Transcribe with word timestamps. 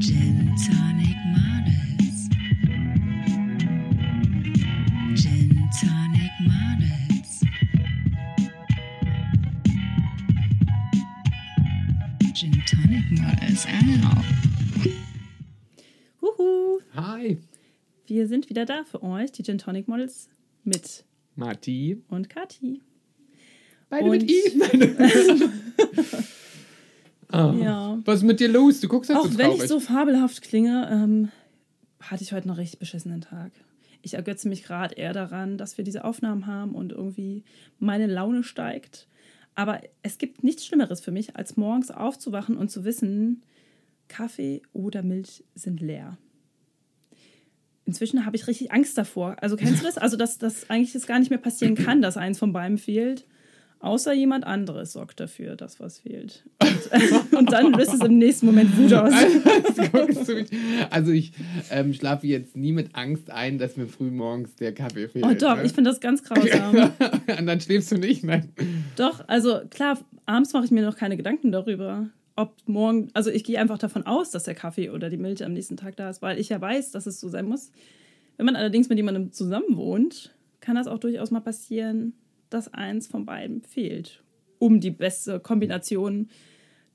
Gin 0.00 0.54
Tonic 0.56 1.16
Models. 1.32 2.28
Gin 5.14 5.68
Tonic 5.80 6.32
Models. 6.40 7.40
Gin 12.34 12.62
Tonic 12.66 13.04
Models. 13.10 13.66
Ow. 14.04 14.22
Huhu, 16.22 16.80
Hi, 16.94 17.38
wir 18.06 18.28
sind 18.28 18.50
wieder 18.50 18.64
da 18.66 18.84
für 18.84 19.02
euch, 19.02 19.32
die 19.32 19.42
Gin 19.42 19.58
Tonic 19.58 19.88
Models 19.88 20.28
mit 20.64 21.04
Marti. 21.34 22.02
und 22.08 22.28
Kati. 22.28 22.80
Beide 23.88 24.04
Und- 24.10 24.22
mit 24.22 24.30
I. 24.30 24.42
ah, 27.30 27.54
Ja. 27.58 27.98
Was 28.04 28.16
ist 28.18 28.24
mit 28.24 28.40
dir 28.40 28.48
los? 28.48 28.80
Du 28.80 28.88
guckst 28.88 29.10
halt 29.10 29.20
Auch 29.20 29.30
so 29.30 29.38
wenn 29.38 29.52
ich 29.52 29.62
so 29.62 29.80
fabelhaft 29.80 30.42
klinge, 30.42 30.88
ähm, 30.90 31.28
hatte 32.00 32.22
ich 32.22 32.32
heute 32.32 32.48
noch 32.48 32.58
richtig 32.58 32.78
beschissenen 32.78 33.20
Tag. 33.20 33.52
Ich 34.02 34.14
ergötze 34.14 34.48
mich 34.48 34.62
gerade 34.62 34.94
eher 34.94 35.12
daran, 35.12 35.58
dass 35.58 35.78
wir 35.78 35.84
diese 35.84 36.04
Aufnahmen 36.04 36.46
haben 36.46 36.74
und 36.74 36.92
irgendwie 36.92 37.44
meine 37.78 38.06
Laune 38.06 38.44
steigt. 38.44 39.08
Aber 39.54 39.80
es 40.02 40.18
gibt 40.18 40.44
nichts 40.44 40.66
Schlimmeres 40.66 41.00
für 41.00 41.10
mich, 41.10 41.36
als 41.36 41.56
morgens 41.56 41.90
aufzuwachen 41.90 42.56
und 42.56 42.70
zu 42.70 42.84
wissen, 42.84 43.42
Kaffee 44.08 44.62
oder 44.72 45.02
Milch 45.02 45.42
sind 45.54 45.80
leer. 45.80 46.18
Inzwischen 47.86 48.26
habe 48.26 48.36
ich 48.36 48.46
richtig 48.46 48.72
Angst 48.72 48.98
davor. 48.98 49.36
Also 49.40 49.56
kennst 49.56 49.80
du 49.80 49.86
das? 49.86 49.96
Also, 49.96 50.16
dass, 50.16 50.38
dass 50.38 50.68
eigentlich 50.68 50.92
das 50.92 51.06
gar 51.06 51.18
nicht 51.18 51.30
mehr 51.30 51.38
passieren 51.38 51.74
kann, 51.74 52.02
dass 52.02 52.16
eins 52.16 52.38
von 52.38 52.52
beiden 52.52 52.78
fehlt. 52.78 53.26
Außer 53.86 54.12
jemand 54.12 54.44
anderes 54.44 54.94
sorgt 54.94 55.20
dafür, 55.20 55.54
dass 55.54 55.78
was 55.78 56.00
fehlt. 56.00 56.42
Und, 56.60 57.32
und 57.38 57.52
dann 57.52 57.72
löst 57.72 57.94
es 57.94 58.00
im 58.00 58.18
nächsten 58.18 58.46
Moment 58.46 58.76
Wut 58.76 58.92
aus. 58.92 59.12
Also 60.90 61.12
ich 61.12 61.32
ähm, 61.70 61.94
schlafe 61.94 62.26
jetzt 62.26 62.56
nie 62.56 62.72
mit 62.72 62.96
Angst 62.96 63.30
ein, 63.30 63.58
dass 63.58 63.76
mir 63.76 63.86
früh 63.86 64.10
morgens 64.10 64.56
der 64.56 64.74
Kaffee 64.74 65.08
fehlt. 65.08 65.24
Oh 65.24 65.34
doch, 65.34 65.58
ne? 65.58 65.62
ich 65.64 65.72
finde 65.72 65.90
das 65.90 66.00
ganz 66.00 66.24
grausam. 66.24 66.74
Und 67.38 67.46
dann 67.46 67.60
schläfst 67.60 67.92
du 67.92 67.96
nicht, 67.96 68.24
nein. 68.24 68.52
Doch, 68.96 69.22
also 69.28 69.60
klar, 69.70 69.98
abends 70.24 70.52
mache 70.52 70.64
ich 70.64 70.72
mir 70.72 70.84
noch 70.84 70.96
keine 70.96 71.16
Gedanken 71.16 71.52
darüber, 71.52 72.08
ob 72.34 72.56
morgen, 72.66 73.10
also 73.14 73.30
ich 73.30 73.44
gehe 73.44 73.60
einfach 73.60 73.78
davon 73.78 74.04
aus, 74.04 74.32
dass 74.32 74.44
der 74.44 74.56
Kaffee 74.56 74.90
oder 74.90 75.10
die 75.10 75.16
Milch 75.16 75.44
am 75.44 75.52
nächsten 75.52 75.76
Tag 75.76 75.94
da 75.94 76.10
ist, 76.10 76.22
weil 76.22 76.40
ich 76.40 76.48
ja 76.48 76.60
weiß, 76.60 76.90
dass 76.90 77.06
es 77.06 77.20
so 77.20 77.28
sein 77.28 77.46
muss. 77.46 77.70
Wenn 78.36 78.46
man 78.46 78.56
allerdings 78.56 78.88
mit 78.88 78.98
jemandem 78.98 79.30
zusammen 79.30 79.76
wohnt, 79.76 80.34
kann 80.60 80.74
das 80.74 80.88
auch 80.88 80.98
durchaus 80.98 81.30
mal 81.30 81.40
passieren, 81.40 82.14
dass 82.50 82.72
eins 82.72 83.06
von 83.06 83.24
beiden 83.26 83.62
fehlt, 83.62 84.22
um 84.58 84.80
die 84.80 84.90
beste 84.90 85.40
Kombination 85.40 86.28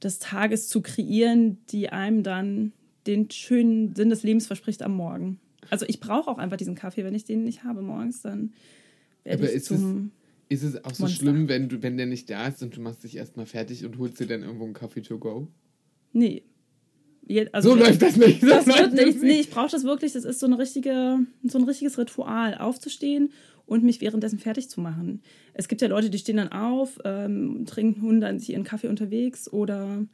des 0.03 0.19
Tages 0.19 0.67
zu 0.69 0.81
kreieren, 0.81 1.57
die 1.69 1.89
einem 1.89 2.23
dann 2.23 2.73
den 3.07 3.29
schönen 3.31 3.95
Sinn 3.95 4.09
des 4.09 4.23
Lebens 4.23 4.47
verspricht 4.47 4.81
am 4.81 4.95
Morgen. 4.95 5.39
Also 5.69 5.85
ich 5.87 5.99
brauche 5.99 6.29
auch 6.29 6.37
einfach 6.37 6.57
diesen 6.57 6.75
Kaffee, 6.75 7.03
wenn 7.03 7.13
ich 7.15 7.25
den 7.25 7.43
nicht 7.43 7.63
habe 7.63 7.81
morgens, 7.81 8.21
dann 8.21 8.53
werde 9.23 9.43
Aber 9.43 9.49
ich 9.49 9.55
ist 9.57 9.71
es- 9.71 9.79
zum... 9.79 10.11
Ist 10.49 10.63
es 10.63 10.83
auch 10.83 10.93
so 10.93 11.03
Monster. 11.03 11.19
schlimm, 11.21 11.47
wenn, 11.47 11.69
du, 11.69 11.81
wenn 11.81 11.95
der 11.95 12.07
nicht 12.07 12.29
da 12.29 12.47
ist 12.47 12.61
und 12.61 12.75
du 12.75 12.81
machst 12.81 13.05
dich 13.05 13.15
erstmal 13.15 13.45
fertig 13.45 13.85
und 13.85 13.97
holst 13.97 14.19
dir 14.19 14.27
dann 14.27 14.43
irgendwo 14.43 14.65
einen 14.65 14.73
Kaffee 14.73 15.01
to 15.01 15.17
go? 15.17 15.47
Nee. 16.11 16.43
Je- 17.25 17.47
Also 17.53 17.69
So 17.69 17.75
läuft 17.75 18.01
das 18.01 18.17
nicht. 18.17 18.41
So 18.41 18.47
Das 18.49 18.67
wird 18.67 18.77
läuft 18.79 18.93
nicht. 18.95 19.21
Nee, 19.23 19.39
ich 19.39 19.49
brauche 19.49 19.71
das 19.71 19.85
wirklich. 19.85 20.11
Das 20.11 20.25
ist 20.25 20.41
so, 20.41 20.47
eine 20.47 20.57
richtige, 20.59 21.19
so 21.43 21.57
ein 21.57 21.63
richtiges 21.63 21.97
Ritual, 21.97 22.55
aufzustehen 22.57 23.31
und 23.71 23.85
mich 23.85 24.01
währenddessen 24.01 24.37
fertig 24.37 24.69
zu 24.69 24.81
machen. 24.81 25.21
Es 25.53 25.69
gibt 25.69 25.81
ja 25.81 25.87
Leute, 25.87 26.09
die 26.09 26.17
stehen 26.17 26.35
dann 26.35 26.51
auf, 26.51 26.99
ähm, 27.05 27.65
trinken 27.65 28.19
dann 28.19 28.37
ihren 28.37 28.65
Kaffee 28.65 28.89
unterwegs 28.89 29.47
oder 29.49 30.05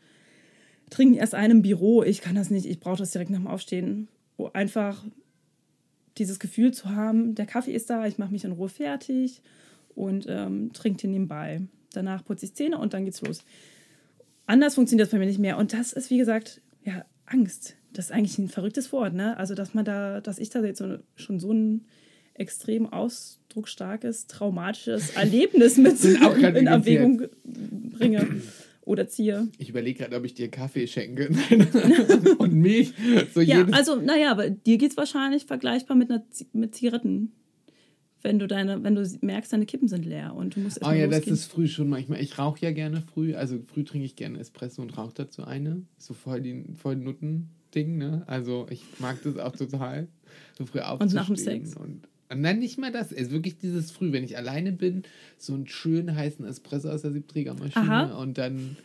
trinken 0.91 1.15
erst 1.15 1.33
einen 1.33 1.57
im 1.57 1.61
Büro. 1.63 2.03
Ich 2.03 2.21
kann 2.21 2.35
das 2.35 2.51
nicht. 2.51 2.67
Ich 2.67 2.79
brauche 2.79 2.99
das 2.99 3.09
direkt 3.09 3.31
nach 3.31 3.39
dem 3.39 3.47
Aufstehen. 3.47 4.09
Wo 4.37 4.51
einfach 4.53 5.03
dieses 6.19 6.37
Gefühl 6.37 6.71
zu 6.71 6.91
haben, 6.91 7.33
der 7.33 7.47
Kaffee 7.47 7.73
ist 7.73 7.89
da, 7.89 8.05
ich 8.05 8.19
mache 8.19 8.31
mich 8.31 8.45
in 8.45 8.51
Ruhe 8.51 8.69
fertig 8.69 9.41
und 9.95 10.27
ähm, 10.29 10.71
trinke 10.73 11.01
den 11.01 11.11
nebenbei. 11.13 11.61
Danach 11.93 12.23
putze 12.23 12.45
ich 12.45 12.53
Zähne 12.53 12.77
und 12.77 12.93
dann 12.93 13.05
geht's 13.05 13.21
los. 13.21 13.43
Anders 14.45 14.75
funktioniert 14.75 15.07
das 15.07 15.11
bei 15.11 15.17
mir 15.17 15.25
nicht 15.25 15.39
mehr. 15.39 15.57
Und 15.57 15.73
das 15.73 15.93
ist, 15.93 16.11
wie 16.11 16.19
gesagt, 16.19 16.61
ja, 16.83 17.05
Angst. 17.25 17.75
Das 17.91 18.05
ist 18.05 18.11
eigentlich 18.11 18.37
ein 18.37 18.49
verrücktes 18.49 18.91
Wort, 18.91 19.15
ne? 19.15 19.35
Also, 19.37 19.55
dass 19.55 19.73
man 19.73 19.83
da, 19.83 20.21
dass 20.21 20.37
ich 20.37 20.51
da 20.51 20.63
jetzt 20.63 20.77
so, 20.77 20.99
schon 21.15 21.39
so 21.39 21.51
ein 21.51 21.85
extrem 22.37 22.85
ausdrucksstarkes, 22.91 24.27
traumatisches 24.27 25.11
Erlebnis 25.11 25.77
mit 25.77 26.03
in. 26.05 26.67
Erwägung 26.67 27.23
bringe 27.43 28.41
oder 28.81 29.07
ziehe. 29.07 29.47
Ich 29.57 29.69
überlege 29.69 29.99
gerade, 29.99 30.15
ob 30.15 30.23
ich 30.23 30.33
dir 30.33 30.49
Kaffee 30.49 30.87
schenke 30.87 31.29
und 32.37 32.53
Milch. 32.53 32.93
So 33.33 33.41
Ja, 33.41 33.65
also, 33.71 33.95
naja, 33.97 34.31
aber 34.31 34.49
dir 34.49 34.77
geht 34.77 34.91
es 34.91 34.97
wahrscheinlich 34.97 35.45
vergleichbar 35.45 35.97
mit, 35.97 36.09
einer, 36.09 36.23
mit 36.53 36.73
Zigaretten. 36.75 37.33
Wenn 38.23 38.39
du, 38.39 38.47
deine, 38.47 38.83
wenn 38.83 38.95
du 38.95 39.07
merkst, 39.21 39.53
deine 39.53 39.65
Kippen 39.65 39.87
sind 39.87 40.05
leer 40.05 40.33
und 40.35 40.55
du 40.55 40.61
musst 40.61 40.79
Oh 40.83 40.91
ja, 40.91 41.05
das 41.05 41.17
losgehen. 41.17 41.33
ist 41.33 41.45
früh 41.45 41.67
schon 41.67 41.87
manchmal. 41.87 42.19
Ich 42.21 42.39
rauche 42.39 42.59
ja 42.61 42.71
gerne 42.71 43.01
früh. 43.13 43.35
Also 43.35 43.59
früh 43.67 43.83
trinke 43.83 44.05
ich 44.05 44.15
gerne 44.15 44.39
Espresso 44.39 44.81
und 44.81 44.97
rauche 44.97 45.13
dazu 45.13 45.43
eine. 45.43 45.83
So 45.97 46.13
voll 46.13 46.41
die 46.41 46.65
voll 46.75 46.95
Nutten-Ding, 46.95 47.97
ne? 47.97 48.23
Also 48.25 48.65
ich 48.69 48.83
mag 48.99 49.21
das 49.23 49.37
auch 49.37 49.55
total. 49.55 50.07
So 50.57 50.65
früh 50.65 50.79
aufzustehen. 50.79 51.15
nach 51.15 51.27
dem 51.27 51.35
Sex? 51.35 51.75
Und, 51.75 52.07
und 52.29 52.43
dann 52.43 52.59
nicht 52.59 52.77
mal 52.77 52.91
das. 52.91 53.11
Es 53.11 53.27
ist 53.27 53.31
wirklich 53.31 53.57
dieses 53.57 53.91
früh, 53.91 54.11
wenn 54.11 54.23
ich 54.23 54.37
alleine 54.37 54.71
bin, 54.71 55.03
so 55.37 55.53
einen 55.53 55.67
schönen 55.67 56.15
heißen 56.15 56.45
Espresso 56.45 56.89
aus 56.89 57.01
der 57.01 57.11
Siebträgermaschine 57.11 58.11
Aha. 58.11 58.17
und 58.17 58.37
dann. 58.37 58.77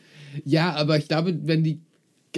Ja, 0.44 0.74
aber 0.74 0.98
ich 0.98 1.08
glaube, 1.08 1.38
wenn 1.44 1.64
die. 1.64 1.80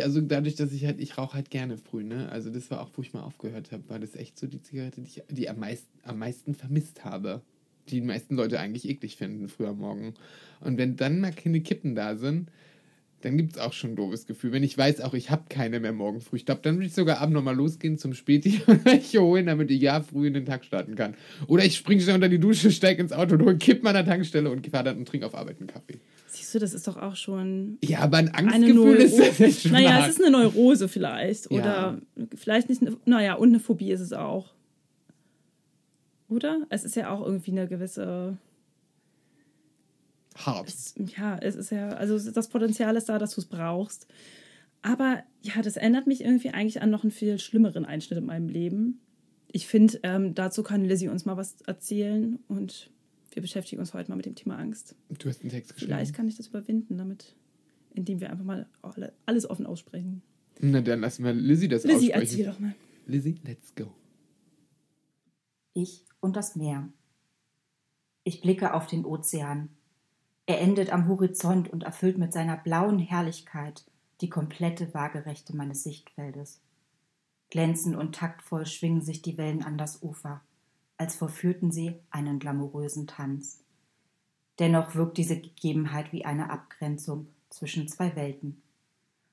Also 0.01 0.21
dadurch, 0.21 0.57
dass 0.57 0.73
ich 0.73 0.85
halt, 0.87 1.01
ich 1.01 1.19
rauche 1.19 1.35
halt 1.35 1.51
gerne 1.51 1.79
früh, 1.79 2.03
ne? 2.03 2.29
Also 2.31 2.51
das 2.51 2.69
war 2.69 2.81
auch, 2.81 2.91
wo 2.95 3.03
ich 3.03 3.13
mal 3.13 3.23
aufgehört 3.23 3.71
habe, 3.71 3.89
war 3.89 4.01
das 4.01 4.17
echt 4.17 4.37
so 4.37 4.49
die 4.49 4.61
Zigarette, 4.61 5.01
die 5.01 5.07
ich 5.07 5.23
die 5.29 5.49
am 5.49 5.61
meisten, 5.61 5.89
am 6.03 6.19
meisten 6.19 6.55
vermisst 6.55 7.05
habe 7.05 7.43
die 7.89 8.01
die 8.01 8.07
meisten 8.07 8.37
Leute 8.37 8.61
eigentlich 8.61 8.89
eklig 8.89 9.17
finden, 9.17 9.49
früher 9.49 9.71
am 9.71 9.79
Morgen. 9.79 10.15
Und 10.61 10.79
wenn 10.79 10.97
dann 10.97 11.21
mal 11.21 11.33
keine 11.33 11.61
Kippen 11.61 11.95
da 11.95 12.17
sind, 12.17 12.51
dann 13.25 13.39
gibt 13.39 13.53
es 13.53 13.59
auch 13.59 13.73
schon 13.73 13.93
ein 13.93 13.97
doofes 13.97 14.27
Gefühl. 14.27 14.53
Wenn 14.53 14.62
ich 14.62 14.77
weiß, 14.77 15.01
auch 15.01 15.15
ich 15.15 15.31
habe 15.31 15.45
keine 15.49 15.81
mehr 15.81 15.93
morgen 15.93 16.21
früh. 16.21 16.37
Ich 16.37 16.45
glaube, 16.47 16.61
dann 16.62 16.77
würde 16.77 16.87
ich 16.87 16.95
sogar 16.95 17.19
abends 17.19 17.35
nochmal 17.35 17.57
losgehen 17.57 17.97
zum 17.97 18.12
Späti 18.12 18.61
und 18.67 18.85
welche 18.85 19.23
holen, 19.23 19.47
damit 19.47 19.71
ich 19.71 19.81
ja 19.81 20.03
früh 20.03 20.27
in 20.27 20.35
den 20.35 20.45
Tag 20.45 20.65
starten 20.65 20.95
kann. 20.95 21.15
Oder 21.47 21.65
ich 21.65 21.77
springe 21.77 22.03
schnell 22.03 22.17
unter 22.17 22.29
die 22.29 22.39
Dusche, 22.39 22.71
steige 22.71 23.01
ins 23.01 23.12
Auto 23.12 23.37
und 23.37 23.43
hole 23.43 23.57
Kippen 23.57 23.87
an 23.87 23.95
der 23.95 24.05
Tankstelle 24.05 24.51
und 24.51 24.67
fahre 24.67 24.85
dann 24.85 24.99
und 24.99 25.09
trinke 25.09 25.27
auf 25.27 25.35
Arbeit 25.35 25.59
einen 25.59 25.69
Kaffee. 25.69 25.99
Siehst 26.27 26.55
du, 26.55 26.59
das 26.59 26.75
ist 26.75 26.87
doch 26.87 26.97
auch 26.97 27.17
schon 27.17 27.79
Ja, 27.83 28.01
aber 28.01 28.19
ein 28.19 28.29
Angstgefühl 28.35 28.97
ist 28.97 29.19
das 29.19 29.39
jetzt 29.39 29.62
schon 29.62 29.73
Naja, 29.73 29.95
hart. 29.95 30.11
es 30.11 30.19
ist 30.19 30.25
eine 30.25 30.33
Neurose 30.33 30.89
vielleicht. 30.89 31.51
Ja. 31.51 31.59
Oder 31.59 31.99
vielleicht 32.37 32.69
nicht, 32.69 32.83
eine, 32.83 32.97
naja, 33.06 33.35
und 33.35 33.49
eine 33.49 33.61
Phobie 33.61 33.93
ist 33.93 34.01
es 34.01 34.12
auch. 34.12 34.53
Oder? 36.29 36.67
Es 36.71 36.85
ist 36.85 36.97
ja 36.97 37.11
auch 37.11 37.25
irgendwie 37.25 37.53
eine 37.53 37.69
gewisse, 37.69 38.37
hart. 40.34 40.69
es, 40.69 40.95
ja, 41.17 41.37
es 41.39 41.55
ist 41.55 41.71
ja, 41.71 41.91
also 41.91 42.19
das 42.33 42.49
Potenzial 42.49 42.97
ist 42.97 43.09
da, 43.09 43.19
dass 43.19 43.34
du 43.34 43.41
es 43.41 43.47
brauchst. 43.47 44.06
Aber 44.83 45.22
ja, 45.43 45.62
das 45.62 45.77
erinnert 45.77 46.06
mich 46.06 46.22
irgendwie 46.22 46.50
eigentlich 46.50 46.83
an 46.83 46.91
noch 46.91 47.05
einen 47.05 47.11
viel 47.11 47.39
schlimmeren 47.39 47.84
Einschnitt 47.87 48.19
in 48.19 48.27
meinem 48.27 48.49
Leben. 48.49 49.00
Ich 49.50 49.67
finde, 49.67 49.99
ähm, 50.03 50.34
dazu 50.34 50.62
kann 50.62 50.84
Lizzie 50.84 51.09
uns 51.09 51.25
mal 51.25 51.37
was 51.37 51.61
erzählen 51.62 52.39
und 52.49 52.91
wir 53.33 53.41
beschäftigen 53.43 53.81
uns 53.81 53.94
heute 53.94 54.11
mal 54.11 54.17
mit 54.17 54.27
dem 54.27 54.34
Thema 54.34 54.59
Angst. 54.59 54.94
Du 55.19 55.28
hast 55.28 55.41
einen 55.43 55.50
Text 55.50 55.73
geschrieben. 55.75 55.93
Vielleicht 55.93 56.15
kann 56.15 56.28
ich 56.28 56.37
das 56.37 56.49
überwinden, 56.49 56.99
damit, 56.99 57.34
indem 57.94 58.21
wir 58.21 58.31
einfach 58.31 58.44
mal 58.44 58.67
alle- 58.83 59.12
alles 59.27 59.49
offen 59.49 59.65
aussprechen. 59.67 60.23
Na, 60.61 60.81
dann 60.81 61.00
lassen 61.00 61.25
wir 61.25 61.33
Lizzie 61.33 61.69
das 61.69 61.84
Lizzie, 61.84 62.12
aussprechen. 62.15 62.21
erzähl 62.23 62.47
doch 62.47 62.61
mal. 62.61 62.75
Lizzie, 63.06 63.41
let's 63.44 63.75
go. 63.75 63.93
Ich 65.73 66.05
und 66.21 66.37
das 66.37 66.56
Meer. 66.56 66.89
Ich 68.25 68.41
blicke 68.41 68.75
auf 68.75 68.87
den 68.87 69.05
Ozean. 69.05 69.71
Er 70.47 70.60
endet 70.60 70.93
am 70.93 71.09
Horizont 71.09 71.72
und 71.72 71.84
erfüllt 71.84 72.19
mit 72.19 72.32
seiner 72.32 72.56
blauen 72.56 72.99
Herrlichkeit 72.99 73.84
die 74.21 74.28
komplette 74.28 74.93
Waagerechte 74.93 75.56
meines 75.56 75.82
Sichtfeldes. 75.82 76.61
Glänzend 77.50 77.96
und 77.96 78.14
taktvoll 78.14 78.67
schwingen 78.67 79.00
sich 79.00 79.23
die 79.23 79.38
Wellen 79.38 79.62
an 79.62 79.79
das 79.79 80.02
Ufer, 80.02 80.43
als 80.96 81.17
verführten 81.17 81.73
sie 81.73 81.94
einen 82.11 82.38
glamourösen 82.38 83.06
Tanz. 83.06 83.61
Dennoch 84.58 84.94
wirkt 84.94 85.19
diese 85.19 85.41
Gegebenheit 85.41 86.12
wie 86.12 86.25
eine 86.25 86.50
Abgrenzung 86.50 87.29
zwischen 87.49 87.88
zwei 87.88 88.14
Welten. 88.14 88.62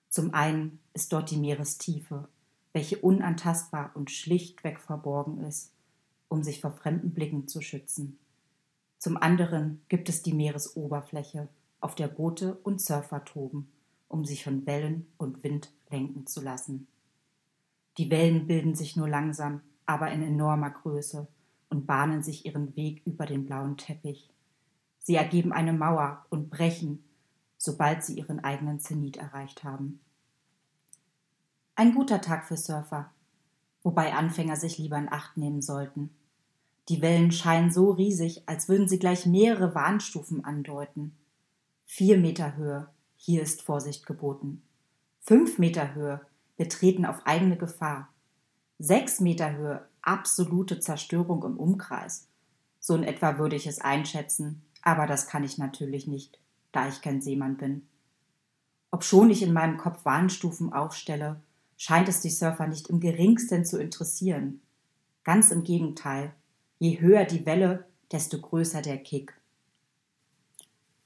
Zum 0.09 0.33
einen 0.33 0.79
ist 0.93 1.13
dort 1.13 1.29
die 1.31 1.37
Meerestiefe, 1.37 2.27
welche 2.73 2.97
unantastbar 2.97 3.91
und 3.95 4.11
schlichtweg 4.11 4.79
verborgen 4.79 5.43
ist, 5.43 5.71
um 6.27 6.43
sich 6.43 6.61
vor 6.61 6.71
fremden 6.71 7.11
Blicken 7.11 7.47
zu 7.47 7.61
schützen. 7.61 8.17
Zum 9.01 9.17
anderen 9.17 9.81
gibt 9.89 10.09
es 10.09 10.21
die 10.21 10.31
Meeresoberfläche, 10.31 11.49
auf 11.79 11.95
der 11.95 12.07
Boote 12.07 12.59
und 12.61 12.79
Surfer 12.79 13.25
toben, 13.25 13.71
um 14.07 14.25
sich 14.25 14.43
von 14.43 14.67
Wellen 14.67 15.07
und 15.17 15.43
Wind 15.43 15.71
lenken 15.89 16.27
zu 16.27 16.39
lassen. 16.39 16.85
Die 17.97 18.11
Wellen 18.11 18.45
bilden 18.45 18.75
sich 18.75 18.95
nur 18.95 19.09
langsam, 19.09 19.61
aber 19.87 20.11
in 20.11 20.21
enormer 20.21 20.69
Größe 20.69 21.27
und 21.71 21.87
bahnen 21.87 22.21
sich 22.21 22.45
ihren 22.45 22.75
Weg 22.75 23.01
über 23.03 23.25
den 23.25 23.43
blauen 23.43 23.75
Teppich. 23.75 24.29
Sie 24.99 25.15
ergeben 25.15 25.51
eine 25.51 25.73
Mauer 25.73 26.23
und 26.29 26.51
brechen, 26.51 27.03
sobald 27.57 28.03
sie 28.03 28.19
ihren 28.19 28.43
eigenen 28.43 28.79
Zenit 28.79 29.17
erreicht 29.17 29.63
haben. 29.63 29.99
Ein 31.73 31.95
guter 31.95 32.21
Tag 32.21 32.45
für 32.45 32.55
Surfer, 32.55 33.09
wobei 33.81 34.13
Anfänger 34.13 34.57
sich 34.57 34.77
lieber 34.77 34.99
in 34.99 35.11
Acht 35.11 35.37
nehmen 35.37 35.63
sollten. 35.63 36.11
Die 36.89 37.01
Wellen 37.01 37.31
scheinen 37.31 37.71
so 37.71 37.91
riesig, 37.91 38.43
als 38.47 38.67
würden 38.67 38.87
sie 38.87 38.99
gleich 38.99 39.25
mehrere 39.25 39.75
Warnstufen 39.75 40.43
andeuten. 40.43 41.15
Vier 41.85 42.17
Meter 42.17 42.55
Höhe, 42.55 42.89
hier 43.15 43.41
ist 43.41 43.61
Vorsicht 43.61 44.05
geboten. 44.05 44.63
Fünf 45.19 45.59
Meter 45.59 45.93
Höhe, 45.93 46.21
wir 46.57 46.69
treten 46.69 47.05
auf 47.05 47.25
eigene 47.25 47.57
Gefahr. 47.57 48.09
Sechs 48.79 49.19
Meter 49.19 49.55
Höhe, 49.55 49.87
absolute 50.01 50.79
Zerstörung 50.79 51.43
im 51.43 51.57
Umkreis. 51.57 52.27
So 52.79 52.95
in 52.95 53.03
etwa 53.03 53.37
würde 53.37 53.55
ich 53.55 53.67
es 53.67 53.79
einschätzen, 53.79 54.63
aber 54.81 55.05
das 55.05 55.27
kann 55.27 55.43
ich 55.43 55.59
natürlich 55.59 56.07
nicht, 56.07 56.39
da 56.71 56.87
ich 56.87 57.01
kein 57.01 57.21
Seemann 57.21 57.57
bin. 57.57 57.87
Obschon 58.89 59.29
ich 59.29 59.43
in 59.43 59.53
meinem 59.53 59.77
Kopf 59.77 60.03
Warnstufen 60.03 60.73
aufstelle, 60.73 61.41
scheint 61.77 62.09
es 62.09 62.21
die 62.21 62.29
Surfer 62.29 62.67
nicht 62.67 62.89
im 62.89 62.99
geringsten 62.99 63.65
zu 63.65 63.79
interessieren. 63.79 64.61
Ganz 65.23 65.51
im 65.51 65.63
Gegenteil, 65.63 66.33
je 66.81 66.99
höher 66.99 67.25
die 67.25 67.45
Welle, 67.45 67.85
desto 68.11 68.41
größer 68.41 68.81
der 68.81 68.97
Kick. 68.97 69.39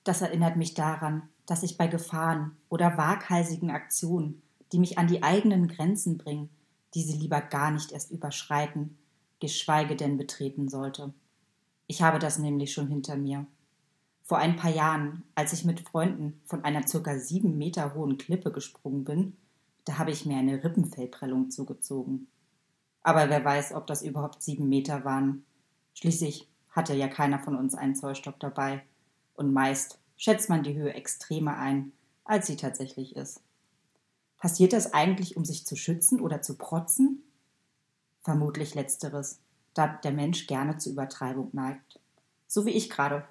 Das 0.06 0.22
erinnert 0.22 0.56
mich 0.56 0.74
daran, 0.74 1.24
dass 1.46 1.64
ich 1.64 1.78
bei 1.78 1.88
Gefahren 1.88 2.56
oder 2.70 2.98
waghalsigen 2.98 3.70
Aktionen, 3.72 4.42
die 4.72 4.80
mich 4.80 4.98
an 4.98 5.08
die 5.08 5.22
eigenen 5.22 5.68
Grenzen 5.68 6.18
bringen, 6.18 6.50
diese 6.94 7.18
lieber 7.18 7.42
gar 7.42 7.72
nicht 7.72 7.92
erst 7.92 8.10
überschreiten, 8.10 8.98
geschweige 9.42 9.98
denn 9.98 10.16
betreten 10.16 10.70
sollte. 10.70 11.14
Ich 11.88 12.02
habe 12.02 12.20
das 12.20 12.40
nämlich 12.40 12.72
schon 12.72 12.88
hinter 12.88 13.18
mir. 13.18 13.46
Vor 14.24 14.38
ein 14.38 14.56
paar 14.56 14.72
Jahren, 14.72 15.24
als 15.36 15.52
ich 15.52 15.66
mit 15.66 15.82
Freunden 15.82 16.40
von 16.46 16.64
einer 16.64 16.88
circa 16.88 17.20
sieben 17.20 17.58
Meter 17.58 17.94
hohen 17.96 18.18
Klippe 18.18 18.54
gesprungen 18.54 19.04
bin, 19.04 19.36
da 19.84 19.98
habe 19.98 20.12
ich 20.12 20.26
mir 20.26 20.38
eine 20.38 20.64
Rippenfellprellung 20.64 21.52
zugezogen. 21.52 22.28
Aber 23.04 23.30
wer 23.30 23.44
weiß, 23.44 23.74
ob 23.74 23.88
das 23.88 24.04
überhaupt 24.04 24.42
sieben 24.42 24.70
Meter 24.70 25.04
waren. 25.04 25.44
Schließlich 25.96 26.48
hatte 26.70 26.94
ja 26.94 27.08
keiner 27.08 27.40
von 27.40 27.56
uns 27.56 27.74
einen 27.74 27.96
Zollstock 27.96 28.40
dabei. 28.40 28.84
Und 29.34 29.52
meist 29.52 29.98
schätzt 30.18 30.50
man 30.50 30.64
die 30.64 30.76
Höhe 30.76 30.94
extremer 30.94 31.58
ein, 31.58 31.92
als 32.24 32.48
sie 32.48 32.58
tatsächlich 32.58 33.16
ist. 33.16 33.42
Passiert 34.38 34.74
das 34.74 34.94
eigentlich, 34.94 35.38
um 35.38 35.46
sich 35.46 35.66
zu 35.66 35.76
schützen 35.76 36.20
oder 36.22 36.42
zu 36.42 36.58
protzen? 36.58 37.24
Vermutlich 38.22 38.76
letzteres, 38.76 39.40
da 39.74 39.88
der 39.88 40.12
Mensch 40.12 40.48
gerne 40.48 40.78
zur 40.78 40.94
Übertreibung 40.94 41.50
neigt. 41.54 42.00
So 42.48 42.66
wie 42.66 42.72
ich 42.72 42.90
gerade. 42.90 43.26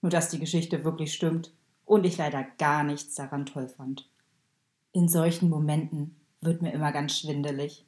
Nur 0.00 0.10
dass 0.10 0.30
die 0.30 0.40
Geschichte 0.40 0.84
wirklich 0.84 1.14
stimmt 1.14 1.52
und 1.84 2.04
ich 2.04 2.16
leider 2.16 2.42
gar 2.58 2.82
nichts 2.82 3.14
daran 3.14 3.46
toll 3.46 3.68
fand. 3.68 4.08
In 4.92 5.08
solchen 5.08 5.48
Momenten 5.48 6.16
wird 6.40 6.60
mir 6.62 6.72
immer 6.72 6.92
ganz 6.92 7.18
schwindelig. 7.18 7.86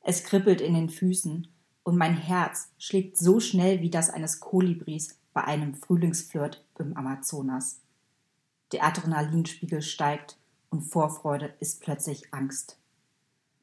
Es 0.00 0.24
kribbelt 0.24 0.60
in 0.60 0.74
den 0.74 0.90
Füßen 0.90 1.46
und 1.84 1.96
mein 1.96 2.16
Herz 2.16 2.70
schlägt 2.78 3.16
so 3.16 3.40
schnell 3.40 3.80
wie 3.80 3.90
das 3.90 4.10
eines 4.10 4.40
Kolibris 4.40 5.18
bei 5.32 5.44
einem 5.44 5.74
Frühlingsflirt 5.74 6.64
im 6.78 6.96
Amazonas. 6.96 7.80
Der 8.72 8.84
Adrenalinspiegel 8.84 9.82
steigt 9.82 10.38
und 10.70 10.82
Vorfreude 10.82 11.54
ist 11.60 11.80
plötzlich 11.80 12.32
Angst. 12.32 12.78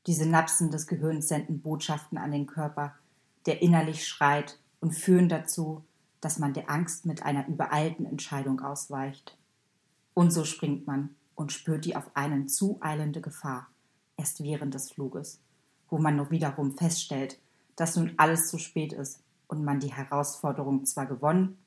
Die 0.08 0.14
Synapsen 0.14 0.72
des 0.72 0.88
Gehirns 0.88 1.28
senden 1.28 1.62
Botschaften 1.62 2.18
an 2.18 2.32
den 2.32 2.46
Körper, 2.46 2.96
der 3.46 3.62
innerlich 3.62 4.08
schreit 4.08 4.60
und 4.80 4.92
führen 4.92 5.30
dazu, 5.30 5.84
dass 6.22 6.40
man 6.40 6.54
der 6.54 6.70
Angst 6.70 7.06
mit 7.06 7.24
einer 7.24 7.48
übereilten 7.48 8.06
Entscheidung 8.06 8.60
ausweicht. 8.62 9.38
Und 10.14 10.32
so 10.32 10.44
springt 10.44 10.86
man 10.86 11.16
und 11.36 11.52
spürt 11.52 11.86
die 11.86 11.96
auf 11.96 12.16
einen 12.16 12.48
zueilende 12.50 13.22
Gefahr, 13.22 13.68
erst 14.18 14.44
während 14.44 14.74
des 14.74 14.92
Fluges, 14.92 15.40
wo 15.90 15.98
man 15.98 16.18
nur 16.18 16.30
wiederum 16.32 16.78
feststellt, 16.78 17.40
dass 17.80 17.96
nun 17.96 18.14
alles 18.18 18.50
zu 18.50 18.58
spät 18.58 18.94
ist 18.94 19.24
und 19.48 19.64
man 19.64 19.80
die 19.80 19.94
Herausforderung 19.94 20.86
zwar 20.86 21.06
gewonnen, 21.06 21.58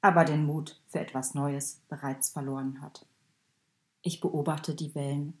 aber 0.00 0.24
den 0.24 0.44
Mut 0.46 0.80
für 0.88 1.00
etwas 1.00 1.34
Neues 1.34 1.82
bereits 1.88 2.30
verloren 2.30 2.80
hat. 2.80 3.06
Ich 4.02 4.20
beobachte 4.20 4.74
die 4.74 4.94
Wellen, 4.94 5.36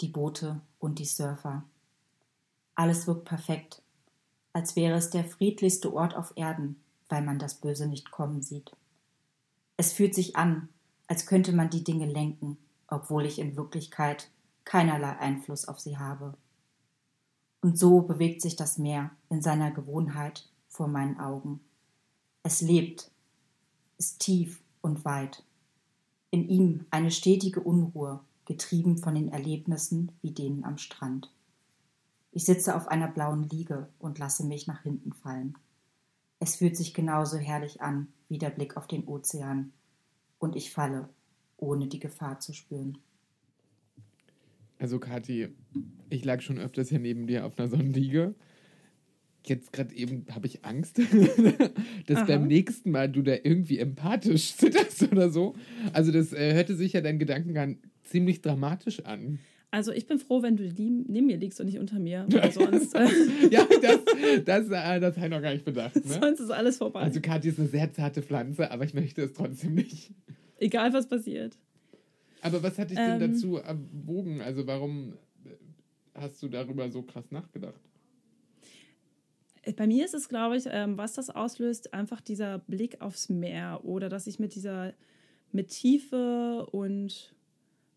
die 0.00 0.08
Boote 0.08 0.60
und 0.78 0.98
die 0.98 1.06
Surfer. 1.06 1.64
Alles 2.74 3.06
wirkt 3.06 3.24
perfekt, 3.24 3.82
als 4.52 4.76
wäre 4.76 4.96
es 4.96 5.10
der 5.10 5.24
friedlichste 5.24 5.92
Ort 5.92 6.14
auf 6.14 6.32
Erden, 6.36 6.82
weil 7.08 7.22
man 7.22 7.38
das 7.38 7.54
Böse 7.54 7.86
nicht 7.86 8.10
kommen 8.10 8.42
sieht. 8.42 8.76
Es 9.76 9.92
fühlt 9.92 10.14
sich 10.14 10.36
an, 10.36 10.68
als 11.06 11.26
könnte 11.26 11.52
man 11.52 11.70
die 11.70 11.84
Dinge 11.84 12.06
lenken 12.06 12.58
obwohl 12.94 13.26
ich 13.26 13.38
in 13.38 13.56
Wirklichkeit 13.56 14.30
keinerlei 14.64 15.16
Einfluss 15.18 15.66
auf 15.66 15.80
sie 15.80 15.98
habe. 15.98 16.34
Und 17.64 17.78
so 17.78 18.02
bewegt 18.02 18.42
sich 18.42 18.56
das 18.56 18.76
Meer 18.76 19.10
in 19.30 19.40
seiner 19.40 19.70
Gewohnheit 19.70 20.46
vor 20.68 20.86
meinen 20.86 21.18
Augen. 21.18 21.60
Es 22.42 22.60
lebt, 22.60 23.10
ist 23.96 24.18
tief 24.18 24.60
und 24.82 25.06
weit. 25.06 25.42
In 26.30 26.46
ihm 26.46 26.84
eine 26.90 27.10
stetige 27.10 27.60
Unruhe, 27.60 28.20
getrieben 28.44 28.98
von 28.98 29.14
den 29.14 29.30
Erlebnissen 29.30 30.12
wie 30.20 30.32
denen 30.32 30.62
am 30.62 30.76
Strand. 30.76 31.32
Ich 32.32 32.44
sitze 32.44 32.76
auf 32.76 32.88
einer 32.88 33.08
blauen 33.08 33.48
Liege 33.48 33.88
und 33.98 34.18
lasse 34.18 34.44
mich 34.44 34.66
nach 34.66 34.82
hinten 34.82 35.14
fallen. 35.14 35.56
Es 36.40 36.56
fühlt 36.56 36.76
sich 36.76 36.92
genauso 36.92 37.38
herrlich 37.38 37.80
an 37.80 38.08
wie 38.28 38.36
der 38.36 38.50
Blick 38.50 38.76
auf 38.76 38.86
den 38.86 39.08
Ozean, 39.08 39.72
und 40.38 40.54
ich 40.54 40.70
falle 40.70 41.08
ohne 41.56 41.86
die 41.86 41.98
Gefahr 42.00 42.40
zu 42.40 42.52
spüren. 42.52 42.98
Also, 44.78 44.98
Kathi, 44.98 45.48
ich 46.10 46.24
lag 46.24 46.40
schon 46.40 46.58
öfters 46.58 46.88
hier 46.88 46.98
neben 46.98 47.26
dir 47.26 47.44
auf 47.44 47.58
einer 47.58 47.68
Sonnenliege. 47.68 48.34
Jetzt 49.46 49.72
gerade 49.72 49.94
eben 49.94 50.24
habe 50.30 50.46
ich 50.46 50.64
Angst, 50.64 50.98
dass 52.06 52.18
Aha. 52.18 52.24
beim 52.24 52.46
nächsten 52.46 52.90
Mal 52.90 53.10
du 53.10 53.22
da 53.22 53.34
irgendwie 53.42 53.78
empathisch 53.78 54.54
zitterst 54.56 55.02
oder 55.12 55.28
so. 55.28 55.54
Also, 55.92 56.12
das 56.12 56.32
äh, 56.32 56.54
hörte 56.54 56.74
sich 56.74 56.94
ja 56.94 57.02
dein 57.02 57.18
Gedankengang 57.18 57.78
ziemlich 58.04 58.40
dramatisch 58.40 59.04
an. 59.04 59.38
Also 59.74 59.90
ich 59.90 60.06
bin 60.06 60.20
froh, 60.20 60.40
wenn 60.40 60.56
du 60.56 60.62
neben 60.62 61.26
mir 61.26 61.36
liegst 61.36 61.58
und 61.58 61.66
nicht 61.66 61.80
unter 61.80 61.98
mir. 61.98 62.26
Weil 62.28 62.52
sonst, 62.52 62.94
äh 62.94 63.08
ja, 63.50 63.66
das, 63.82 63.98
das, 64.44 64.66
äh, 64.68 65.00
das 65.00 65.16
habe 65.16 65.26
ich 65.26 65.32
noch 65.32 65.42
gar 65.42 65.52
nicht 65.52 65.64
bedacht. 65.64 65.96
Ne? 65.96 66.02
sonst 66.20 66.38
ist 66.38 66.50
alles 66.50 66.76
vorbei. 66.76 67.00
Also 67.00 67.20
Kathi 67.20 67.48
ist 67.48 67.58
eine 67.58 67.66
sehr 67.66 67.92
zarte 67.92 68.22
Pflanze, 68.22 68.70
aber 68.70 68.84
ich 68.84 68.94
möchte 68.94 69.22
es 69.22 69.32
trotzdem 69.32 69.74
nicht. 69.74 70.12
Egal, 70.58 70.92
was 70.92 71.08
passiert. 71.08 71.58
Aber 72.40 72.62
was 72.62 72.78
hat 72.78 72.90
dich 72.90 72.98
ähm, 73.00 73.18
denn 73.18 73.32
dazu 73.32 73.56
erwogen? 73.56 74.42
Also 74.42 74.64
warum 74.68 75.14
hast 76.14 76.42
du 76.42 76.48
darüber 76.48 76.90
so 76.90 77.02
krass 77.02 77.30
nachgedacht? 77.30 77.80
Bei 79.76 79.86
mir 79.86 80.04
ist 80.04 80.14
es, 80.14 80.28
glaube 80.28 80.56
ich, 80.56 80.64
ähm, 80.68 80.98
was 80.98 81.14
das 81.14 81.30
auslöst, 81.30 81.94
einfach 81.94 82.20
dieser 82.20 82.58
Blick 82.58 83.00
aufs 83.00 83.28
Meer 83.28 83.80
oder 83.82 84.08
dass 84.08 84.26
ich 84.26 84.38
mit 84.38 84.54
dieser, 84.54 84.92
mit 85.52 85.68
Tiefe 85.68 86.66
und 86.70 87.34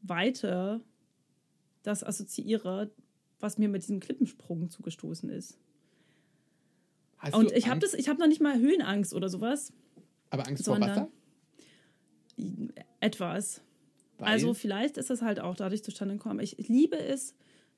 Weite 0.01 0.81
das 1.83 2.03
assoziiere, 2.03 2.91
was 3.39 3.57
mir 3.57 3.67
mit 3.67 3.83
diesem 3.83 3.99
Klippensprung 3.99 4.69
zugestoßen 4.69 5.29
ist. 5.29 5.57
Hast 7.17 7.33
und 7.33 7.51
ich 7.51 7.67
habe 7.67 7.79
das, 7.79 7.93
ich 7.93 8.07
habe 8.07 8.19
noch 8.19 8.27
nicht 8.27 8.41
mal 8.41 8.59
Höhenangst 8.59 9.13
oder 9.13 9.27
sowas. 9.27 9.73
Aber 10.29 10.47
Angst 10.47 10.65
vor 10.65 10.79
Wasser? 10.79 11.09
Etwas. 12.99 13.61
Weil? 14.17 14.27
Also 14.27 14.53
vielleicht 14.53 14.97
ist 14.97 15.09
das 15.09 15.21
halt 15.21 15.39
auch 15.39 15.55
dadurch 15.55 15.83
zustande 15.83 16.15
gekommen. 16.15 16.39
Ich 16.39 16.57
liebe 16.67 16.97
es 16.97 17.35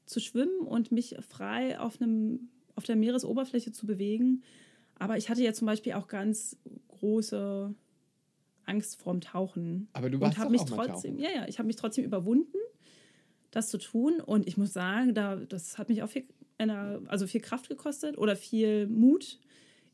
zu 0.09 0.19
schwimmen 0.19 0.61
und 0.61 0.91
mich 0.91 1.15
frei 1.27 1.79
auf, 1.79 2.01
einem, 2.01 2.49
auf 2.75 2.83
der 2.83 2.95
Meeresoberfläche 2.95 3.71
zu 3.71 3.85
bewegen. 3.85 4.41
Aber 4.95 5.17
ich 5.17 5.29
hatte 5.29 5.43
ja 5.43 5.53
zum 5.53 5.67
Beispiel 5.67 5.93
auch 5.93 6.07
ganz 6.07 6.57
große 6.87 7.73
Angst 8.65 8.99
vorm 8.99 9.21
Tauchen. 9.21 9.87
Aber 9.93 10.09
du 10.09 10.19
warst 10.19 10.37
und 10.37 10.45
doch 10.45 10.49
mich 10.49 10.61
auch 10.61 10.85
trotzdem, 10.85 11.19
ja, 11.19 11.29
ja, 11.29 11.47
ich 11.47 11.59
habe 11.59 11.67
mich 11.67 11.75
trotzdem 11.75 12.05
überwunden, 12.05 12.57
das 13.51 13.69
zu 13.69 13.77
tun. 13.77 14.19
Und 14.19 14.47
ich 14.47 14.57
muss 14.57 14.73
sagen, 14.73 15.13
da, 15.13 15.35
das 15.35 15.77
hat 15.77 15.89
mich 15.89 16.01
auch 16.01 16.09
viel, 16.09 16.25
also 16.57 17.27
viel 17.27 17.41
Kraft 17.41 17.69
gekostet 17.69 18.17
oder 18.17 18.35
viel 18.35 18.87
Mut, 18.87 19.39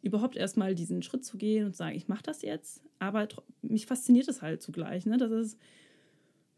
überhaupt 0.01 0.37
erstmal 0.37 0.75
diesen 0.75 1.03
Schritt 1.03 1.25
zu 1.25 1.37
gehen 1.37 1.65
und 1.65 1.73
zu 1.73 1.79
sagen, 1.79 1.97
ich 1.97 2.07
mache 2.07 2.23
das 2.23 2.41
jetzt. 2.41 2.81
Aber 2.99 3.27
mich 3.61 3.85
fasziniert 3.85 4.29
es 4.29 4.41
halt 4.41 4.61
zugleich, 4.61 5.05
ne? 5.05 5.17
Das 5.17 5.31
ist 5.31 5.57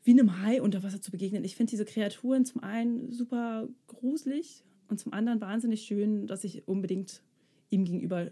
wie 0.08 0.12
einem 0.12 0.42
Hai 0.42 0.62
unter 0.62 0.84
Wasser 0.84 1.02
zu 1.02 1.12
begegnen. 1.12 1.44
Ich 1.44 1.58
finde 1.58 1.72
diese 1.72 1.84
Kreaturen 1.84 2.46
zum 2.46 2.64
einen 2.64 3.12
super 3.12 3.68
gruselig 3.88 4.64
und 4.88 5.02
zum 5.02 5.12
anderen 5.12 5.42
wahnsinnig 5.42 5.82
schön, 5.82 6.28
dass 6.28 6.46
ich 6.46 6.66
unbedingt 6.66 7.22
ihm 7.70 7.84
gegenüber 7.84 8.32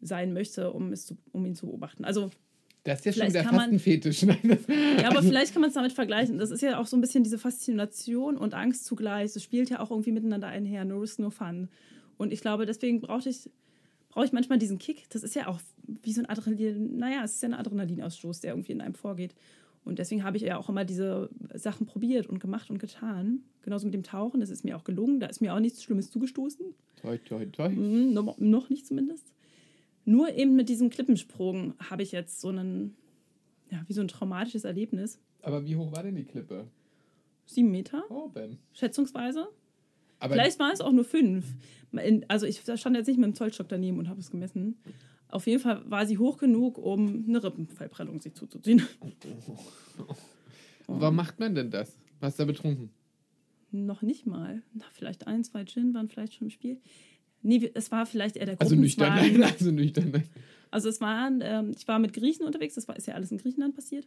sein 0.00 0.32
möchte, 0.32 0.72
um, 0.72 0.92
es 0.92 1.06
zu, 1.06 1.16
um 1.30 1.46
ihn 1.46 1.54
zu 1.54 1.66
beobachten. 1.66 2.04
Also 2.04 2.32
das 2.82 3.06
ist 3.06 3.16
ja 3.16 3.24
schon 3.24 3.32
der 3.32 3.44
Fastenfetisch. 3.44 4.22
ja, 4.24 5.08
aber 5.08 5.22
vielleicht 5.22 5.52
kann 5.52 5.60
man 5.60 5.68
es 5.68 5.74
damit 5.74 5.92
vergleichen. 5.92 6.38
Das 6.38 6.50
ist 6.50 6.60
ja 6.60 6.80
auch 6.80 6.86
so 6.86 6.96
ein 6.96 7.00
bisschen 7.00 7.22
diese 7.22 7.38
Faszination 7.38 8.36
und 8.36 8.54
Angst 8.54 8.84
zugleich. 8.84 9.32
Das 9.32 9.44
spielt 9.44 9.70
ja 9.70 9.78
auch 9.78 9.92
irgendwie 9.92 10.10
miteinander 10.10 10.48
einher. 10.48 10.84
No 10.84 10.98
risk, 10.98 11.20
no 11.20 11.30
fun. 11.30 11.68
Und 12.16 12.32
ich 12.32 12.40
glaube, 12.40 12.66
deswegen 12.66 13.00
brauchte 13.00 13.28
ich, 13.28 13.48
brauche 14.08 14.24
ich 14.24 14.32
manchmal 14.32 14.58
diesen 14.58 14.78
Kick. 14.78 15.08
Das 15.10 15.22
ist 15.22 15.36
ja 15.36 15.46
auch 15.46 15.60
wie 15.86 16.12
so 16.12 16.20
ein 16.20 16.28
Adrenalin. 16.28 16.96
Naja, 16.96 17.22
es 17.22 17.34
ist 17.34 17.42
ja 17.42 17.50
ein 17.50 17.54
Adrenalinausstoß, 17.54 18.40
der 18.40 18.54
irgendwie 18.54 18.72
in 18.72 18.80
einem 18.80 18.94
vorgeht. 18.94 19.36
Und 19.84 19.98
deswegen 19.98 20.22
habe 20.22 20.36
ich 20.36 20.44
ja 20.44 20.58
auch 20.58 20.68
immer 20.68 20.84
diese 20.84 21.28
Sachen 21.54 21.86
probiert 21.86 22.26
und 22.28 22.38
gemacht 22.38 22.70
und 22.70 22.78
getan. 22.78 23.40
Genauso 23.62 23.86
mit 23.86 23.94
dem 23.94 24.02
Tauchen, 24.04 24.40
das 24.40 24.50
ist 24.50 24.64
mir 24.64 24.76
auch 24.76 24.84
gelungen. 24.84 25.18
Da 25.18 25.26
ist 25.26 25.40
mir 25.40 25.54
auch 25.54 25.60
nichts 25.60 25.82
Schlimmes 25.82 26.10
zugestoßen. 26.10 26.66
Toi, 27.00 27.18
toi, 27.18 27.46
toi. 27.46 27.68
Mhm, 27.68 28.12
noch, 28.12 28.38
noch 28.38 28.70
nicht 28.70 28.86
zumindest. 28.86 29.32
Nur 30.04 30.32
eben 30.36 30.54
mit 30.56 30.68
diesem 30.68 30.88
Klippensprung 30.90 31.74
habe 31.78 32.02
ich 32.02 32.12
jetzt 32.12 32.40
so 32.40 32.48
einen, 32.48 32.96
ja, 33.70 33.82
wie 33.88 33.92
so 33.92 34.00
ein 34.00 34.08
traumatisches 34.08 34.64
Erlebnis. 34.64 35.18
Aber 35.42 35.64
wie 35.64 35.76
hoch 35.76 35.90
war 35.92 36.02
denn 36.04 36.14
die 36.14 36.24
Klippe? 36.24 36.66
Sieben 37.46 37.70
Meter, 37.72 38.04
Oh, 38.08 38.28
Bam. 38.28 38.58
schätzungsweise. 38.72 39.48
Aber 40.20 40.34
Vielleicht 40.34 40.60
waren 40.60 40.72
es 40.72 40.80
auch 40.80 40.92
nur 40.92 41.04
fünf. 41.04 41.44
Also 42.28 42.46
ich 42.46 42.60
stand 42.76 42.96
jetzt 42.96 43.08
nicht 43.08 43.18
mit 43.18 43.26
dem 43.26 43.34
Zollstock 43.34 43.68
daneben 43.68 43.98
und 43.98 44.08
habe 44.08 44.20
es 44.20 44.30
gemessen. 44.30 44.76
Auf 45.32 45.46
jeden 45.46 45.62
Fall 45.62 45.82
war 45.90 46.06
sie 46.06 46.18
hoch 46.18 46.36
genug, 46.36 46.76
um 46.76 47.24
eine 47.26 47.42
Rippenfellprellung 47.42 48.20
sich 48.20 48.34
zuzuziehen. 48.34 48.86
warum 50.86 51.16
macht 51.16 51.40
man 51.40 51.54
denn 51.54 51.70
das? 51.70 51.98
Hast 52.20 52.38
du 52.38 52.42
da 52.42 52.46
betrunken? 52.46 52.90
Noch 53.70 54.02
nicht 54.02 54.26
mal. 54.26 54.62
Na, 54.74 54.84
vielleicht 54.92 55.26
ein, 55.26 55.42
zwei 55.42 55.64
Gin 55.64 55.94
waren 55.94 56.10
vielleicht 56.10 56.34
schon 56.34 56.48
im 56.48 56.50
Spiel. 56.50 56.78
Nee, 57.40 57.70
es 57.72 57.90
war 57.90 58.04
vielleicht 58.04 58.36
eher 58.36 58.44
der 58.44 58.60
Also 58.60 58.76
nüchtern, 58.76 59.14
nein, 59.14 59.42
also 59.58 59.70
nüchtern, 59.70 60.10
nein. 60.10 60.28
Also 60.70 60.90
es 60.90 61.00
waren, 61.00 61.40
ähm, 61.42 61.72
ich 61.74 61.88
war 61.88 61.98
mit 61.98 62.12
Griechen 62.12 62.44
unterwegs, 62.44 62.74
das 62.74 62.86
war, 62.86 62.96
ist 62.96 63.06
ja 63.06 63.14
alles 63.14 63.32
in 63.32 63.38
Griechenland 63.38 63.74
passiert. 63.74 64.06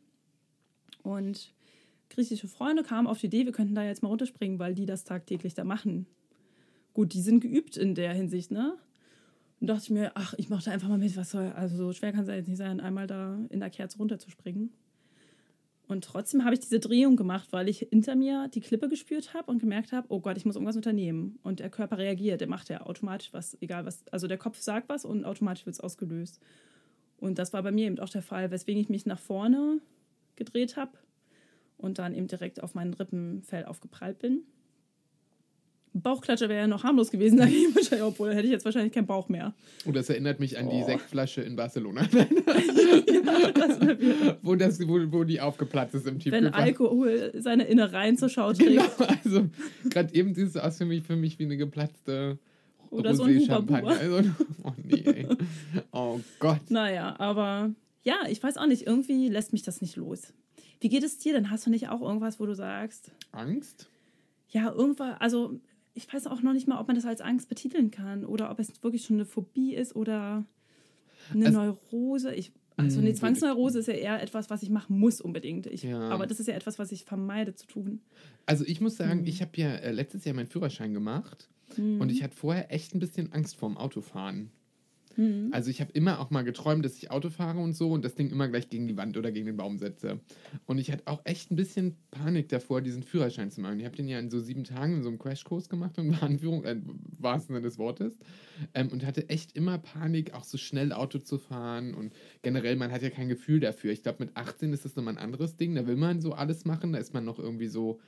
Und 1.01 1.53
griechische 2.11 2.47
Freunde 2.47 2.83
kamen 2.83 3.07
auf 3.07 3.19
die 3.19 3.25
Idee, 3.27 3.45
wir 3.45 3.51
könnten 3.51 3.73
da 3.73 3.83
jetzt 3.83 4.03
mal 4.03 4.09
runterspringen, 4.09 4.59
weil 4.59 4.75
die 4.75 4.85
das 4.85 5.03
tagtäglich 5.03 5.55
da 5.55 5.63
machen. 5.63 6.05
Gut, 6.93 7.13
die 7.13 7.21
sind 7.21 7.39
geübt 7.39 7.77
in 7.77 7.95
der 7.95 8.13
Hinsicht, 8.13 8.51
ne? 8.51 8.77
Und 9.65 9.69
dachte 9.69 9.85
ich 9.85 9.89
mir, 9.89 10.11
ach, 10.13 10.35
ich 10.37 10.49
mache 10.49 10.63
da 10.65 10.69
einfach 10.69 10.89
mal 10.89 10.99
mit, 10.99 11.17
was 11.17 11.31
soll, 11.31 11.51
also 11.53 11.75
so 11.75 11.91
schwer 11.91 12.11
kann 12.11 12.21
es 12.21 12.27
ja 12.27 12.35
jetzt 12.35 12.47
nicht 12.47 12.59
sein, 12.59 12.79
einmal 12.79 13.07
da 13.07 13.39
in 13.49 13.61
der 13.61 13.71
Kerze 13.71 13.97
runterzuspringen. 13.97 14.71
Und 15.87 16.03
trotzdem 16.03 16.45
habe 16.45 16.53
ich 16.53 16.59
diese 16.59 16.79
Drehung 16.79 17.15
gemacht, 17.15 17.47
weil 17.49 17.67
ich 17.67 17.79
hinter 17.79 18.15
mir 18.15 18.47
die 18.47 18.61
Klippe 18.61 18.89
gespürt 18.89 19.33
habe 19.33 19.49
und 19.49 19.57
gemerkt 19.57 19.91
habe, 19.91 20.05
oh 20.09 20.19
Gott, 20.19 20.37
ich 20.37 20.45
muss 20.45 20.55
irgendwas 20.55 20.75
unternehmen. 20.75 21.39
Und 21.41 21.61
der 21.61 21.71
Körper 21.71 21.97
reagiert, 21.97 22.41
der 22.41 22.47
macht 22.47 22.69
ja 22.69 22.81
automatisch 22.81 23.33
was, 23.33 23.59
egal 23.59 23.87
was. 23.87 24.07
Also 24.11 24.27
der 24.27 24.37
Kopf 24.37 24.59
sagt 24.59 24.87
was 24.87 25.03
und 25.03 25.25
automatisch 25.25 25.65
wird 25.65 25.73
es 25.73 25.79
ausgelöst. 25.79 26.39
Und 27.17 27.39
das 27.39 27.51
war 27.51 27.63
bei 27.63 27.71
mir 27.71 27.87
eben 27.87 27.97
auch 27.97 28.09
der 28.09 28.21
Fall, 28.21 28.51
weswegen 28.51 28.79
ich 28.79 28.89
mich 28.89 29.07
nach 29.07 29.17
vorne 29.17 29.81
gedreht 30.35 30.77
habe 30.77 30.91
und 31.79 31.97
dann 31.97 32.13
eben 32.13 32.27
direkt 32.27 32.61
auf 32.61 32.75
mein 32.75 32.93
Rippenfell 32.93 33.65
aufgeprallt 33.65 34.19
bin. 34.19 34.43
Bauchklatscher 36.01 36.49
wäre 36.49 36.61
ja 36.61 36.67
noch 36.67 36.83
harmlos 36.83 37.09
gewesen 37.11 37.39
obwohl 38.03 38.33
hätte 38.33 38.45
ich 38.45 38.51
jetzt 38.51 38.65
wahrscheinlich 38.65 38.93
keinen 38.93 39.07
Bauch 39.07 39.29
mehr. 39.29 39.53
Oh, 39.87 39.91
das 39.91 40.09
erinnert 40.09 40.39
mich 40.39 40.57
an 40.57 40.69
die 40.69 40.81
Oh. 40.83 40.85
Sektflasche 40.85 41.41
in 41.41 41.55
Barcelona. 41.55 42.07
Das 43.55 43.79
wär 43.81 43.99
wieder- 43.99 44.37
wo, 44.41 44.55
das, 44.55 44.79
wo, 44.87 44.99
wo 45.11 45.23
die 45.23 45.41
aufgeplatzt 45.41 45.95
ist 45.95 46.07
im 46.07 46.15
wenn 46.15 46.19
Tiefkühlfach. 46.19 46.57
Alkohol 46.59 47.31
seine 47.37 47.63
Innereien 47.65 48.17
zur 48.17 48.29
Schau 48.29 48.53
trägt. 48.53 48.69
Genau, 48.69 49.09
also 49.23 49.47
gerade 49.89 50.13
eben 50.13 50.33
sieht 50.35 50.47
es 50.49 50.57
aus 50.57 50.77
für 50.77 50.85
mich, 50.85 51.03
für 51.03 51.15
mich 51.15 51.39
wie 51.39 51.45
eine 51.45 51.57
geplatzte 51.57 52.37
Oder 52.91 53.15
so 53.15 53.23
ein. 53.23 53.39
Huba-Buba. 53.39 53.87
Also, 53.89 54.21
oh 54.63 54.71
nee, 54.83 55.03
ey. 55.05 55.27
Oh 55.91 56.19
Gott. 56.39 56.59
Naja, 56.69 57.15
aber 57.19 57.71
ja, 58.03 58.15
ich 58.29 58.41
weiß 58.43 58.57
auch 58.57 58.67
nicht, 58.67 58.85
irgendwie 58.85 59.29
lässt 59.29 59.53
mich 59.53 59.63
das 59.63 59.81
nicht 59.81 59.95
los. 59.95 60.33
Wie 60.81 60.89
geht 60.89 61.03
es 61.03 61.17
dir 61.17 61.33
denn? 61.33 61.49
Hast 61.49 61.65
du 61.65 61.69
nicht 61.69 61.89
auch 61.89 62.01
irgendwas, 62.01 62.39
wo 62.39 62.45
du 62.45 62.53
sagst, 62.53 63.11
Angst? 63.31 63.87
ja, 64.49 64.71
irgendwas, 64.71 65.15
also 65.19 65.59
ich 65.95 66.11
weiß 66.13 66.27
auch 66.27 66.41
noch 66.43 66.53
nicht 66.53 66.67
mal, 66.67 66.79
ob 66.79 66.87
man 66.87 66.95
das 66.95 67.05
als 67.05 67.21
Angst 67.21 67.49
betiteln 67.49 67.89
kann 67.89 68.23
oder 68.25 68.51
ob 68.51 68.59
es 68.59 68.83
wirklich 68.83 69.03
schon 69.05 69.15
eine 69.15 69.25
Phobie 69.25 69.73
ist 69.73 69.95
oder 69.95 70.45
eine 71.33 71.45
Also- 71.47 71.57
Neurose. 71.59 72.35
Ich, 72.35 72.51
also 72.77 72.99
eine 72.99 73.11
Mm, 73.11 73.15
Zwangsneurose 73.15 73.79
ist 73.79 73.87
ja 73.87 73.93
eher 73.93 74.21
etwas, 74.21 74.49
was 74.49 74.61
ich 74.61 74.69
machen 74.69 74.99
muss 74.99 75.21
unbedingt. 75.21 75.65
Ich, 75.67 75.83
Ja. 75.83 76.09
Aber 76.09 76.27
das 76.27 76.39
ist 76.39 76.47
ja 76.47 76.53
etwas, 76.53 76.77
was 76.77 76.91
ich 76.91 77.05
vermeide 77.05 77.55
zu 77.55 77.65
tun. 77.65 78.01
Also 78.45 78.65
ich 78.65 78.81
muss 78.81 78.97
sagen, 78.97 79.19
Hm. 79.21 79.25
ich 79.25 79.41
habe 79.41 79.51
ja 79.55 79.73
äh, 79.75 79.91
letztes 79.91 80.25
Jahr 80.25 80.35
meinen 80.35 80.47
Führerschein 80.47 80.93
gemacht 80.93 81.49
Mhm. 81.77 81.99
und 82.01 82.11
ich 82.11 82.21
hatte 82.21 82.35
vorher 82.35 82.71
echt 82.71 82.93
ein 82.93 82.99
bisschen 82.99 83.31
Angst 83.31 83.55
vorm 83.55 83.77
Autofahren. 83.77 84.51
Mhm. 85.17 85.49
Also 85.51 85.69
ich 85.69 85.81
habe 85.81 85.91
immer 85.93 86.19
auch 86.19 86.29
mal 86.29 86.43
geträumt, 86.43 86.83
dass 86.83 86.97
ich 86.97 87.11
Auto 87.11 87.29
fahre 87.29 87.59
und 87.59 87.73
so 87.73 87.91
und 87.91 88.03
das 88.03 88.15
Ding 88.15 88.29
immer 88.29 88.47
gleich 88.47 88.69
gegen 88.69 88.87
die 88.87 88.97
Wand 88.97 89.17
oder 89.17 89.31
gegen 89.31 89.45
den 89.45 89.57
Baum 89.57 89.77
setze. 89.77 90.19
Und 90.65 90.77
ich 90.77 90.91
hatte 90.91 91.03
auch 91.05 91.21
echt 91.23 91.51
ein 91.51 91.55
bisschen 91.55 91.95
Panik 92.11 92.49
davor, 92.49 92.81
diesen 92.81 93.03
Führerschein 93.03 93.51
zu 93.51 93.61
machen. 93.61 93.79
Ich 93.79 93.85
habe 93.85 93.95
den 93.95 94.07
ja 94.07 94.19
in 94.19 94.29
so 94.29 94.39
sieben 94.39 94.63
Tagen 94.63 94.95
in 94.95 95.03
so 95.03 95.09
einem 95.09 95.19
Crashkurs 95.19 95.69
gemacht 95.69 95.97
und 95.97 96.11
Anführung, 96.23 96.63
äh, 96.63 96.77
wahrsten 97.19 97.55
Sinne 97.55 97.65
des 97.65 97.77
Wortes. 97.77 98.17
Ähm, 98.73 98.89
und 98.89 99.05
hatte 99.05 99.29
echt 99.29 99.55
immer 99.55 99.77
Panik, 99.77 100.33
auch 100.33 100.43
so 100.43 100.57
schnell 100.57 100.91
Auto 100.91 101.19
zu 101.19 101.37
fahren. 101.37 101.93
Und 101.93 102.13
generell, 102.41 102.75
man 102.75 102.91
hat 102.91 103.01
ja 103.01 103.09
kein 103.09 103.29
Gefühl 103.29 103.59
dafür. 103.59 103.91
Ich 103.91 104.03
glaube, 104.03 104.25
mit 104.25 104.35
18 104.35 104.73
ist 104.73 104.85
das 104.85 104.95
nochmal 104.95 105.15
ein 105.15 105.23
anderes 105.23 105.57
Ding. 105.57 105.75
Da 105.75 105.87
will 105.87 105.95
man 105.95 106.21
so 106.21 106.33
alles 106.33 106.65
machen. 106.65 106.93
Da 106.93 106.99
ist 106.99 107.13
man 107.13 107.25
noch 107.25 107.39
irgendwie 107.39 107.67
so 107.67 107.99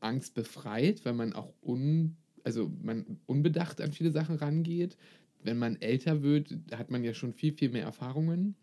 angstbefreit, 0.00 1.04
weil 1.04 1.14
man 1.14 1.32
auch 1.32 1.52
un, 1.62 2.16
also 2.44 2.70
man 2.82 3.18
unbedacht 3.26 3.80
an 3.80 3.92
viele 3.92 4.10
Sachen 4.10 4.36
rangeht 4.36 4.96
wenn 5.46 5.58
man 5.58 5.76
älter 5.76 6.22
wird, 6.22 6.54
hat 6.74 6.90
man 6.90 7.04
ja 7.04 7.14
schon 7.14 7.32
viel, 7.32 7.52
viel 7.52 7.70
mehr 7.70 7.84
Erfahrungen 7.84 8.56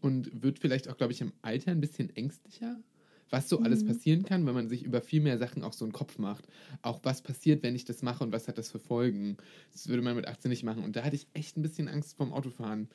und 0.00 0.42
wird 0.42 0.58
vielleicht 0.58 0.88
auch, 0.88 0.96
glaube 0.96 1.12
ich, 1.12 1.20
im 1.20 1.34
Alter 1.42 1.70
ein 1.72 1.80
bisschen 1.80 2.10
ängstlicher, 2.16 2.82
was 3.30 3.48
so 3.48 3.60
alles 3.62 3.84
Mhm. 3.84 3.84
passieren 3.84 4.24
kann, 4.24 4.46
wenn 4.46 4.54
man 4.54 4.68
sich 4.68 4.82
über 4.84 5.02
viel 5.02 5.20
mehr 5.20 5.38
Sachen 5.38 5.62
auch 5.64 5.72
so 5.72 5.84
einen 5.84 5.92
Kopf 5.92 6.18
macht. 6.18 6.46
Auch 6.82 7.00
was 7.04 7.22
passiert, 7.22 7.62
wenn 7.62 7.74
ich 7.74 7.84
das 7.84 8.02
mache 8.02 8.24
und 8.24 8.32
was 8.32 8.48
hat 8.48 8.58
das 8.58 8.70
für 8.70 8.78
Folgen. 8.78 9.36
Das 9.72 9.88
würde 9.88 10.02
man 10.02 10.16
mit 10.16 10.26
18 10.28 10.50
nicht 10.50 10.62
machen. 10.64 10.84
Und 10.84 10.96
da 10.96 11.04
hatte 11.04 11.16
ich 11.16 11.28
echt 11.34 11.56
ein 11.56 11.62
bisschen 11.62 11.88
Angst 11.88 12.16
vorm 12.16 12.32
Autofahren. 12.32 12.88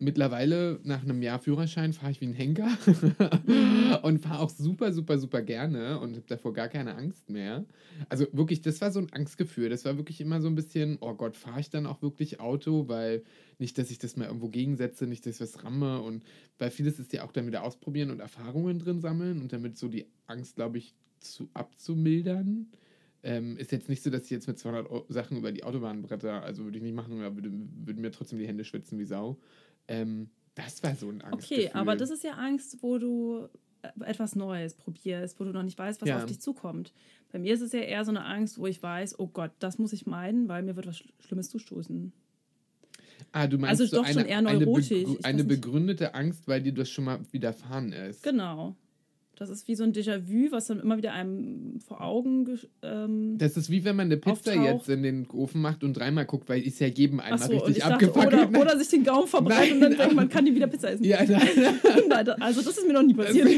Mittlerweile, 0.00 0.78
nach 0.84 1.02
einem 1.02 1.22
Jahr 1.22 1.40
Führerschein, 1.40 1.92
fahre 1.92 2.12
ich 2.12 2.20
wie 2.20 2.26
ein 2.26 2.32
Henker 2.32 2.68
und 4.02 4.20
fahre 4.20 4.38
auch 4.38 4.50
super, 4.50 4.92
super, 4.92 5.18
super 5.18 5.42
gerne 5.42 5.98
und 5.98 6.14
habe 6.14 6.24
davor 6.28 6.52
gar 6.52 6.68
keine 6.68 6.94
Angst 6.94 7.28
mehr. 7.30 7.64
Also 8.08 8.26
wirklich, 8.32 8.62
das 8.62 8.80
war 8.80 8.92
so 8.92 9.00
ein 9.00 9.12
Angstgefühl. 9.12 9.68
Das 9.70 9.84
war 9.84 9.96
wirklich 9.96 10.20
immer 10.20 10.40
so 10.40 10.46
ein 10.46 10.54
bisschen, 10.54 10.98
oh 11.00 11.14
Gott, 11.14 11.36
fahre 11.36 11.58
ich 11.58 11.70
dann 11.70 11.84
auch 11.86 12.00
wirklich 12.00 12.38
Auto, 12.38 12.86
weil 12.86 13.24
nicht, 13.58 13.76
dass 13.76 13.90
ich 13.90 13.98
das 13.98 14.16
mal 14.16 14.26
irgendwo 14.26 14.48
gegensetze, 14.48 15.08
nicht, 15.08 15.26
dass 15.26 15.34
ich 15.34 15.40
was 15.40 15.64
ramme 15.64 16.00
und 16.00 16.22
weil 16.60 16.70
vieles 16.70 17.00
ist 17.00 17.12
ja 17.12 17.24
auch 17.24 17.32
dann 17.32 17.48
wieder 17.48 17.64
ausprobieren 17.64 18.10
und 18.12 18.20
Erfahrungen 18.20 18.78
drin 18.78 19.00
sammeln 19.00 19.40
und 19.40 19.52
damit 19.52 19.76
so 19.76 19.88
die 19.88 20.06
Angst, 20.28 20.54
glaube 20.54 20.78
ich, 20.78 20.94
zu 21.18 21.48
abzumildern. 21.54 22.68
Ähm, 23.24 23.56
ist 23.56 23.72
jetzt 23.72 23.88
nicht 23.88 24.04
so, 24.04 24.10
dass 24.10 24.22
ich 24.24 24.30
jetzt 24.30 24.46
mit 24.46 24.60
200 24.60 24.88
Eu- 24.92 25.04
Sachen 25.08 25.36
über 25.38 25.50
die 25.50 25.64
Autobahn 25.64 26.02
bretter, 26.02 26.40
also 26.44 26.62
würde 26.62 26.76
ich 26.78 26.84
nicht 26.84 26.94
machen, 26.94 27.20
aber 27.20 27.34
würde, 27.34 27.50
würden 27.84 28.00
mir 28.00 28.12
trotzdem 28.12 28.38
die 28.38 28.46
Hände 28.46 28.62
schwitzen 28.64 28.96
wie 29.00 29.04
Sau. 29.04 29.38
Ähm, 29.88 30.30
das 30.54 30.82
war 30.82 30.94
so 30.94 31.08
ein 31.08 31.22
Angstgefühl. 31.22 31.66
Okay, 31.66 31.70
aber 31.74 31.96
das 31.96 32.10
ist 32.10 32.24
ja 32.24 32.32
Angst, 32.32 32.78
wo 32.82 32.98
du 32.98 33.48
äh, 33.82 33.88
etwas 34.04 34.34
Neues 34.36 34.74
probierst, 34.74 35.38
wo 35.40 35.44
du 35.44 35.50
noch 35.52 35.62
nicht 35.62 35.78
weißt, 35.78 36.00
was 36.02 36.08
Ja. 36.08 36.16
auf 36.18 36.26
dich 36.26 36.40
zukommt. 36.40 36.92
Bei 37.30 37.38
mir 37.38 37.54
ist 37.54 37.60
es 37.60 37.72
ja 37.72 37.80
eher 37.80 38.04
so 38.04 38.10
eine 38.10 38.24
Angst, 38.24 38.58
wo 38.58 38.66
ich 38.66 38.82
weiß, 38.82 39.18
oh 39.18 39.26
Gott, 39.28 39.52
das 39.60 39.78
muss 39.78 39.92
ich 39.92 40.06
meiden, 40.06 40.48
weil 40.48 40.62
mir 40.62 40.76
wird 40.76 40.86
was 40.86 40.96
Sch- 40.96 41.08
Schlimmes 41.20 41.50
zustoßen. 41.50 42.12
Ah, 43.32 43.46
du 43.46 43.58
meinst 43.58 43.80
Also 43.80 43.86
so 43.86 43.96
doch 44.02 44.04
eine, 44.08 44.14
schon 44.20 44.28
eher 44.28 44.38
eine, 44.38 44.52
neurotisch, 44.54 44.88
begrü- 44.90 45.24
eine 45.24 45.38
weiß 45.40 45.46
nicht. 45.46 45.48
begründete 45.62 46.14
Angst, 46.14 46.48
weil 46.48 46.62
dir 46.62 46.72
das 46.72 46.88
schon 46.90 47.04
mal 47.04 47.20
widerfahren 47.32 47.92
ist. 47.92 48.22
Genau. 48.22 48.74
Das 49.38 49.50
ist 49.50 49.68
wie 49.68 49.76
so 49.76 49.84
ein 49.84 49.92
Déjà-vu, 49.92 50.50
was 50.50 50.66
dann 50.66 50.80
immer 50.80 50.96
wieder 50.96 51.12
einem 51.12 51.78
vor 51.86 52.00
Augen. 52.00 52.58
Ähm, 52.82 53.38
Das 53.38 53.56
ist 53.56 53.70
wie 53.70 53.84
wenn 53.84 53.94
man 53.94 54.06
eine 54.06 54.16
Pizza 54.16 54.50
Auftaucht. 54.52 54.66
jetzt 54.66 54.88
in 54.88 55.02
den 55.04 55.28
Ofen 55.30 55.60
macht 55.60 55.84
und 55.84 55.94
dreimal 55.94 56.26
guckt, 56.26 56.48
weil 56.48 56.60
ist 56.62 56.80
ja 56.80 56.88
jedem 56.88 57.20
einmal 57.20 57.40
und 57.48 57.54
richtig 57.54 57.76
ich 57.76 57.82
dachte, 57.84 58.06
abgefackelt. 58.06 58.48
oder, 58.48 58.60
oder 58.60 58.78
sich 58.78 58.88
den 58.88 59.04
Gaumen 59.04 59.28
verbrennt 59.28 59.72
und 59.72 59.80
dann 59.80 59.96
denkt, 59.96 60.14
man 60.16 60.28
kann 60.28 60.42
nie 60.42 60.54
wieder 60.54 60.66
Pizza 60.66 60.90
essen. 60.90 61.04
ja, 61.04 61.18
nein. 62.08 62.28
Also 62.40 62.62
das 62.62 62.78
ist 62.78 62.86
mir 62.86 62.94
noch 62.94 63.02
nie 63.02 63.14
passiert. 63.14 63.48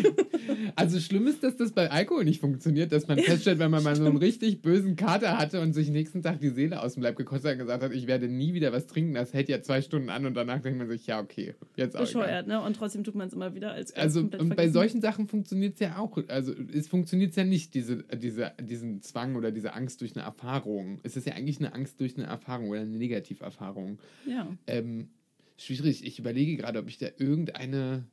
Also 0.76 1.00
schlimm 1.00 1.26
ist, 1.26 1.42
dass 1.42 1.56
das 1.56 1.72
bei 1.72 1.90
Alkohol 1.90 2.24
nicht 2.24 2.40
funktioniert, 2.40 2.92
dass 2.92 3.08
man 3.08 3.18
feststellt, 3.18 3.58
wenn 3.58 3.70
man 3.70 3.82
mal 3.82 3.96
so 3.96 4.04
einen 4.04 4.16
richtig 4.18 4.62
bösen 4.62 4.96
Kater 4.96 5.38
hatte 5.38 5.60
und 5.60 5.72
sich 5.72 5.88
nächsten 5.90 6.22
Tag 6.22 6.40
die 6.40 6.50
Seele 6.50 6.82
aus 6.82 6.94
dem 6.94 7.02
Leib 7.02 7.16
gekostet 7.16 7.46
hat 7.46 7.52
und 7.54 7.60
gesagt 7.60 7.82
hat, 7.82 7.92
ich 7.92 8.06
werde 8.06 8.28
nie 8.28 8.52
wieder 8.54 8.72
was 8.72 8.86
trinken, 8.86 9.14
das 9.14 9.32
hält 9.32 9.48
ja 9.48 9.62
zwei 9.62 9.80
Stunden 9.80 10.10
an 10.10 10.26
und 10.26 10.34
danach 10.34 10.60
denkt 10.60 10.78
man 10.78 10.88
sich, 10.88 11.06
ja 11.06 11.20
okay, 11.20 11.54
jetzt 11.76 11.96
auch. 11.96 12.00
Bescheuert, 12.00 12.46
ne? 12.46 12.60
Und 12.60 12.76
trotzdem 12.76 13.04
tut 13.04 13.14
man 13.14 13.28
es 13.28 13.32
immer 13.32 13.54
wieder 13.54 13.72
als 13.72 13.94
Also 13.96 14.20
und 14.20 14.56
bei 14.56 14.68
solchen 14.68 15.00
Sachen 15.00 15.26
funktioniert 15.26 15.69
es 15.74 15.80
ja 15.80 15.98
auch. 15.98 16.18
Also 16.28 16.54
es 16.72 16.88
funktioniert 16.88 17.34
ja 17.36 17.44
nicht, 17.44 17.74
diese, 17.74 18.04
diese, 18.04 18.52
diesen 18.60 19.02
Zwang 19.02 19.36
oder 19.36 19.50
diese 19.50 19.74
Angst 19.74 20.00
durch 20.00 20.14
eine 20.16 20.24
Erfahrung. 20.24 21.00
Es 21.02 21.16
ist 21.16 21.26
ja 21.26 21.34
eigentlich 21.34 21.58
eine 21.58 21.74
Angst 21.74 22.00
durch 22.00 22.16
eine 22.16 22.26
Erfahrung 22.26 22.68
oder 22.70 22.80
eine 22.80 22.96
Negativerfahrung. 22.96 23.98
Ja. 24.26 24.56
Ähm, 24.66 25.10
schwierig. 25.56 26.04
Ich 26.04 26.18
überlege 26.18 26.56
gerade, 26.56 26.78
ob 26.78 26.88
ich 26.88 26.98
da 26.98 27.08
irgendeine. 27.18 28.06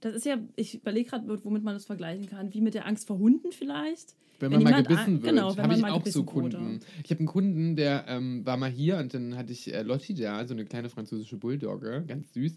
Das 0.00 0.14
ist 0.14 0.24
ja, 0.26 0.38
ich 0.56 0.76
überlege 0.76 1.10
gerade, 1.10 1.44
womit 1.44 1.62
man 1.64 1.74
das 1.74 1.84
vergleichen 1.86 2.26
kann. 2.26 2.52
Wie 2.54 2.60
mit 2.60 2.74
der 2.74 2.86
Angst 2.86 3.06
vor 3.06 3.18
Hunden 3.18 3.52
vielleicht. 3.52 4.14
Wenn 4.40 4.52
Wenn 4.52 4.62
man 4.62 4.72
mal 4.72 4.78
jemand 4.78 4.88
gebissen 4.88 5.22
wird, 5.22 5.32
genau, 5.34 5.50
wenn 5.56 5.62
habe 5.64 5.68
man 5.68 5.76
ich 5.76 5.82
mal 5.82 5.90
auch 5.90 6.06
so 6.06 6.24
gebissen 6.24 6.42
wurde. 6.42 6.56
Kunden. 6.58 6.80
Ich 7.02 7.10
habe 7.10 7.18
einen 7.18 7.26
Kunden, 7.26 7.74
der 7.74 8.04
ähm, 8.06 8.46
war 8.46 8.56
mal 8.56 8.70
hier 8.70 8.98
und 8.98 9.12
dann 9.12 9.36
hatte 9.36 9.52
ich 9.52 9.74
äh, 9.74 9.82
Lotti 9.82 10.14
da, 10.14 10.46
so 10.46 10.54
eine 10.54 10.64
kleine 10.64 10.88
französische 10.90 11.36
Bulldogge, 11.38 12.04
ganz 12.06 12.32
süß. 12.34 12.56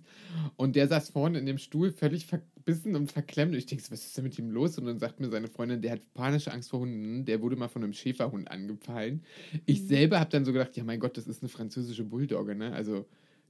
Und 0.58 0.76
der 0.76 0.88
saß 0.88 1.10
vorne 1.10 1.40
in 1.40 1.48
dem 1.48 1.58
Stuhl 1.58 1.92
völlig 1.92 2.28
verbissen 2.28 2.96
und 2.96 3.12
verklemmt. 3.12 3.54
Und 3.54 3.58
ich 3.58 3.66
denke, 3.66 3.84
was 3.90 4.06
ist 4.06 4.16
denn 4.16 4.24
mit 4.26 4.38
ihm 4.38 4.52
los? 4.52 4.78
Und 4.78 4.86
dann 4.86 5.00
sagt 5.00 5.20
mir 5.20 5.30
seine 5.30 5.48
Freundin, 5.48 5.82
der 5.82 5.94
hat 5.94 6.14
panische 6.14 6.52
Angst 6.52 6.70
vor 6.70 6.82
Hunden, 6.82 7.26
der 7.26 7.42
wurde 7.42 7.56
mal 7.56 7.68
von 7.68 7.84
einem 7.84 7.94
Schäferhund 7.94 8.52
angefallen. 8.52 9.24
Ich 9.66 9.82
Mhm. 9.82 9.88
selber 9.88 10.20
habe 10.20 10.30
dann 10.30 10.46
so 10.46 10.54
gedacht, 10.54 10.78
ja 10.78 10.84
mein 10.84 11.00
Gott, 11.00 11.18
das 11.18 11.26
ist 11.28 11.42
eine 11.42 11.50
französische 11.50 12.04
Bulldogge, 12.04 12.54
ne? 12.54 12.74
Also 12.74 13.08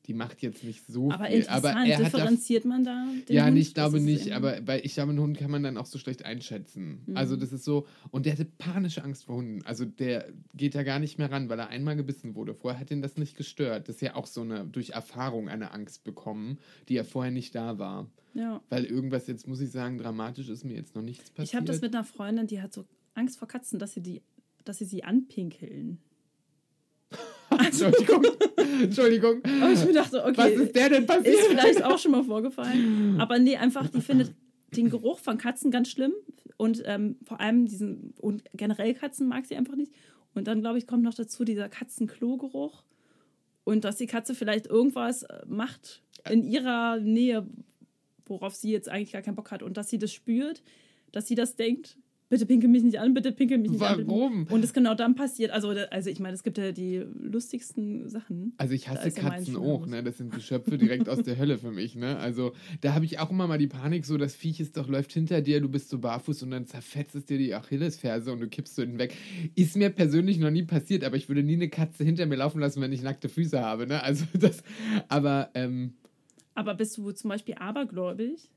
die 0.07 0.13
macht 0.13 0.41
jetzt 0.41 0.63
nicht 0.63 0.85
so 0.87 1.11
Aber 1.11 1.25
viel. 1.25 1.47
Aber 1.47 1.69
er 1.69 1.75
hat 1.75 1.99
da 1.99 2.03
differenziert 2.03 2.65
man 2.65 2.83
da? 2.83 3.05
Den 3.27 3.35
ja, 3.35 3.45
Hund? 3.45 3.57
ich 3.57 3.73
glaube 3.73 3.99
nicht, 3.99 4.31
aber 4.31 4.65
weil 4.65 4.83
ich 4.83 4.95
glaube, 4.95 5.11
einen 5.11 5.19
Hund 5.19 5.37
kann 5.37 5.51
man 5.51 5.61
dann 5.61 5.77
auch 5.77 5.85
so 5.85 5.99
schlecht 5.99 6.25
einschätzen. 6.25 7.05
Also 7.13 7.35
das 7.35 7.53
ist 7.53 7.63
so, 7.63 7.85
und 8.09 8.25
der 8.25 8.33
hatte 8.33 8.45
panische 8.45 9.03
Angst 9.03 9.25
vor 9.25 9.35
Hunden. 9.35 9.63
Also 9.65 9.85
der 9.85 10.29
geht 10.55 10.73
da 10.73 10.83
gar 10.83 10.99
nicht 10.99 11.19
mehr 11.19 11.31
ran, 11.31 11.49
weil 11.49 11.59
er 11.59 11.69
einmal 11.69 11.95
gebissen 11.95 12.35
wurde. 12.35 12.55
Vorher 12.55 12.79
hat 12.79 12.89
ihn 12.89 13.01
das 13.01 13.17
nicht 13.17 13.37
gestört. 13.37 13.89
Das 13.89 13.95
ist 13.95 14.01
ja 14.01 14.15
auch 14.15 14.25
so 14.25 14.41
eine, 14.41 14.65
durch 14.65 14.91
Erfahrung 14.91 15.49
eine 15.49 15.71
Angst 15.71 16.03
bekommen, 16.03 16.57
die 16.89 16.95
ja 16.95 17.03
vorher 17.03 17.31
nicht 17.31 17.53
da 17.53 17.77
war. 17.77 18.09
Ja. 18.33 18.61
Weil 18.69 18.85
irgendwas, 18.85 19.27
jetzt 19.27 19.47
muss 19.47 19.61
ich 19.61 19.71
sagen, 19.71 19.97
dramatisch 19.97 20.49
ist 20.49 20.63
mir 20.63 20.73
jetzt 20.73 20.95
noch 20.95 21.03
nichts 21.03 21.29
passiert. 21.29 21.49
Ich 21.49 21.55
habe 21.55 21.65
das 21.65 21.81
mit 21.81 21.93
einer 21.93 22.05
Freundin, 22.05 22.47
die 22.47 22.61
hat 22.61 22.73
so 22.73 22.85
Angst 23.13 23.37
vor 23.37 23.47
Katzen, 23.47 23.77
dass 23.77 23.93
sie, 23.93 24.01
die, 24.01 24.21
dass 24.63 24.79
sie 24.79 24.85
sie 24.85 25.03
anpinkeln. 25.03 25.99
Entschuldigung, 27.71 28.25
Entschuldigung. 28.81 29.41
Aber 29.61 29.71
ich 29.71 29.85
mir 29.85 29.93
dachte, 29.93 30.23
okay, 30.23 30.37
Was 30.37 30.51
ist 30.51 30.75
der 30.75 30.89
denn 30.89 31.05
passiert? 31.05 31.35
ist 31.35 31.47
vielleicht 31.47 31.83
auch 31.83 31.97
schon 31.97 32.11
mal 32.11 32.23
vorgefallen. 32.23 33.19
Aber 33.19 33.39
nee, 33.39 33.55
einfach, 33.55 33.87
die 33.89 34.01
findet 34.01 34.33
den 34.75 34.89
Geruch 34.89 35.19
von 35.19 35.37
Katzen 35.37 35.71
ganz 35.71 35.89
schlimm. 35.89 36.13
Und 36.57 36.83
ähm, 36.85 37.17
vor 37.23 37.39
allem 37.39 37.65
diesen, 37.65 38.13
und 38.19 38.43
generell 38.53 38.93
Katzen 38.93 39.27
mag 39.27 39.45
sie 39.45 39.55
einfach 39.55 39.75
nicht. 39.75 39.91
Und 40.33 40.47
dann, 40.47 40.61
glaube 40.61 40.77
ich, 40.77 40.87
kommt 40.87 41.03
noch 41.03 41.13
dazu 41.13 41.43
dieser 41.43 41.69
Katzenklo-Geruch. 41.69 42.83
Und 43.63 43.83
dass 43.83 43.97
die 43.97 44.07
Katze 44.07 44.35
vielleicht 44.35 44.67
irgendwas 44.67 45.23
äh, 45.23 45.41
macht 45.47 46.01
in 46.29 46.43
ihrer 46.43 46.99
Nähe, 46.99 47.47
worauf 48.25 48.55
sie 48.55 48.71
jetzt 48.71 48.89
eigentlich 48.89 49.11
gar 49.11 49.21
keinen 49.21 49.35
Bock 49.35 49.51
hat. 49.51 49.63
Und 49.63 49.77
dass 49.77 49.89
sie 49.89 49.97
das 49.97 50.11
spürt, 50.11 50.63
dass 51.11 51.27
sie 51.27 51.35
das 51.35 51.55
denkt. 51.55 51.97
Bitte 52.31 52.45
pinkel 52.45 52.69
mich 52.69 52.81
nicht 52.81 52.97
an, 52.97 53.13
bitte 53.13 53.33
pinkel 53.33 53.57
mich 53.57 53.71
nicht 53.71 53.81
an. 53.81 54.07
Warum? 54.07 54.47
Und 54.49 54.63
es 54.63 54.71
genau 54.71 54.95
dann 54.95 55.15
passiert. 55.15 55.51
Also, 55.51 55.71
also 55.71 56.09
ich 56.09 56.21
meine, 56.21 56.33
es 56.33 56.43
gibt 56.43 56.57
ja 56.57 56.71
die 56.71 57.03
lustigsten 57.19 58.07
Sachen. 58.07 58.53
Also 58.55 58.73
ich 58.73 58.87
hasse 58.87 59.11
Katzen 59.11 59.57
auch, 59.57 59.85
ne? 59.85 60.01
Das 60.01 60.17
sind 60.17 60.31
Geschöpfe 60.33 60.77
direkt 60.77 61.09
aus 61.09 61.21
der 61.23 61.37
Hölle 61.37 61.57
für 61.57 61.71
mich, 61.71 61.97
ne? 61.97 62.15
Also 62.19 62.53
da 62.79 62.93
habe 62.93 63.03
ich 63.03 63.19
auch 63.19 63.31
immer 63.31 63.47
mal 63.47 63.57
die 63.57 63.67
Panik, 63.67 64.05
so 64.05 64.15
das 64.17 64.33
Viech 64.33 64.61
ist 64.61 64.77
doch 64.77 64.87
läuft 64.87 65.11
hinter 65.11 65.41
dir, 65.41 65.59
du 65.59 65.67
bist 65.67 65.89
so 65.89 65.99
barfuß 65.99 66.43
und 66.43 66.51
dann 66.51 66.65
zerfetzt 66.65 67.15
es 67.15 67.25
dir 67.25 67.37
die 67.37 67.53
Achillesferse 67.53 68.31
und 68.31 68.39
du 68.39 68.47
kippst 68.47 68.77
so 68.77 68.81
hinten 68.81 68.97
weg. 68.97 69.13
Ist 69.55 69.75
mir 69.75 69.89
persönlich 69.89 70.39
noch 70.39 70.51
nie 70.51 70.63
passiert, 70.63 71.03
aber 71.03 71.17
ich 71.17 71.27
würde 71.27 71.43
nie 71.43 71.55
eine 71.55 71.67
Katze 71.67 72.05
hinter 72.05 72.25
mir 72.27 72.37
laufen 72.37 72.61
lassen, 72.61 72.79
wenn 72.79 72.93
ich 72.93 73.03
nackte 73.03 73.27
Füße 73.27 73.59
habe, 73.59 73.87
ne? 73.87 74.01
Also 74.03 74.23
das, 74.39 74.63
aber 75.09 75.49
ähm, 75.53 75.95
Aber 76.55 76.75
bist 76.75 76.97
du 76.97 77.11
zum 77.11 77.27
Beispiel 77.27 77.55
abergläubig? 77.55 78.49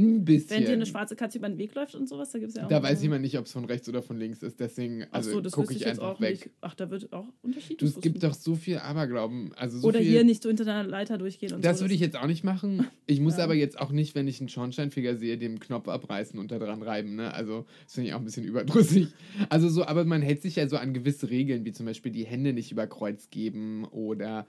Ein 0.00 0.24
bisschen. 0.24 0.50
Wenn 0.58 0.64
dir 0.66 0.72
eine 0.72 0.86
schwarze 0.86 1.16
Katze 1.16 1.38
über 1.38 1.48
den 1.48 1.58
Weg 1.58 1.74
läuft 1.74 1.94
und 1.94 2.08
sowas, 2.08 2.30
da 2.30 2.38
gibt 2.38 2.50
es 2.50 2.56
ja 2.56 2.64
auch. 2.64 2.68
da 2.68 2.82
weiß 2.82 3.02
ich 3.02 3.08
mal 3.08 3.18
nicht, 3.18 3.38
ob 3.38 3.46
es 3.46 3.52
von 3.52 3.64
rechts 3.64 3.88
oder 3.88 4.02
von 4.02 4.16
links 4.18 4.42
ist, 4.42 4.58
deswegen 4.60 5.04
also 5.12 5.30
so, 5.32 5.40
das 5.40 5.52
gucke 5.52 5.72
ich 5.72 5.80
ich 5.82 5.86
einfach 5.86 6.16
auch 6.16 6.20
weg. 6.20 6.30
nicht. 6.46 6.50
Ach, 6.60 6.74
da 6.74 6.90
wird 6.90 7.12
auch 7.12 7.26
Unterschiede. 7.42 7.76
Du, 7.76 7.86
es 7.86 8.00
gibt 8.00 8.22
doch 8.22 8.34
so 8.34 8.54
viel 8.54 8.78
Aberglauben, 8.78 9.52
also 9.56 9.78
so 9.78 9.88
Oder 9.88 10.00
viel 10.00 10.08
hier 10.10 10.24
nicht 10.24 10.42
so 10.42 10.48
hinter 10.48 10.64
deiner 10.64 10.88
Leiter 10.88 11.18
durchgehen 11.18 11.52
und 11.52 11.64
Das 11.64 11.78
so. 11.78 11.84
würde 11.84 11.94
ich 11.94 12.00
jetzt 12.00 12.16
auch 12.16 12.26
nicht 12.26 12.44
machen. 12.44 12.86
Ich 13.06 13.20
muss 13.20 13.36
Ja. 13.38 13.44
aber 13.44 13.54
jetzt 13.54 13.78
auch 13.78 13.92
nicht, 13.92 14.14
wenn 14.14 14.26
ich 14.28 14.40
einen 14.40 14.48
Schornsteinfeger 14.48 15.16
sehe, 15.16 15.38
dem 15.38 15.58
Knopf 15.60 15.88
abreißen 15.88 16.38
und 16.38 16.50
da 16.50 16.58
dran 16.58 16.82
reiben. 16.82 17.16
Ne? 17.16 17.32
Also, 17.34 17.66
das 17.84 17.94
finde 17.94 18.08
ich 18.08 18.14
auch 18.14 18.18
ein 18.18 18.24
bisschen 18.24 18.44
überdrüssig. 18.44 19.08
Also, 19.48 19.68
so, 19.68 19.84
aber 19.84 20.04
man 20.04 20.22
hält 20.22 20.42
sich 20.42 20.56
ja 20.56 20.68
so 20.68 20.76
an 20.76 20.94
gewisse 20.94 21.30
Regeln, 21.30 21.64
wie 21.64 21.72
zum 21.72 21.86
Beispiel 21.86 22.12
die 22.12 22.24
Hände 22.24 22.52
nicht 22.52 22.70
über 22.72 22.86
Kreuz 22.86 23.30
geben 23.30 23.84
oder 23.86 24.46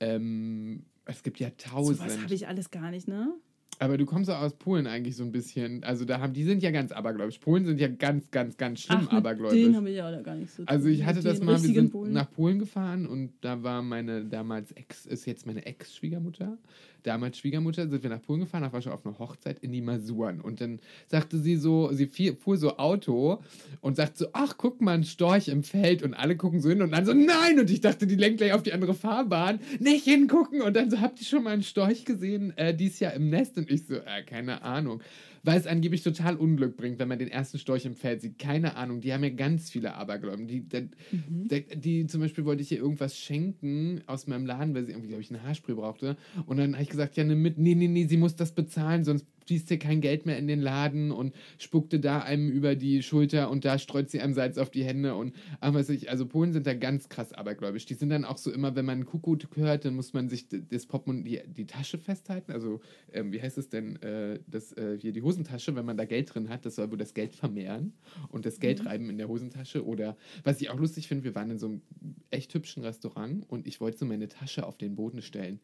ähm, 0.00 0.84
es 1.04 1.22
gibt 1.22 1.40
ja 1.40 1.50
tausend. 1.50 1.98
Sowas 1.98 2.18
habe 2.22 2.34
ich 2.34 2.46
alles 2.48 2.70
gar 2.70 2.90
nicht, 2.90 3.08
ne? 3.08 3.34
Aber 3.80 3.96
du 3.96 4.06
kommst 4.06 4.30
auch 4.30 4.40
aus 4.40 4.54
Polen 4.54 4.86
eigentlich 4.86 5.16
so 5.16 5.24
ein 5.24 5.32
bisschen. 5.32 5.82
Also, 5.84 6.04
da 6.04 6.20
haben 6.20 6.32
die 6.34 6.44
sind 6.44 6.62
ja 6.62 6.70
ganz 6.70 6.92
abergläubisch. 6.92 7.38
Polen 7.38 7.64
sind 7.64 7.80
ja 7.80 7.88
ganz, 7.88 8.30
ganz, 8.30 8.56
ganz 8.56 8.80
schlimm 8.80 8.98
Ach, 9.00 9.04
mit 9.04 9.12
abergläubisch. 9.12 9.58
denen 9.58 9.76
habe 9.76 9.90
ich 9.90 9.96
ja 9.96 10.08
auch 10.08 10.22
gar 10.22 10.34
nichts 10.34 10.56
zu 10.56 10.62
tun. 10.62 10.68
Also 10.68 10.88
ich 10.88 11.04
hatte 11.04 11.22
das 11.22 11.38
den 11.38 11.46
mal, 11.46 11.62
wir 11.62 11.74
sind 11.74 11.90
Polen. 11.90 12.12
nach 12.12 12.30
Polen 12.30 12.58
gefahren 12.58 13.06
und 13.06 13.32
da 13.40 13.62
war 13.62 13.82
meine 13.82 14.24
damals 14.26 14.72
Ex, 14.72 15.06
ist 15.06 15.26
jetzt 15.26 15.46
meine 15.46 15.64
Ex-Schwiegermutter, 15.64 16.58
damals 17.02 17.38
Schwiegermutter, 17.38 17.88
sind 17.88 18.02
wir 18.02 18.10
nach 18.10 18.20
Polen 18.20 18.40
gefahren, 18.40 18.62
da 18.62 18.72
war 18.72 18.82
schon 18.82 18.92
auf 18.92 19.06
einer 19.06 19.18
Hochzeit 19.18 19.58
in 19.60 19.72
die 19.72 19.80
Masuren 19.80 20.40
und 20.42 20.60
dann 20.60 20.80
sagte 21.06 21.38
sie 21.38 21.56
so, 21.56 21.90
sie 21.92 22.06
fuhr 22.06 22.58
so 22.58 22.76
Auto 22.76 23.40
und 23.80 23.96
sagt 23.96 24.18
so, 24.18 24.26
ach 24.34 24.56
guck 24.58 24.82
mal, 24.82 24.92
ein 24.92 25.04
Storch 25.04 25.48
im 25.48 25.62
Feld 25.62 26.02
und 26.02 26.12
alle 26.12 26.36
gucken 26.36 26.60
so 26.60 26.68
hin 26.68 26.82
und 26.82 26.92
dann 26.92 27.06
so, 27.06 27.14
nein 27.14 27.58
und 27.58 27.70
ich 27.70 27.80
dachte, 27.80 28.06
die 28.06 28.16
lenkt 28.16 28.38
gleich 28.38 28.52
auf 28.52 28.62
die 28.62 28.74
andere 28.74 28.92
Fahrbahn, 28.92 29.60
nicht 29.78 30.04
hingucken 30.04 30.60
und 30.60 30.76
dann 30.76 30.90
so, 30.90 31.00
habt 31.00 31.18
ihr 31.20 31.26
schon 31.26 31.44
mal 31.44 31.50
einen 31.50 31.62
Storch 31.62 32.04
gesehen, 32.04 32.52
äh, 32.56 32.74
dies 32.74 33.00
Jahr 33.00 33.14
im 33.14 33.30
Nest 33.30 33.56
und 33.56 33.69
ich 33.70 33.86
so, 33.86 33.96
äh, 33.96 34.22
keine 34.24 34.62
Ahnung 34.62 35.02
weil 35.42 35.58
es 35.58 35.66
angeblich 35.66 36.02
total 36.02 36.36
Unglück 36.36 36.76
bringt, 36.76 36.98
wenn 36.98 37.08
man 37.08 37.18
den 37.18 37.28
ersten 37.28 37.58
Storch 37.58 37.84
im 37.86 37.94
Feld 37.94 38.22
sieht. 38.22 38.38
Keine 38.38 38.76
Ahnung, 38.76 39.00
die 39.00 39.12
haben 39.12 39.24
ja 39.24 39.30
ganz 39.30 39.70
viele 39.70 39.94
Abergläuben. 39.94 40.46
Die, 40.46 40.60
die, 40.68 40.88
Mhm. 41.12 41.48
die, 41.48 41.64
die 41.76 42.06
zum 42.06 42.20
Beispiel 42.20 42.44
wollte 42.44 42.62
ich 42.62 42.72
ihr 42.72 42.78
irgendwas 42.78 43.16
schenken 43.18 44.02
aus 44.06 44.26
meinem 44.26 44.46
Laden, 44.46 44.74
weil 44.74 44.84
sie 44.84 44.92
irgendwie, 44.92 45.08
glaube 45.08 45.22
ich, 45.22 45.30
eine 45.30 45.42
Haarspray 45.42 45.74
brauchte. 45.74 46.16
Und 46.46 46.58
dann 46.58 46.74
habe 46.74 46.82
ich 46.82 46.90
gesagt, 46.90 47.16
ja, 47.16 47.24
nimm 47.24 47.42
mit. 47.42 47.58
Nee, 47.58 47.74
nee, 47.74 47.88
nee, 47.88 48.06
sie 48.06 48.16
muss 48.16 48.36
das 48.36 48.52
bezahlen, 48.52 49.04
sonst 49.04 49.26
fließt 49.46 49.68
hier 49.68 49.78
kein 49.78 50.00
Geld 50.00 50.26
mehr 50.26 50.38
in 50.38 50.46
den 50.46 50.60
Laden 50.60 51.10
und 51.10 51.34
spuckte 51.58 51.98
da 51.98 52.20
einem 52.20 52.50
über 52.50 52.76
die 52.76 53.02
Schulter 53.02 53.50
und 53.50 53.64
da 53.64 53.78
streut 53.78 54.08
sie 54.08 54.20
einem 54.20 54.34
Salz 54.34 54.58
auf 54.58 54.70
die 54.70 54.84
Hände 54.84 55.16
und 55.16 55.34
ach, 55.60 55.74
weiß 55.74 55.88
ich, 55.88 56.08
also 56.10 56.26
Polen 56.26 56.52
sind 56.52 56.66
da 56.68 56.74
ganz 56.74 57.08
krass 57.08 57.32
abergläubisch. 57.32 57.84
Die 57.86 57.94
sind 57.94 58.10
dann 58.10 58.24
auch 58.24 58.36
so 58.38 58.52
immer, 58.52 58.76
wenn 58.76 58.84
man 58.84 58.98
einen 58.98 59.06
Kuckuck 59.06 59.56
hört, 59.56 59.84
dann 59.86 59.94
muss 59.96 60.12
man 60.12 60.28
sich 60.28 60.46
das 60.48 60.86
Portemonnaie, 60.86 61.42
die, 61.46 61.52
die 61.54 61.66
Tasche 61.66 61.98
festhalten. 61.98 62.52
Also, 62.52 62.80
ähm, 63.12 63.32
wie 63.32 63.42
heißt 63.42 63.58
es 63.58 63.68
denn, 63.68 63.96
äh, 64.02 64.38
das, 64.46 64.72
äh, 64.72 64.96
hier 65.00 65.10
die 65.12 65.20
Hosentasche, 65.30 65.74
wenn 65.76 65.84
man 65.84 65.96
da 65.96 66.04
Geld 66.04 66.34
drin 66.34 66.48
hat, 66.48 66.66
das 66.66 66.74
soll 66.74 66.90
wohl 66.90 66.98
das 66.98 67.14
Geld 67.14 67.34
vermehren 67.34 67.92
und 68.30 68.44
das 68.46 68.58
Geld 68.58 68.84
reiben 68.84 69.08
in 69.08 69.16
der 69.16 69.28
Hosentasche. 69.28 69.86
Oder 69.86 70.16
was 70.42 70.60
ich 70.60 70.70
auch 70.70 70.78
lustig 70.78 71.06
finde, 71.06 71.24
wir 71.24 71.34
waren 71.36 71.50
in 71.50 71.58
so 71.58 71.66
einem 71.66 71.82
echt 72.30 72.52
hübschen 72.52 72.82
Restaurant 72.82 73.48
und 73.48 73.66
ich 73.66 73.80
wollte 73.80 73.98
so 73.98 74.06
meine 74.06 74.28
Tasche 74.28 74.66
auf 74.66 74.76
den 74.76 74.96
Boden 74.96 75.22
stellen. 75.22 75.60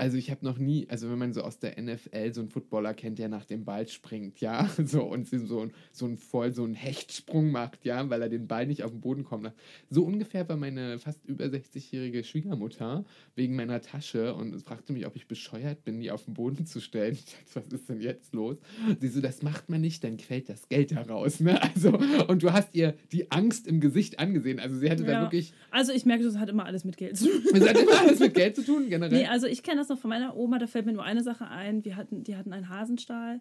Also 0.00 0.16
ich 0.16 0.30
habe 0.30 0.44
noch 0.44 0.58
nie, 0.58 0.86
also 0.88 1.10
wenn 1.10 1.18
man 1.18 1.32
so 1.32 1.42
aus 1.42 1.58
der 1.58 1.74
NFL 1.82 2.32
so 2.32 2.40
einen 2.40 2.50
Footballer 2.50 2.94
kennt, 2.94 3.18
der 3.18 3.28
nach 3.28 3.44
dem 3.44 3.64
Ball 3.64 3.86
springt, 3.88 4.40
ja, 4.40 4.70
so 4.84 5.02
und 5.02 5.26
so, 5.28 5.60
ein- 5.62 5.72
so 5.90 6.06
ein 6.06 6.16
voll 6.16 6.52
so 6.52 6.62
einen 6.62 6.74
Hechtsprung 6.74 7.50
macht, 7.50 7.84
ja, 7.84 8.08
weil 8.08 8.22
er 8.22 8.28
den 8.28 8.46
Ball 8.46 8.66
nicht 8.68 8.84
auf 8.84 8.92
den 8.92 9.00
Boden 9.00 9.24
kommt. 9.24 9.50
So 9.90 10.04
ungefähr 10.04 10.48
war 10.48 10.56
meine 10.56 11.00
fast 11.00 11.26
über 11.26 11.46
60-jährige 11.46 12.22
Schwiegermutter 12.22 13.04
wegen 13.34 13.56
meiner 13.56 13.80
Tasche 13.80 14.34
und 14.34 14.56
fragte 14.62 14.92
mich, 14.92 15.04
ob 15.04 15.16
ich 15.16 15.26
bescheuert 15.26 15.82
bin, 15.84 15.98
die 15.98 16.12
auf 16.12 16.24
den 16.26 16.34
Boden 16.34 16.64
zu 16.64 16.80
stellen. 16.80 17.14
Ich 17.14 17.24
dachte, 17.24 17.66
was 17.72 17.80
ist 17.80 17.88
denn 17.88 18.00
jetzt 18.00 18.32
los? 18.34 18.56
Sie 19.00 19.08
so, 19.08 19.20
das 19.20 19.42
macht 19.42 19.68
man 19.68 19.80
nicht, 19.80 20.04
dann 20.04 20.16
quält 20.16 20.48
das 20.48 20.68
Geld 20.68 20.92
heraus, 20.94 21.40
ne? 21.40 21.60
Also 21.74 21.98
und 22.28 22.44
du 22.44 22.52
hast 22.52 22.72
ihr 22.74 22.94
die 23.10 23.32
Angst 23.32 23.66
im 23.66 23.80
Gesicht 23.80 24.20
angesehen. 24.20 24.60
Also 24.60 24.76
sie 24.78 24.88
hatte 24.90 25.02
da 25.02 25.12
Ja. 25.12 25.20
wirklich, 25.22 25.52
Also 25.72 25.92
ich 25.92 26.06
merke, 26.06 26.22
das 26.22 26.38
hat 26.38 26.48
immer 26.48 26.66
alles 26.66 26.84
mit 26.84 26.96
Geld 26.96 27.16
zu 27.16 27.26
tun. 27.26 27.42
es 27.52 27.68
hat 27.68 27.76
immer 27.76 27.98
alles 28.00 28.20
mit 28.20 28.34
Geld 28.34 28.54
zu 28.54 28.64
tun 28.64 28.88
generell. 28.88 29.22
Nee, 29.22 29.26
also 29.26 29.48
ich 29.48 29.64
kenne 29.64 29.78
das 29.80 29.87
noch 29.88 29.98
von 29.98 30.10
meiner 30.10 30.36
Oma, 30.36 30.58
da 30.58 30.66
fällt 30.66 30.86
mir 30.86 30.92
nur 30.92 31.04
eine 31.04 31.22
Sache 31.22 31.48
ein. 31.48 31.84
Wir 31.84 31.96
hatten, 31.96 32.24
die 32.24 32.36
hatten 32.36 32.52
einen 32.52 32.68
Hasenstall 32.68 33.40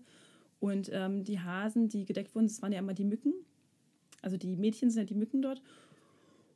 und 0.59 0.89
ähm, 0.91 1.23
die 1.23 1.39
Hasen, 1.39 1.89
die 1.89 2.05
gedeckt 2.05 2.35
wurden, 2.35 2.47
das 2.47 2.61
waren 2.61 2.71
ja 2.71 2.79
immer 2.79 2.93
die 2.93 3.05
Mücken. 3.05 3.33
Also 4.21 4.37
die 4.37 4.55
Mädchen 4.55 4.89
sind 4.89 5.01
ja 5.01 5.05
die 5.05 5.15
Mücken 5.15 5.41
dort. 5.41 5.61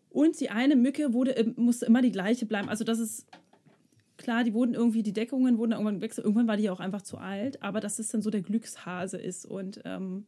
Und 0.09 0.39
die 0.39 0.49
eine 0.49 0.75
Mücke 0.75 1.13
wurde, 1.13 1.53
musste 1.55 1.85
immer 1.85 2.01
die 2.01 2.11
gleiche 2.11 2.45
bleiben. 2.45 2.67
Also 2.67 2.83
das 2.83 2.99
ist 2.99 3.27
klar, 4.17 4.43
die 4.43 4.53
wurden 4.53 4.73
irgendwie, 4.73 5.03
die 5.03 5.13
Deckungen 5.13 5.57
wurden 5.57 5.71
irgendwann 5.71 5.95
gewechselt. 5.95 6.25
Irgendwann 6.25 6.47
war 6.47 6.57
die 6.57 6.69
auch 6.69 6.79
einfach 6.79 7.01
zu 7.01 7.17
alt, 7.17 7.61
aber 7.63 7.79
dass 7.79 7.99
es 7.99 8.09
dann 8.09 8.21
so 8.21 8.29
der 8.29 8.41
Glückshase 8.41 9.17
ist 9.17 9.45
und 9.45 9.81
ähm, 9.85 10.25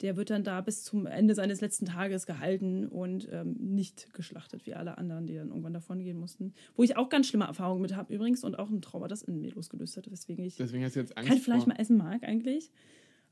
der 0.00 0.16
wird 0.16 0.30
dann 0.30 0.44
da 0.44 0.60
bis 0.60 0.82
zum 0.82 1.06
Ende 1.06 1.34
seines 1.34 1.60
letzten 1.60 1.86
Tages 1.86 2.26
gehalten 2.26 2.86
und 2.86 3.28
ähm, 3.30 3.56
nicht 3.58 4.12
geschlachtet 4.12 4.66
wie 4.66 4.74
alle 4.74 4.98
anderen, 4.98 5.26
die 5.26 5.34
dann 5.34 5.48
irgendwann 5.48 5.72
davon 5.72 6.00
gehen 6.00 6.18
mussten. 6.18 6.52
Wo 6.74 6.82
ich 6.82 6.96
auch 6.96 7.08
ganz 7.08 7.28
schlimme 7.28 7.44
Erfahrungen 7.44 7.82
mit 7.82 7.94
habe 7.94 8.12
übrigens 8.12 8.44
und 8.44 8.58
auch 8.58 8.70
ein 8.70 8.82
Trauma, 8.82 9.08
das 9.08 9.22
in 9.22 9.40
mir 9.40 9.52
losgelöst 9.52 9.96
hat, 9.96 10.10
weswegen 10.10 10.44
ich 10.44 10.56
Deswegen 10.56 10.84
hast 10.84 10.96
du 10.96 11.00
jetzt 11.00 11.16
Angst 11.16 11.30
kein 11.30 11.38
Fleisch 11.38 11.66
mehr 11.66 11.78
essen 11.78 11.96
mag 11.96 12.24
eigentlich. 12.24 12.70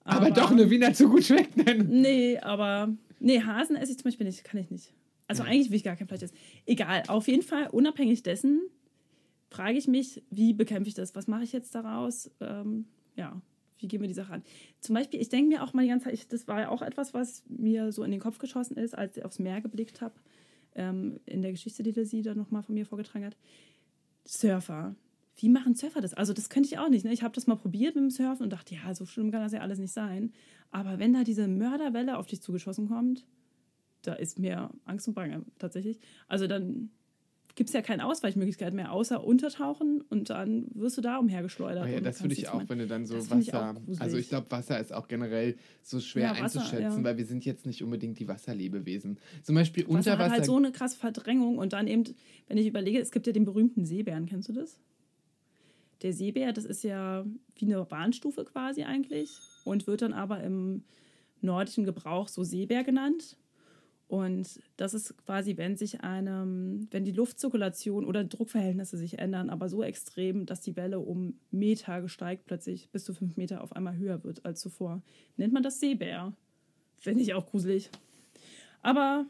Aber, 0.05 0.31
doch 0.31 0.51
eine 0.51 0.69
Wiener 0.71 0.93
zu 0.95 1.09
gut 1.09 1.25
schmeckt. 1.25 1.57
Nein. 1.57 1.87
Nee, 1.89 2.39
aber 2.39 2.93
nee, 3.21 3.41
Hasen 3.41 3.77
esse 3.77 3.93
ich 3.93 3.99
zum 3.99 4.05
Beispiel 4.05 4.27
nicht, 4.27 4.43
kann 4.45 4.61
ich 4.61 4.71
nicht. 4.71 4.93
Also 5.29 5.45
Ja. 5.45 5.49
eigentlich 5.49 5.71
will 5.71 5.77
ich 5.77 5.85
gar 5.85 5.97
kein 5.97 6.09
Fleisch 6.09 6.23
essen. 6.23 6.37
Egal, 6.67 7.05
auf 7.09 7.29
jeden 7.29 7.43
Fall, 7.43 7.69
unabhängig 7.69 8.23
dessen, 8.23 8.63
frage 9.51 9.79
ich 9.79 9.87
mich, 9.87 10.23
wie 10.31 10.55
bekämpfe 10.55 10.89
ich 10.89 10.95
das? 10.95 11.15
Was 11.15 11.27
mache 11.27 11.45
ich 11.45 11.53
jetzt 11.53 11.75
daraus? 11.75 12.31
Ähm, 12.41 12.87
ja, 13.17 13.41
wie 13.83 13.89
gehen 13.89 14.01
wir 14.01 14.09
die 14.09 14.15
Sache 14.15 14.33
an? 14.33 14.43
Zum 14.81 14.95
Beispiel, 14.95 15.21
ich 15.21 15.29
denke 15.29 15.49
mir 15.49 15.63
auch 15.63 15.73
mal 15.73 15.83
die 15.83 15.89
ganze 15.89 16.05
Zeit, 16.05 16.15
ich, 16.15 16.29
das 16.29 16.49
war 16.49 16.61
ja 16.61 16.69
auch 16.69 16.83
etwas, 16.83 17.15
was 17.15 17.43
mir 17.49 17.93
so 17.93 18.05
in 18.05 18.11
den 18.11 18.21
Kopf 18.21 18.39
geschossen 18.39 18.77
ist, 18.77 18.97
als 18.97 19.17
ich 19.17 19.25
aufs 19.25 19.39
Meer 19.39 19.61
geblickt 19.61 20.01
habe, 20.01 20.15
ähm, 20.75 21.21
in 21.27 21.43
der 21.43 21.53
Geschichte, 21.53 21.83
die 21.83 21.93
der 21.93 22.07
sie 22.07 22.23
dann 22.23 22.39
nochmal 22.39 22.63
von 22.63 22.75
mir 22.75 22.87
vorgetragen 22.87 23.27
hat. 23.27 23.37
Surfer. 24.25 24.95
Wie 25.37 25.49
machen 25.49 25.75
Surfer 25.75 26.01
das? 26.01 26.15
Also 26.15 26.33
das 26.33 26.51
könnte 26.51 26.69
ich 26.69 26.79
auch 26.79 26.89
nicht. 26.89 27.05
Ne? 27.05 27.13
Ich 27.13 27.23
habe 27.23 27.35
das 27.35 27.47
mal 27.47 27.57
probiert 27.57 27.95
mit 27.95 28.05
dem 28.05 28.11
Surfen 28.11 28.45
und 28.45 28.51
dachte, 28.51 28.75
ja, 28.75 28.95
so 28.95 29.07
schlimm 29.07 29.31
kann 29.31 29.43
das 29.43 29.53
ja 29.53 29.61
alles 29.61 29.79
nicht 29.79 29.93
sein. 29.93 30.33
Aber 30.71 30.99
wenn 30.99 31.13
da 31.13 31.25
diese 31.25 31.49
Mörderwelle 31.49 32.19
auf 32.19 32.27
dich 32.27 32.43
zugeschossen 32.43 32.89
kommt, 32.89 33.27
da 34.03 34.15
ist 34.15 34.39
mir 34.39 34.71
Angst 34.85 35.09
und 35.09 35.15
Bange 35.15 35.45
tatsächlich. 35.59 35.99
Also 36.29 36.47
dann 36.47 36.91
gibt 37.55 37.69
es 37.69 37.75
ja 37.75 37.83
keine 37.83 38.07
Ausweichmöglichkeit 38.07 38.73
mehr, 38.73 38.93
außer 38.93 39.23
untertauchen 39.23 40.03
und 40.09 40.31
dann 40.31 40.67
wirst 40.75 40.97
du 40.97 41.03
da 41.03 41.19
umhergeschleudert. 41.19 41.85
Oh 41.87 41.89
ja, 41.89 42.01
das 42.01 42.23
würde 42.23 42.35
ich 42.35 42.49
auch, 42.49 42.55
machen. 42.55 42.69
wenn 42.71 42.79
du 42.79 42.87
dann 42.87 43.07
so 43.07 43.15
Das 43.17 43.31
Wasser. 43.31 43.77
Also 43.99 44.17
ich 44.17 44.29
glaube, 44.29 44.51
Wasser 44.51 44.81
ist 44.81 44.93
auch 44.93 45.09
generell 45.09 45.57
so 45.83 46.01
schwer 46.01 46.23
Ja, 46.25 46.31
Wasser, 46.43 46.61
einzuschätzen, 46.61 46.99
ja. 46.99 47.05
weil 47.05 47.19
wir 47.19 47.27
sind 47.27 47.45
jetzt 47.45 47.67
nicht 47.67 47.83
unbedingt 47.83 48.19
die 48.19 48.29
Wasserlebewesen. 48.29 49.19
Zum 49.43 49.55
Beispiel 49.55 49.85
Wasser 49.85 49.95
unter 49.95 50.13
hat 50.13 50.19
Wasser. 50.19 50.31
halt 50.33 50.45
so 50.47 50.57
eine 50.57 50.73
krasse 50.73 50.99
Verdrängung 50.99 51.59
und 51.59 51.73
dann 51.73 51.87
eben, 51.87 52.05
wenn 52.49 52.59
ich 52.59 52.67
überlege, 52.67 52.99
es 53.01 53.11
gibt 53.11 53.27
ja 53.27 53.33
den 53.33 53.45
berühmten 53.45 53.85
Seebären, 53.85 54.27
kennst 54.27 54.49
du 54.49 54.53
das? 54.53 54.79
der 56.03 56.13
Seebär, 56.13 56.53
das 56.53 56.65
ist 56.65 56.83
ja 56.83 57.25
wie 57.57 57.67
eine 57.67 57.85
Bahnstufe 57.85 58.45
quasi 58.45 58.83
eigentlich 58.83 59.39
und 59.65 59.87
wird 59.87 60.03
dann 60.03 60.13
aber 60.13 60.43
im 60.43 60.83
nordischen 61.41 61.85
Gebrauch 61.85 62.29
so 62.29 62.45
Seebär 62.45 62.85
genannt. 62.85 63.37
Und 64.13 64.61
das 64.77 64.93
ist 64.93 65.17
quasi, 65.25 65.57
wenn 65.57 65.79
sich 65.79 66.03
einem, 66.03 66.87
wenn 66.91 67.03
die 67.03 67.13
Luftzirkulation 67.13 68.05
oder 68.05 68.25
Druckverhältnisse 68.25 68.99
sich 68.99 69.19
ändern, 69.19 69.49
aber 69.49 69.71
so 69.71 69.83
extrem, 69.83 70.45
dass 70.45 70.61
die 70.61 70.77
Welle 70.77 71.01
um 71.01 71.39
Meter 71.51 72.07
steigt, 72.11 72.45
plötzlich 72.45 72.91
bis 72.91 73.05
zu 73.05 73.15
fünf 73.15 73.39
Meter 73.39 73.65
auf 73.65 73.75
einmal 73.75 73.97
höher 73.97 74.23
wird 74.23 74.45
als 74.45 74.61
zuvor. 74.61 75.03
Nennt 75.39 75.55
man 75.55 75.63
das 75.63 75.81
Seebär. 75.81 76.35
Finde 76.99 77.23
ich 77.23 77.33
auch 77.33 77.47
gruselig. 77.47 77.89
Aber 78.83 79.25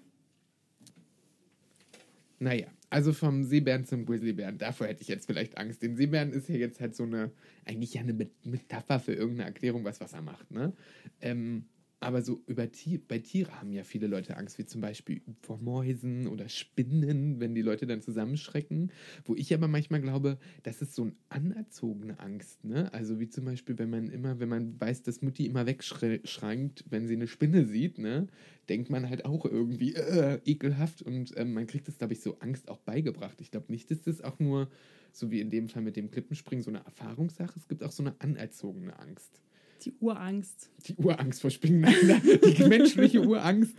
Naja, 2.41 2.67
also 2.91 3.13
vom 3.13 3.45
Seebären 3.45 3.85
zum 3.85 4.05
Grizzlybären, 4.05 4.59
davor 4.59 4.89
hätte 4.89 5.03
ich 5.03 5.07
jetzt 5.07 5.27
vielleicht 5.27 5.59
Angst. 5.59 5.81
Den 5.85 5.95
Seebären 5.95 6.33
ist 6.33 6.49
ja 6.49 6.57
jetzt 6.57 6.81
halt 6.81 6.97
so 6.97 7.05
eine, 7.05 7.31
eigentlich 7.65 7.95
ja 7.95 8.01
eine 8.01 8.15
Met- 8.15 8.45
Metapher 8.45 8.99
für 8.99 9.15
irgendeine 9.15 9.47
Erklärung, 9.47 9.85
was 9.85 10.01
Wasser 10.01 10.23
macht, 10.23 10.51
ne? 10.51 10.73
Ähm, 11.21 11.67
aber 12.03 12.23
so 12.23 12.43
über 12.47 12.71
Tier, 12.71 13.01
bei 13.07 13.19
Tiere 13.19 13.61
haben 13.61 13.73
ja 13.73 13.85
viele 13.85 14.07
Leute 14.07 14.37
Angst, 14.37 14.59
wie 14.59 14.65
zum 14.65 14.81
Beispiel 14.81 15.23
vor 15.41 15.59
Mäusen 15.59 16.27
oder 16.27 16.49
Spinnen, 16.49 17.41
wenn 17.41 17.55
die 17.55 17.63
Leute 17.63 17.87
dann 17.87 18.03
zusammenschrecken. 18.03 18.91
Wo 19.25 19.35
ich 19.35 19.55
aber 19.55 19.69
manchmal 19.69 20.01
glaube, 20.01 20.39
das 20.63 20.83
ist 20.83 20.95
so 20.95 21.03
eine 21.03 21.15
anerzogene 21.29 22.19
Angst, 22.21 22.65
ne? 22.65 22.93
Also 22.93 23.21
wie 23.21 23.29
zum 23.29 23.45
Beispiel, 23.45 23.79
wenn 23.79 23.91
man 23.91 24.09
immer, 24.09 24.41
wenn 24.41 24.49
man 24.49 24.81
weiß, 24.81 25.03
dass 25.03 25.23
Mutti 25.23 25.47
immer 25.47 25.67
wegschrankt, 25.67 26.85
wenn 26.91 27.07
sie 27.07 27.15
eine 27.15 27.27
Spinne 27.29 27.65
sieht, 27.67 27.99
ne? 27.99 28.27
Denkt 28.69 28.91
man 28.91 29.09
halt 29.09 29.25
auch 29.25 29.45
irgendwie 29.45 29.95
äh, 29.95 30.41
ekelhaft 30.45 31.03
und 31.03 31.33
ähm, 31.37 31.53
man 31.55 31.67
kriegt 31.67 31.89
das, 31.89 31.99
glaube 31.99 32.13
ich, 32.13 32.21
so 32.21 32.39
Angst 32.41 32.69
auch 32.69 32.79
beigebracht. 32.79 33.41
Ich 33.41 33.51
glaube 33.51 33.71
nicht, 33.71 33.91
dass 33.91 34.03
das 34.03 34.21
auch 34.21 34.39
nur, 34.39 34.69
so 35.13 35.31
wie 35.31 35.41
in 35.41 35.51
dem 35.51 35.69
Fall 35.69 35.83
mit 35.83 35.97
dem 35.97 36.11
Klippenspringen, 36.11 36.63
so 36.63 36.71
eine 36.71 36.85
Erfahrungssache. 36.85 37.59
Es 37.59 37.69
gibt 37.69 37.83
auch 37.85 37.93
so 37.93 38.03
eine 38.03 38.15
anerzogene 38.21 38.99
Angst. 38.99 39.41
Die 39.85 39.93
Urangst. 40.01 40.71
Die 40.87 40.95
Urangst 40.97 41.41
vor 41.41 41.51
Spinnen, 41.51 41.85
die 42.59 42.65
menschliche 42.65 43.21
Urangst 43.27 43.75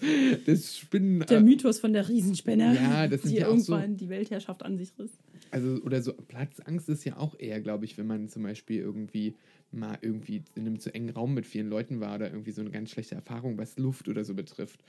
des 0.48 0.78
Spinnen. 0.78 1.20
Der 1.22 1.38
äh, 1.40 1.44
Mythos 1.44 1.80
von 1.80 1.94
der 1.94 2.08
Riesenspinne, 2.10 2.76
Ja, 2.76 3.08
das 3.08 3.22
die 3.22 3.36
ja 3.36 3.48
auch 3.48 3.58
so- 3.58 3.74
irgendwann 3.74 3.98
die 3.98 4.10
Weltherrschaft 4.10 4.64
an 4.64 4.78
sich 4.78 4.94
riss. 5.00 5.12
Also, 5.52 5.82
oder 5.84 6.02
so 6.02 6.14
Platzangst 6.14 6.90
ist 6.90 7.04
ja 7.06 7.18
auch 7.18 7.38
eher, 7.40 7.62
glaube 7.62 7.86
ich, 7.86 7.98
wenn 7.98 8.08
man 8.08 8.28
zum 8.30 8.44
Beispiel 8.44 8.80
irgendwie 8.80 9.36
mal 9.72 9.98
irgendwie 10.02 10.44
in 10.56 10.68
einem 10.68 10.80
zu 10.80 10.94
engen 10.94 11.10
Raum 11.10 11.34
mit 11.34 11.46
vielen 11.46 11.68
Leuten 11.70 12.00
war 12.00 12.16
oder 12.16 12.30
irgendwie 12.32 12.52
so 12.52 12.62
eine 12.62 12.70
ganz 12.72 12.92
schlechte 12.92 13.16
Erfahrung, 13.16 13.58
was 13.58 13.78
Luft 13.78 14.08
oder 14.08 14.24
so 14.24 14.34
betrifft. 14.36 14.84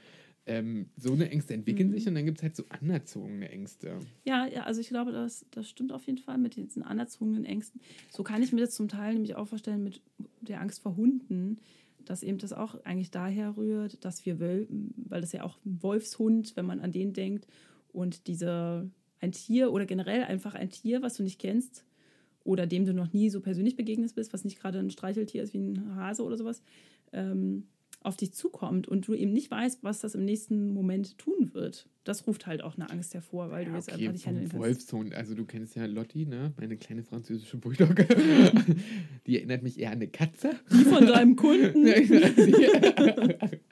Ähm, 0.46 0.90
so 0.98 1.12
eine 1.14 1.30
Ängste 1.30 1.54
entwickeln 1.54 1.88
Mhm. 1.88 1.92
sich 1.94 2.06
und 2.06 2.14
dann 2.14 2.26
gibt 2.26 2.38
es 2.38 2.42
halt 2.42 2.54
so 2.54 2.64
anerzogene 2.68 3.48
Ängste. 3.48 3.98
Ja, 4.24 4.46
ja, 4.46 4.64
also 4.64 4.80
ich 4.82 4.88
glaube, 4.88 5.10
das, 5.10 5.46
das 5.50 5.68
stimmt 5.68 5.90
auf 5.90 6.04
jeden 6.06 6.18
Fall 6.18 6.36
mit 6.36 6.56
diesen 6.56 6.82
anerzogenen 6.82 7.46
Ängsten. 7.46 7.80
So 8.10 8.22
kann 8.22 8.42
ich 8.42 8.52
mir 8.52 8.60
das 8.60 8.74
zum 8.74 8.88
Teil 8.88 9.14
nämlich 9.14 9.36
auch 9.36 9.48
vorstellen 9.48 9.82
mit 9.82 10.02
der 10.42 10.60
Angst 10.60 10.82
vor 10.82 10.96
Hunden, 10.96 11.56
dass 12.04 12.22
eben 12.22 12.36
das 12.36 12.52
auch 12.52 12.84
eigentlich 12.84 13.10
daher 13.10 13.56
rührt, 13.56 14.04
dass 14.04 14.26
wir 14.26 14.38
Wölfen, 14.38 14.92
weil 14.96 15.22
das 15.22 15.32
ja 15.32 15.44
auch 15.44 15.56
ein 15.64 15.82
Wolfshund, 15.82 16.54
wenn 16.56 16.66
man 16.66 16.80
an 16.80 16.92
den 16.92 17.14
denkt, 17.14 17.46
und 17.92 18.26
diese 18.26 18.90
ein 19.20 19.32
Tier 19.32 19.72
oder 19.72 19.86
generell 19.86 20.24
einfach 20.24 20.54
ein 20.54 20.68
Tier, 20.68 21.00
was 21.00 21.14
du 21.14 21.22
nicht 21.22 21.38
kennst 21.40 21.86
oder 22.42 22.66
dem 22.66 22.84
du 22.84 22.92
noch 22.92 23.14
nie 23.14 23.30
so 23.30 23.40
persönlich 23.40 23.76
begegnet 23.76 24.14
bist, 24.14 24.34
was 24.34 24.44
nicht 24.44 24.60
gerade 24.60 24.78
ein 24.78 24.90
Streicheltier 24.90 25.42
ist 25.42 25.54
wie 25.54 25.58
ein 25.60 25.94
Hase 25.96 26.22
oder 26.22 26.36
sowas, 26.36 26.62
ähm, 27.12 27.68
auf 28.04 28.16
dich 28.16 28.32
zukommt 28.32 28.86
und 28.86 29.08
du 29.08 29.14
eben 29.14 29.32
nicht 29.32 29.50
weißt, 29.50 29.82
was 29.82 30.00
das 30.00 30.14
im 30.14 30.24
nächsten 30.24 30.72
Moment 30.72 31.18
tun 31.18 31.52
wird. 31.54 31.88
Das 32.04 32.26
ruft 32.26 32.46
halt 32.46 32.62
auch 32.62 32.76
eine 32.76 32.90
Angst 32.90 33.14
hervor, 33.14 33.50
weil 33.50 33.64
du 33.64 33.70
Ja, 33.70 33.76
jetzt 33.78 33.88
okay, 33.88 34.02
einfach 34.02 34.12
nicht 34.12 34.26
handeln 34.26 34.48
vom 34.48 34.60
kannst. 34.60 34.92
Wolfshund. 34.92 35.14
Also 35.14 35.34
du 35.34 35.46
kennst 35.46 35.74
ja 35.74 35.86
Lotti, 35.86 36.26
ne? 36.26 36.52
Meine 36.58 36.76
kleine 36.76 37.02
französische 37.02 37.56
Bulldogge. 37.56 38.06
Die 39.26 39.38
erinnert 39.38 39.62
mich 39.62 39.78
eher 39.78 39.88
an 39.88 39.96
eine 39.96 40.08
Katze. 40.08 40.50
Die 40.70 40.84
von 40.84 41.06
deinem 41.06 41.34
Kunden. 41.34 41.86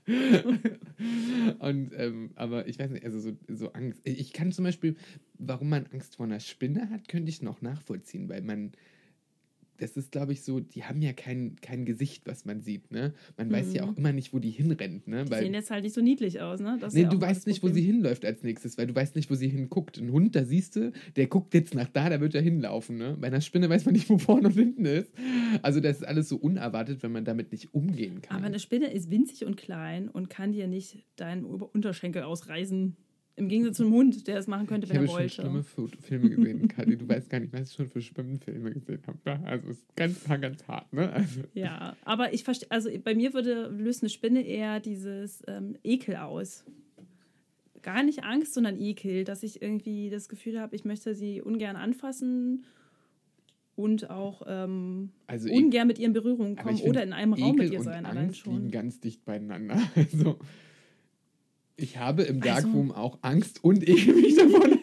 Und, 1.59 1.93
ähm, 1.97 2.31
aber 2.35 2.67
ich 2.69 2.79
weiß 2.79 2.91
nicht, 2.91 3.05
also 3.05 3.19
so, 3.21 3.33
so 3.49 3.73
Angst. 3.73 4.01
Ich 4.05 4.33
kann 4.33 4.51
zum 4.53 4.65
Beispiel, 4.65 4.97
warum 5.39 5.69
man 5.69 5.87
Angst 5.93 6.17
vor 6.17 6.27
einer 6.27 6.41
Spinne 6.41 6.89
hat, 6.91 7.09
könnte 7.09 7.29
ich 7.29 7.43
noch 7.43 7.61
nachvollziehen, 7.63 8.29
weil 8.29 8.43
man, 8.43 8.73
das 9.83 9.97
ist, 9.97 10.13
glaube 10.13 10.33
ich, 10.33 10.43
so, 10.43 10.61
die 10.61 10.85
haben 10.85 11.03
ja 11.03 11.13
kein, 11.13 11.57
kein 11.61 11.85
Gesicht, 11.85 12.27
was 12.27 12.45
man 12.45 12.61
sieht, 12.63 12.91
ne? 12.93 13.13
Man 13.37 13.51
weiß 13.51 13.75
ja 13.75 13.85
Mhm. 13.85 13.91
auch 13.91 13.97
immer 13.99 14.13
nicht, 14.13 14.33
wo 14.33 14.39
die 14.39 14.51
hinrennt, 14.51 15.09
ne? 15.09 15.25
Die 15.25 15.31
Weil, 15.31 15.43
sehen 15.43 15.55
jetzt 15.55 15.71
halt 15.71 15.83
nicht 15.85 15.95
so 15.95 16.01
niedlich 16.01 16.41
aus, 16.41 16.61
ne? 16.61 16.79
Das 16.81 16.95
Nee, 16.95 17.03
ja 17.03 17.09
du 17.09 17.21
weißt 17.21 17.47
nicht, 17.47 17.63
wo 17.63 17.67
sie 17.67 17.73
Problem. 17.81 17.95
hinläuft 17.97 18.25
als 18.25 18.43
nächstes, 18.43 18.79
weil 18.79 18.87
du 18.87 18.95
weißt 18.95 19.17
nicht, 19.17 19.31
wo 19.31 19.35
sie 19.35 19.49
hinguckt. 19.49 19.99
Ein 19.99 20.11
Hund, 20.13 20.35
da 20.37 20.45
siehst 20.45 20.77
du, 20.77 20.93
der 21.17 21.27
guckt 21.27 21.53
jetzt 21.55 21.75
nach 21.75 21.89
da, 21.89 22.09
da 22.09 22.21
wird 22.21 22.35
er 22.35 22.43
hinlaufen. 22.43 22.97
Ne? 22.97 23.17
Bei 23.21 23.27
einer 23.27 23.41
Spinne 23.41 23.69
weiß 23.69 23.85
man 23.85 23.95
nicht, 23.95 24.09
wo 24.09 24.19
vorne 24.19 24.47
und 24.49 24.55
hinten 24.55 24.85
ist. 24.87 25.11
Also 25.63 25.81
das 25.81 25.97
ist 25.99 26.05
alles 26.05 26.29
so 26.29 26.37
unerwartet, 26.37 27.03
wenn 27.03 27.13
man 27.13 27.25
damit 27.25 27.51
nicht 27.53 27.75
umgehen 27.75 28.23
kann. 28.23 28.37
Aber 28.39 28.47
eine 28.47 28.59
Spinne 28.61 28.93
ist 28.93 29.11
winzig 29.11 29.45
und 29.45 29.57
klein 29.57 30.09
und 30.09 30.31
kann 30.31 30.53
dir 30.53 30.69
nicht 30.69 31.05
deinen 31.17 31.45
Unterschenkel 31.45 32.23
ausreißen. 32.23 32.97
Im 33.35 33.49
Gegensatz 33.49 33.79
zum 33.79 33.91
Hund, 33.93 34.27
der 34.27 34.37
es 34.39 34.47
machen 34.47 34.67
könnte, 34.67 34.87
ich 34.87 34.93
wenn 34.93 34.99
habe 34.99 35.07
er 35.23 35.29
schon 35.29 35.47
wollte. 35.49 35.63
schlimme 35.63 35.63
Fo- 35.65 36.03
Filme 36.03 36.29
gesehen, 36.31 36.69
Kathi. 36.69 36.97
Du 36.99 37.09
weißt 37.09 37.31
gar 37.31 37.41
nicht, 37.41 37.53
was 37.55 37.71
ich 37.71 37.75
schon 37.77 37.89
für 37.89 38.03
Spinnenfilme 38.03 38.73
gesehen 38.73 39.01
habe. 39.07 39.19
ne? 39.25 39.47
Also 39.47 39.71
es 39.71 39.79
ist 39.79 39.97
ganz, 39.97 40.25
ganz 40.29 40.69
hart. 40.69 40.93
Ne? 40.93 41.11
Also, 41.11 41.41
Ja, 41.55 41.97
aber 42.05 42.35
ich 42.35 42.45
verstehe, 42.45 42.71
also 42.71 42.91
bei 43.03 43.15
mir 43.15 43.33
würde 43.33 43.69
löst 43.69 44.03
eine 44.03 44.11
Spinne 44.11 44.43
eher 44.47 44.81
dieses 44.81 45.43
ähm, 45.49 45.77
Ekel 45.83 46.17
aus. 46.17 46.65
Gar 47.81 48.03
nicht 48.03 48.23
Angst, 48.23 48.53
sondern 48.55 48.79
Ekel, 48.79 49.25
dass 49.25 49.43
ich 49.43 49.63
irgendwie 49.63 50.11
das 50.11 50.29
Gefühl 50.29 50.61
habe, 50.61 50.77
ich 50.77 50.85
möchte 50.85 51.15
sie 51.15 51.41
ungern 51.41 51.75
anfassen 51.77 52.65
und 53.75 54.11
auch 54.11 54.43
ähm, 54.47 55.09
also 55.27 55.49
ich- 55.49 55.55
ungern 55.57 55.87
mit 55.89 55.99
ihr 55.99 56.07
in 56.07 56.13
Berührung 56.13 56.53
aber 56.59 56.65
kommen 56.69 56.77
ich 56.77 56.85
oder 56.85 57.03
in 57.03 57.13
einem 57.15 57.33
Raum 57.33 57.57
mit 57.57 57.65
Ekel 57.65 57.73
ihr 57.73 57.79
und 57.81 57.85
sein, 57.87 58.05
allein 58.05 58.27
Angst 58.27 58.45
liegen 58.47 58.59
schon. 58.61 58.71
ganz 58.71 59.01
dicht 59.01 59.25
beieinander. 59.25 59.79
Also 59.97 60.39
ich 61.83 61.99
habe 61.99 62.23
im 62.23 62.43
Also- 62.43 62.49
Darkroom 62.63 62.93
auch 62.93 63.19
Angst 63.23 63.63
und 63.63 63.87
Ekel 63.87 64.15
mich 64.21 64.37
davon. 64.37 64.79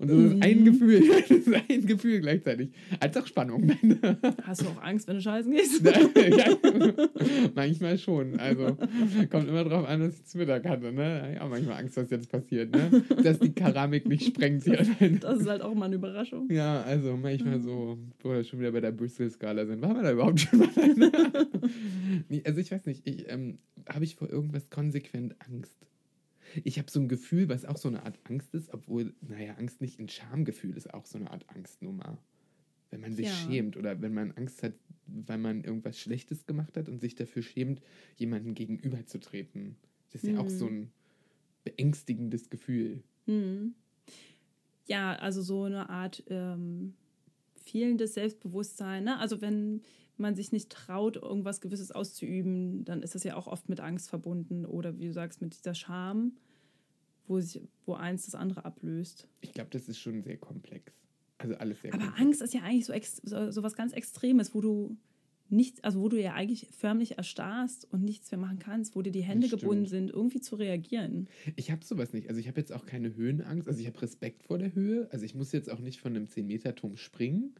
Und 0.00 0.08
das 0.08 0.18
ist 0.18 0.42
ein 0.42 0.60
Mhm. 0.60 0.64
Gefühl, 0.64 1.02
das 1.28 1.30
ist 1.30 1.54
ein 1.68 1.86
Gefühl 1.86 2.20
gleichzeitig. 2.20 2.70
Als 2.98 3.16
auch 3.16 3.26
Spannung. 3.26 3.70
Hast 4.42 4.62
du 4.62 4.66
auch 4.68 4.82
Angst, 4.82 5.06
wenn 5.08 5.16
du 5.16 5.22
scheißen 5.22 5.52
gehst? 5.52 5.84
ja, 5.84 6.56
manchmal 7.54 7.98
schon. 7.98 8.38
Also 8.40 8.76
kommt 9.30 9.48
immer 9.48 9.64
drauf 9.64 9.86
an, 9.86 10.00
was 10.00 10.16
ich 10.18 10.24
zu 10.24 10.38
Mittag 10.38 10.66
hatte. 10.66 10.92
Ne? 10.92 11.34
Ja, 11.36 11.46
manchmal 11.46 11.78
Angst, 11.78 11.96
was 11.96 12.10
jetzt 12.10 12.30
passiert. 12.30 12.72
Ne? 12.74 13.02
Dass 13.22 13.38
die 13.38 13.52
Keramik 13.52 14.08
nicht 14.08 14.26
sprengt 14.26 14.64
hier. 14.64 14.84
Das 15.20 15.40
ist 15.40 15.48
halt 15.48 15.62
auch 15.62 15.74
mal 15.74 15.86
eine 15.86 15.96
Überraschung. 15.96 16.48
Ja, 16.50 16.82
also 16.82 17.16
manchmal 17.16 17.60
so, 17.60 17.98
wo 18.22 18.30
wir 18.30 18.42
schon 18.44 18.60
wieder 18.60 18.72
bei 18.72 18.80
der 18.80 18.92
Bristol-Skala 18.92 19.66
sind. 19.66 19.82
Waren 19.82 19.96
wir 19.96 20.02
da 20.02 20.12
überhaupt 20.12 20.40
schon 20.40 20.58
mal? 20.60 20.68
nee, 22.28 22.42
also 22.44 22.60
ich 22.60 22.70
weiß 22.72 22.86
nicht, 22.86 23.06
ich, 23.06 23.30
ähm, 23.30 23.58
habe 23.88 24.04
ich 24.04 24.16
vor 24.16 24.30
irgendwas 24.30 24.70
konsequent 24.70 25.34
Angst? 25.48 25.76
Ich 26.64 26.78
habe 26.78 26.90
so 26.90 27.00
ein 27.00 27.08
Gefühl, 27.08 27.48
was 27.48 27.64
auch 27.64 27.76
so 27.76 27.88
eine 27.88 28.04
Art 28.04 28.18
Angst 28.24 28.54
ist, 28.54 28.72
obwohl, 28.72 29.14
naja, 29.20 29.54
Angst 29.54 29.80
nicht 29.80 29.98
ein 29.98 30.08
Schamgefühl 30.08 30.76
ist 30.76 30.92
auch 30.92 31.06
so 31.06 31.18
eine 31.18 31.30
Art 31.30 31.44
Angstnummer. 31.48 32.18
Wenn 32.90 33.00
man 33.00 33.12
sich 33.14 33.26
Ja. 33.28 33.32
schämt 33.34 33.76
oder 33.76 34.00
wenn 34.02 34.12
man 34.14 34.32
Angst 34.32 34.62
hat, 34.62 34.74
weil 35.06 35.38
man 35.38 35.62
irgendwas 35.64 35.98
Schlechtes 35.98 36.46
gemacht 36.46 36.76
hat 36.76 36.88
und 36.88 37.00
sich 37.00 37.14
dafür 37.14 37.42
schämt, 37.42 37.80
jemandem 38.16 38.54
gegenüberzutreten. 38.54 39.76
Das 40.12 40.22
ist 40.24 40.28
ja 40.28 40.38
auch 40.38 40.44
Mhm. 40.44 40.48
so 40.50 40.66
ein 40.66 40.92
beängstigendes 41.64 42.50
Gefühl. 42.50 43.02
Hm. 43.26 43.74
Ja, 44.86 45.14
also 45.16 45.40
so 45.42 45.64
eine 45.64 45.88
Art 45.88 46.24
ähm, 46.28 46.94
fehlendes 47.62 48.14
Selbstbewusstsein. 48.14 49.04
Ne? 49.04 49.18
Also 49.18 49.40
wenn 49.40 49.82
man 50.16 50.34
sich 50.34 50.52
nicht 50.52 50.70
traut, 50.70 51.16
irgendwas 51.16 51.60
Gewisses 51.60 51.90
auszuüben, 51.92 52.84
dann 52.84 53.02
ist 53.02 53.14
das 53.14 53.24
ja 53.24 53.36
auch 53.36 53.46
oft 53.46 53.68
mit 53.68 53.80
Angst 53.80 54.10
verbunden 54.10 54.66
oder 54.66 54.98
wie 54.98 55.06
du 55.06 55.12
sagst, 55.12 55.40
mit 55.40 55.56
dieser 55.58 55.74
Scham, 55.74 56.36
wo, 57.26 57.40
sich, 57.40 57.62
wo 57.86 57.94
eins 57.94 58.26
das 58.26 58.34
andere 58.34 58.64
ablöst. 58.64 59.28
Ich 59.40 59.52
glaube, 59.52 59.70
das 59.70 59.88
ist 59.88 59.98
schon 59.98 60.22
sehr 60.22 60.36
komplex. 60.36 60.92
Also 61.38 61.54
alles 61.56 61.80
sehr 61.80 61.94
Aber 61.94 62.04
komplex. 62.04 62.26
Angst 62.26 62.42
ist 62.42 62.54
ja 62.54 62.62
eigentlich 62.62 62.86
so, 62.86 62.92
ex 62.92 63.16
so, 63.24 63.50
so 63.50 63.62
was 63.62 63.74
ganz 63.74 63.92
Extremes, 63.92 64.54
wo 64.54 64.60
du 64.60 64.96
nichts, 65.50 65.82
also 65.82 66.00
wo 66.00 66.08
du 66.08 66.20
ja 66.20 66.34
eigentlich 66.34 66.68
förmlich 66.70 67.18
erstarrst 67.18 67.86
und 67.92 68.02
nichts 68.04 68.30
mehr 68.30 68.40
machen 68.40 68.58
kannst, 68.58 68.96
wo 68.96 69.02
dir 69.02 69.12
die 69.12 69.22
Hände 69.22 69.48
gebunden 69.48 69.86
sind, 69.86 70.10
irgendwie 70.10 70.40
zu 70.40 70.56
reagieren. 70.56 71.28
Ich 71.56 71.70
habe 71.70 71.84
sowas 71.84 72.12
nicht. 72.12 72.28
Also 72.28 72.40
ich 72.40 72.48
habe 72.48 72.60
jetzt 72.60 72.72
auch 72.72 72.86
keine 72.86 73.14
Höhenangst. 73.14 73.68
Also 73.68 73.80
ich 73.80 73.86
habe 73.86 74.00
Respekt 74.02 74.42
vor 74.42 74.58
der 74.58 74.74
Höhe. 74.74 75.08
Also 75.12 75.24
ich 75.24 75.34
muss 75.34 75.52
jetzt 75.52 75.70
auch 75.70 75.80
nicht 75.80 76.00
von 76.00 76.14
einem 76.14 76.26
10-Meter-Turm 76.26 76.96
springen. 76.96 77.54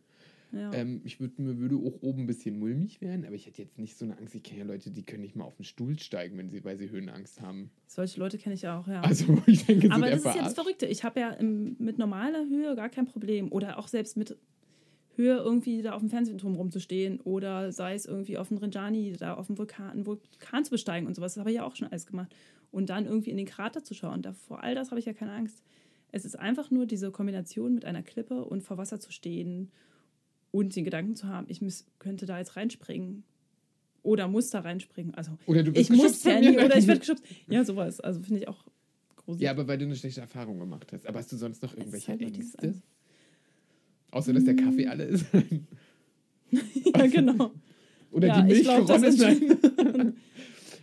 Ja. 0.52 0.72
Ähm, 0.74 1.00
ich 1.04 1.20
würd, 1.20 1.38
mir 1.38 1.58
würde 1.58 1.76
auch 1.76 2.02
oben 2.02 2.22
ein 2.22 2.26
bisschen 2.26 2.58
mulmig 2.58 3.00
werden, 3.00 3.24
aber 3.24 3.34
ich 3.34 3.46
hätte 3.46 3.62
jetzt 3.62 3.78
nicht 3.78 3.96
so 3.96 4.04
eine 4.04 4.18
Angst. 4.18 4.34
Ich 4.34 4.42
kenne 4.42 4.60
ja 4.60 4.66
Leute, 4.66 4.90
die 4.90 5.04
können 5.04 5.22
nicht 5.22 5.36
mal 5.36 5.44
auf 5.44 5.56
den 5.56 5.64
Stuhl 5.64 5.98
steigen, 5.98 6.36
wenn 6.38 6.50
sie, 6.50 6.64
weil 6.64 6.76
sie 6.76 6.90
Höhenangst 6.90 7.40
haben. 7.40 7.70
Solche 7.86 8.18
Leute 8.18 8.36
kenne 8.38 8.54
ich 8.56 8.66
auch, 8.66 8.88
ja. 8.88 9.00
Also 9.02 9.40
ich 9.46 9.64
denke, 9.66 9.90
Aber 9.92 10.10
das 10.10 10.24
ist 10.24 10.34
ja 10.34 10.42
das. 10.42 10.54
Verrückte. 10.54 10.86
Ich 10.86 11.04
habe 11.04 11.20
ja 11.20 11.30
im, 11.30 11.76
mit 11.78 11.98
normaler 11.98 12.48
Höhe 12.48 12.74
gar 12.74 12.88
kein 12.88 13.06
Problem. 13.06 13.52
Oder 13.52 13.78
auch 13.78 13.86
selbst 13.86 14.16
mit 14.16 14.36
Höhe 15.16 15.36
irgendwie 15.36 15.82
da 15.82 15.92
auf 15.92 16.00
dem 16.00 16.10
Fernsehturm 16.10 16.54
rumzustehen. 16.54 17.20
Oder 17.20 17.72
sei 17.72 17.94
es 17.94 18.06
irgendwie 18.06 18.38
auf 18.38 18.48
dem 18.48 18.58
Rinjani, 18.58 19.14
da 19.18 19.34
auf 19.34 19.46
dem 19.46 19.58
Vulkan, 19.58 19.90
einen 19.90 20.06
Vulkan 20.06 20.64
zu 20.64 20.70
besteigen 20.70 21.06
und 21.06 21.14
sowas. 21.14 21.34
Das 21.34 21.40
habe 21.40 21.50
ich 21.50 21.56
ja 21.56 21.64
auch 21.64 21.76
schon 21.76 21.88
alles 21.88 22.06
gemacht. 22.06 22.34
Und 22.70 22.90
dann 22.90 23.06
irgendwie 23.06 23.30
in 23.30 23.36
den 23.36 23.46
Krater 23.46 23.82
zu 23.82 23.94
schauen. 23.94 24.22
Da, 24.22 24.32
vor 24.32 24.62
all 24.62 24.74
das 24.74 24.90
habe 24.90 25.00
ich 25.00 25.06
ja 25.06 25.12
keine 25.12 25.32
Angst. 25.32 25.62
Es 26.12 26.24
ist 26.24 26.38
einfach 26.38 26.70
nur 26.70 26.86
diese 26.86 27.10
Kombination 27.10 27.74
mit 27.74 27.84
einer 27.84 28.02
Klippe 28.02 28.44
und 28.44 28.62
vor 28.62 28.78
Wasser 28.78 29.00
zu 29.00 29.12
stehen 29.12 29.70
und 30.50 30.74
den 30.74 30.84
Gedanken 30.84 31.14
zu 31.16 31.28
haben, 31.28 31.46
ich 31.48 31.60
könnte 31.98 32.26
da 32.26 32.38
jetzt 32.38 32.56
reinspringen. 32.56 33.24
Oder 34.02 34.28
muss 34.28 34.50
da 34.50 34.60
reinspringen. 34.60 35.14
Also 35.14 35.32
Oder 35.46 35.62
du 35.62 35.74
wirst 35.74 35.90
ich 35.90 35.96
muss 35.96 36.24
ja 36.24 36.40
nie, 36.40 36.58
oder 36.58 36.76
ich 36.76 36.86
werde 36.86 37.00
geschubst. 37.00 37.24
Ja, 37.48 37.64
sowas. 37.64 38.00
Also 38.00 38.20
finde 38.20 38.40
ich 38.40 38.48
auch 38.48 38.64
gruselig. 39.16 39.44
Ja, 39.44 39.50
aber 39.50 39.68
weil 39.68 39.78
du 39.78 39.84
eine 39.84 39.96
schlechte 39.96 40.22
Erfahrung 40.22 40.58
gemacht 40.58 40.90
hast. 40.92 41.06
Aber 41.06 41.18
hast 41.18 41.30
du 41.30 41.36
sonst 41.36 41.62
noch 41.62 41.76
irgendwelche 41.76 42.08
halt 42.08 42.22
Ängste? 42.22 42.74
Außer, 44.10 44.32
dass 44.32 44.44
der 44.44 44.56
Kaffee 44.56 44.86
alle 44.86 45.04
ist. 45.04 45.26
ja, 46.50 47.06
genau. 47.06 47.52
Oder 48.10 48.28
Ja, 48.28 48.40
die 48.40 48.48
Milch 48.48 48.62
glaub, 48.64 48.86
geronnen 48.86 49.04
ist. 49.04 49.22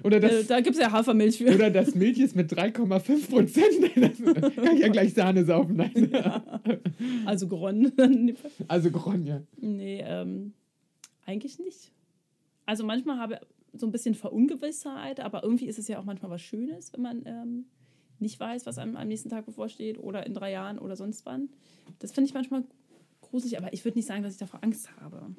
Oder 0.03 0.17
Äh, 0.17 0.19
das, 0.21 0.47
da 0.47 0.61
gibt 0.61 0.75
es 0.75 0.81
ja 0.81 0.91
Hafermilch 0.91 1.39
für. 1.39 1.53
oder 1.53 1.71
das 1.71 1.95
Milch 1.95 2.19
ist 2.19 2.35
mit 2.35 2.53
3,5 2.53 3.29
Prozent. 3.29 4.55
Kann 4.55 4.75
ich 4.75 4.81
ja 4.81 4.89
gleich 4.89 5.13
Sahne 5.13 5.43
saufen. 5.43 5.75
Nein. 5.75 6.11
Also 7.25 7.47
geronnen. 7.47 8.37
Also 8.67 8.91
geronnen, 8.91 9.25
ja. 9.25 9.41
nee, 9.59 10.03
ähm, 10.05 10.53
eigentlich 11.25 11.57
nicht. 11.59 11.91
Also 12.65 12.85
manchmal 12.85 13.17
habe 13.17 13.39
ich 13.73 13.79
so 13.79 13.87
ein 13.87 13.91
bisschen 13.91 14.13
Verungewissheit, 14.15 15.19
aber 15.19 15.43
irgendwie 15.43 15.67
ist 15.67 15.79
es 15.79 15.87
ja 15.87 15.99
auch 15.99 16.05
manchmal 16.05 16.31
was 16.31 16.41
Schönes, 16.41 16.93
wenn 16.93 17.01
man 17.01 17.23
ähm, 17.25 17.65
nicht 18.19 18.39
weiß, 18.39 18.65
was 18.65 18.77
einem 18.77 18.95
am 18.95 19.07
nächsten 19.07 19.29
Tag 19.29 19.45
bevorsteht 19.45 19.97
oder 19.99 20.25
in 20.25 20.33
drei 20.33 20.51
Jahren 20.51 20.79
oder 20.79 20.95
sonst 20.95 21.25
wann. 21.25 21.49
Das 21.99 22.11
finde 22.11 22.29
ich 22.29 22.33
manchmal 22.33 22.63
gruselig, 23.29 23.57
aber 23.57 23.73
ich 23.73 23.83
würde 23.85 23.97
nicht 23.97 24.07
sagen, 24.07 24.23
dass 24.23 24.33
ich 24.33 24.39
davor 24.39 24.63
Angst 24.63 24.95
habe. 24.99 25.33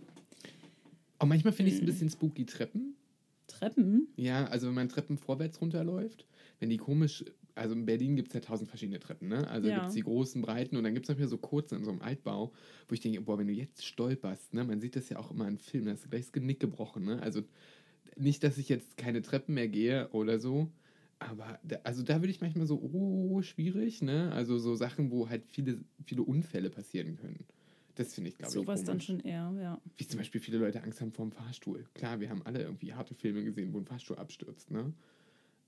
Auch 1.18 1.27
manchmal 1.27 1.53
finde 1.53 1.70
ich 1.70 1.77
Hm. 1.77 1.79
es 1.79 1.83
ein 1.83 1.87
bisschen 1.87 2.11
spooky 2.11 2.46
Treppen. 2.46 2.94
Treppen? 3.46 4.09
Ja, 4.16 4.46
also 4.46 4.66
wenn 4.68 4.74
man 4.74 4.88
Treppen 4.88 5.16
vorwärts 5.16 5.61
runterläuft, 5.61 6.27
wenn 6.61 6.68
die 6.70 6.77
komisch, 6.77 7.24
also 7.55 7.74
in 7.74 7.87
Berlin 7.87 8.14
gibt 8.14 8.29
es 8.29 8.35
ja 8.35 8.40
tausend 8.40 8.68
verschiedene 8.68 9.01
Treppen, 9.01 9.29
ne? 9.29 9.48
Also 9.48 9.68
Ja. 9.68 9.74
gibt 9.74 9.88
es 9.88 9.94
die 9.94 10.03
großen, 10.03 10.42
breiten 10.42 10.77
und 10.77 10.85
dann 10.85 10.94
gibt 10.94 11.09
es 11.09 11.16
mehr 11.16 11.29
so 11.29 11.38
kurze 11.38 11.74
in 11.77 11.85
so 11.85 11.90
einem 11.90 12.03
Altbau, 12.03 12.53
wo 12.88 12.94
ich 12.94 13.01
denke, 13.01 13.20
boah, 13.20 13.38
wenn 13.38 13.46
du 13.48 13.53
jetzt 13.53 13.85
stolperst, 13.85 14.55
ne? 14.55 14.64
Man 14.64 14.81
sieht 14.81 14.96
das 14.96 15.09
ja 15.09 15.18
auch 15.18 15.31
immer 15.31 15.48
in 15.48 15.59
Filmen, 15.59 15.87
da 15.87 16.05
du 16.05 16.09
gleich 16.09 16.22
das 16.27 16.33
Genick 16.33 16.61
gebrochen, 16.61 17.05
ne? 17.05 17.20
Also 17.22 17.42
nicht, 18.16 18.44
dass 18.44 18.59
ich 18.59 18.68
jetzt 18.68 18.96
keine 18.96 19.22
Treppen 19.22 19.55
mehr 19.55 19.68
gehe 19.68 20.09
oder 20.11 20.38
so, 20.38 20.70
aber 21.20 21.59
da, 21.64 21.77
also 21.85 22.03
da 22.03 22.20
würde 22.20 22.31
ich 22.31 22.40
manchmal 22.40 22.66
so, 22.66 22.81
oh, 22.81 23.42
schwierig, 23.42 24.03
ne? 24.03 24.31
Also 24.33 24.59
so 24.59 24.74
Sachen, 24.74 25.11
wo 25.11 25.29
halt 25.29 25.44
viele, 25.46 25.81
viele 26.05 26.22
Unfälle 26.22 26.70
passieren 26.70 27.16
können. 27.16 27.44
Das 27.98 28.14
finde 28.14 28.30
ich, 28.30 28.38
glaube 28.38 28.50
ich, 28.50 28.54
Sowas 28.54 28.84
dann 28.84 29.00
schon 29.00 29.20
eher, 29.20 29.52
ja. 29.61 29.80
Wie 29.96 30.06
zum 30.06 30.18
Beispiel 30.18 30.40
viele 30.40 30.58
Leute 30.58 30.82
Angst 30.82 31.00
haben 31.00 31.12
vor 31.12 31.26
dem 31.26 31.32
Fahrstuhl. 31.32 31.84
Klar, 31.94 32.20
wir 32.20 32.30
haben 32.30 32.42
alle 32.44 32.62
irgendwie 32.62 32.92
harte 32.94 33.14
Filme 33.14 33.42
gesehen, 33.44 33.72
wo 33.72 33.78
ein 33.78 33.84
Fahrstuhl 33.87 34.16
abstürzt, 34.16 34.70
ne? 34.70 34.92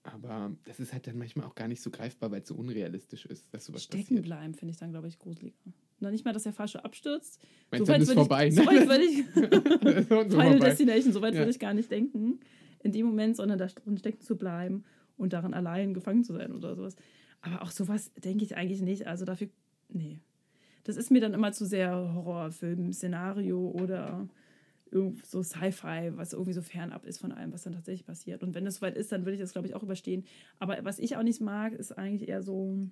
Aber 0.02 0.50
das 0.64 0.80
ist 0.80 0.92
halt 0.94 1.06
dann 1.06 1.18
manchmal 1.18 1.46
auch 1.46 1.54
gar 1.54 1.68
nicht 1.68 1.82
so 1.82 1.90
greifbar, 1.90 2.30
weil 2.30 2.40
es 2.40 2.48
so 2.48 2.54
unrealistisch 2.54 3.26
ist, 3.26 3.52
dass 3.52 3.66
sowas 3.66 3.82
Stecken 3.82 4.04
passiert. 4.04 4.22
bleiben 4.24 4.54
finde 4.54 4.72
ich 4.72 4.78
dann, 4.78 4.92
glaube 4.92 5.08
ich, 5.08 5.18
gruseliger. 5.18 5.54
Noch 5.98 6.10
nicht 6.10 6.24
mal, 6.24 6.32
dass 6.32 6.44
der 6.44 6.54
Fahrstuhl 6.54 6.80
abstürzt. 6.80 7.38
Meinst 7.70 7.86
du, 7.88 7.92
So 7.92 7.92
weit 7.92 8.02
ist 8.02 8.12
vorbei, 8.14 8.46
ich, 8.48 8.54
ne? 8.54 8.62
so 8.62 8.66
weit 8.70 8.88
würde 8.88 9.04
ich, 9.04 9.16
so 9.26 10.14
Final 10.30 10.30
vorbei. 10.52 10.58
Destination, 10.68 11.12
so 11.12 11.20
weit 11.20 11.34
Ja. 11.34 11.40
würde 11.40 11.50
ich 11.50 11.58
gar 11.58 11.74
nicht 11.74 11.90
denken 11.90 12.40
in 12.82 12.92
dem 12.92 13.06
Moment, 13.06 13.36
sondern 13.36 13.58
da 13.58 13.66
drin 13.66 13.98
stecken 13.98 14.22
zu 14.22 14.36
bleiben 14.36 14.84
und 15.18 15.32
darin 15.34 15.52
allein 15.52 15.92
gefangen 15.92 16.24
zu 16.24 16.32
sein 16.32 16.52
oder 16.52 16.74
sowas. 16.76 16.96
Aber 17.42 17.60
auch 17.62 17.70
sowas 17.70 18.10
denke 18.24 18.44
ich 18.44 18.56
eigentlich 18.56 18.80
nicht. 18.80 19.06
Also 19.06 19.26
dafür, 19.26 19.48
nee. 19.90 20.20
Das 20.84 20.96
ist 20.96 21.10
mir 21.10 21.20
dann 21.20 21.34
immer 21.34 21.52
zu 21.52 21.66
sehr 21.66 22.14
Horrorfilm-Szenario 22.14 23.70
oder 23.70 24.28
so 25.24 25.42
Sci-Fi, 25.42 26.12
was 26.16 26.32
irgendwie 26.32 26.52
so 26.52 26.62
fernab 26.62 27.04
ist 27.06 27.18
von 27.18 27.32
allem, 27.32 27.52
was 27.52 27.62
dann 27.62 27.74
tatsächlich 27.74 28.06
passiert. 28.06 28.42
Und 28.42 28.54
wenn 28.54 28.66
es 28.66 28.76
soweit 28.76 28.96
ist, 28.96 29.12
dann 29.12 29.24
würde 29.24 29.34
ich 29.34 29.40
das, 29.40 29.52
glaube 29.52 29.68
ich, 29.68 29.74
auch 29.74 29.82
überstehen. 29.82 30.24
Aber 30.58 30.78
was 30.82 30.98
ich 30.98 31.16
auch 31.16 31.22
nicht 31.22 31.40
mag, 31.40 31.74
ist 31.74 31.96
eigentlich 31.96 32.28
eher 32.28 32.42
so 32.42 32.88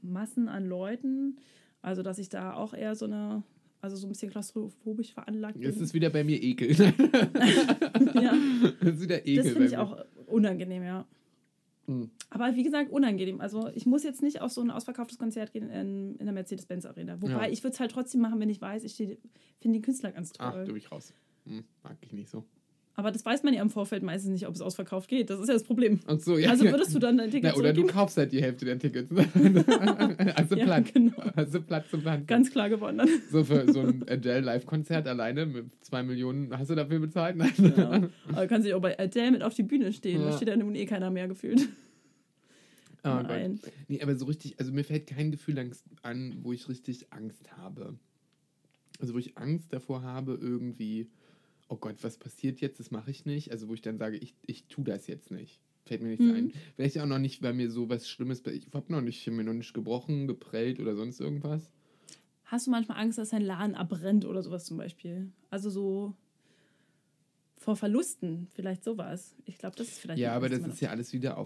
Massen 0.00 0.48
an 0.48 0.66
Leuten. 0.66 1.36
Also, 1.82 2.02
dass 2.02 2.18
ich 2.18 2.28
da 2.28 2.54
auch 2.54 2.72
eher 2.72 2.94
so 2.94 3.04
eine, 3.04 3.42
also 3.80 3.96
so 3.96 4.06
ein 4.06 4.10
bisschen 4.10 4.30
klaustrophobisch 4.30 5.12
veranlagt 5.12 5.58
bin. 5.58 5.62
Jetzt 5.62 5.80
ist 5.80 5.94
wieder 5.94 6.10
bei 6.10 6.24
mir 6.24 6.42
Ekel. 6.42 6.70
ja. 8.14 8.34
das 8.80 8.94
ist 8.94 9.02
wieder 9.02 9.26
Ekel. 9.26 9.44
Das 9.44 9.52
finde 9.52 9.66
ich 9.66 9.72
mir. 9.72 9.82
auch 9.82 10.04
unangenehm, 10.26 10.82
ja. 10.82 11.06
Hm. 11.90 12.10
Aber 12.30 12.54
wie 12.54 12.62
gesagt, 12.62 12.90
unangenehm. 12.92 13.40
Also 13.40 13.68
ich 13.74 13.84
muss 13.84 14.04
jetzt 14.04 14.22
nicht 14.22 14.40
auf 14.40 14.52
so 14.52 14.60
ein 14.60 14.70
ausverkauftes 14.70 15.18
Konzert 15.18 15.52
gehen 15.52 15.68
in, 15.70 16.14
in 16.16 16.24
der 16.26 16.32
Mercedes-Benz-Arena. 16.32 17.20
Wobei 17.20 17.46
Ja. 17.46 17.48
ich 17.52 17.62
würde 17.64 17.74
es 17.74 17.80
halt 17.80 17.90
trotzdem 17.90 18.20
machen, 18.20 18.38
wenn 18.38 18.48
ich 18.50 18.60
weiß, 18.60 18.84
ich 18.84 18.94
finde 18.94 19.18
den 19.64 19.82
Künstler 19.82 20.12
ganz 20.12 20.32
Ach, 20.38 20.52
toll. 20.52 20.60
du 20.66 20.72
bin 20.72 20.76
ich 20.76 20.92
raus. 20.92 21.12
Hm, 21.46 21.64
mag 21.82 21.96
ich 22.00 22.12
nicht 22.12 22.28
so. 22.30 22.44
Aber 22.96 23.10
das 23.12 23.24
weiß 23.24 23.44
man 23.44 23.54
ja 23.54 23.62
im 23.62 23.70
Vorfeld 23.70 24.02
meistens 24.02 24.32
nicht, 24.32 24.46
ob 24.46 24.54
es 24.54 24.60
ausverkauft 24.60 25.08
geht. 25.08 25.30
Das 25.30 25.40
ist 25.40 25.48
ja 25.48 25.54
das 25.54 25.62
Problem. 25.62 26.00
Und 26.06 26.22
so, 26.22 26.36
ja. 26.36 26.50
Also 26.50 26.64
würdest 26.64 26.94
du 26.94 26.98
dann 26.98 27.16
dein 27.16 27.30
Ticket 27.30 27.52
Na, 27.54 27.58
oder 27.58 27.72
du 27.72 27.86
kaufst 27.86 28.16
halt 28.18 28.32
die 28.32 28.42
Hälfte 28.42 28.64
der 28.66 28.78
Tickets. 28.78 29.10
also 30.36 30.56
Ja, 30.56 30.64
platt. 30.64 30.92
genau. 30.92 31.12
Also 31.34 31.62
platt 31.62 31.84
zum 31.90 32.02
Plan. 32.02 32.26
Ganz 32.26 32.50
klar 32.50 32.68
gewonnen. 32.68 32.98
dann. 32.98 33.08
So 33.30 33.44
für 33.44 33.72
so 33.72 33.80
ein 33.80 34.04
Adele 34.08 34.40
Live-Konzert 34.40 35.06
alleine 35.06 35.46
mit 35.46 35.66
zwei 35.84 36.02
Millionen 36.02 36.56
hast 36.58 36.68
du 36.70 36.74
dafür 36.74 36.98
bezahlt? 36.98 37.36
Nein. 37.36 37.52
Ja. 37.76 38.02
Aber 38.32 38.46
kannst 38.48 38.66
dich 38.66 38.74
auch 38.74 38.82
bei 38.82 38.98
Adele 38.98 39.30
mit 39.30 39.42
auf 39.42 39.54
die 39.54 39.62
Bühne 39.62 39.92
stehen. 39.92 40.20
Da 40.22 40.30
Ja. 40.30 40.36
steht 40.36 40.48
ja 40.48 40.56
nun 40.56 40.74
eh 40.74 40.84
keiner 40.84 41.10
mehr 41.10 41.28
gefühlt. 41.28 41.68
Oh 43.02 43.08
Nein. 43.22 43.58
Gott. 43.62 43.72
Nee, 43.88 44.02
aber 44.02 44.14
so 44.16 44.26
richtig, 44.26 44.58
also 44.60 44.72
mir 44.72 44.84
fällt 44.84 45.06
kein 45.06 45.30
Gefühl 45.30 45.58
an, 46.02 46.36
wo 46.42 46.52
ich 46.52 46.68
richtig 46.68 47.10
Angst 47.14 47.56
habe. 47.56 47.94
Also 49.00 49.14
wo 49.14 49.18
ich 49.18 49.38
Angst 49.38 49.72
davor 49.72 50.02
habe, 50.02 50.38
irgendwie, 50.38 51.08
oh 51.70 51.76
Gott, 51.76 51.96
was 52.02 52.18
passiert 52.18 52.60
jetzt, 52.60 52.80
das 52.80 52.90
mache 52.90 53.10
ich 53.10 53.24
nicht. 53.24 53.50
Also 53.52 53.68
wo 53.68 53.74
ich 53.74 53.80
dann 53.80 53.96
sage, 53.96 54.16
ich, 54.18 54.34
ich 54.44 54.64
tue 54.64 54.84
das 54.84 55.06
jetzt 55.06 55.30
nicht. 55.30 55.60
Fällt 55.86 56.02
mir 56.02 56.08
nichts 56.08 56.24
Mhm. 56.24 56.34
ein. 56.34 56.52
Vielleicht 56.76 56.98
auch 56.98 57.06
noch 57.06 57.18
nicht, 57.18 57.42
weil 57.42 57.54
mir 57.54 57.70
so 57.70 57.88
was 57.88 58.08
Schlimmes, 58.08 58.44
ich 58.46 58.66
habe 58.74 58.92
noch 58.92 59.00
nicht, 59.00 59.26
mir 59.28 59.44
noch 59.44 59.54
nicht 59.54 59.72
gebrochen, 59.72 60.26
geprellt 60.26 60.80
oder 60.80 60.94
sonst 60.96 61.20
irgendwas. 61.20 61.70
Hast 62.44 62.66
du 62.66 62.70
manchmal 62.72 62.98
Angst, 62.98 63.16
dass 63.18 63.30
dein 63.30 63.42
Laden 63.42 63.74
abbrennt 63.76 64.24
oder 64.24 64.42
sowas 64.42 64.64
zum 64.64 64.76
Beispiel? 64.76 65.32
Also 65.48 65.70
so 65.70 66.14
vor 67.56 67.76
Verlusten, 67.76 68.48
vielleicht 68.54 68.82
sowas. 68.82 69.36
Ich 69.44 69.58
glaube, 69.58 69.76
das 69.76 69.88
ist 69.88 70.00
vielleicht. 70.00 70.18
Ja, 70.18 70.32
aber 70.34 70.48
das 70.48 70.66
ist 70.66 70.80
ja 70.80 70.90
alles 70.90 71.12
wieder 71.12 71.38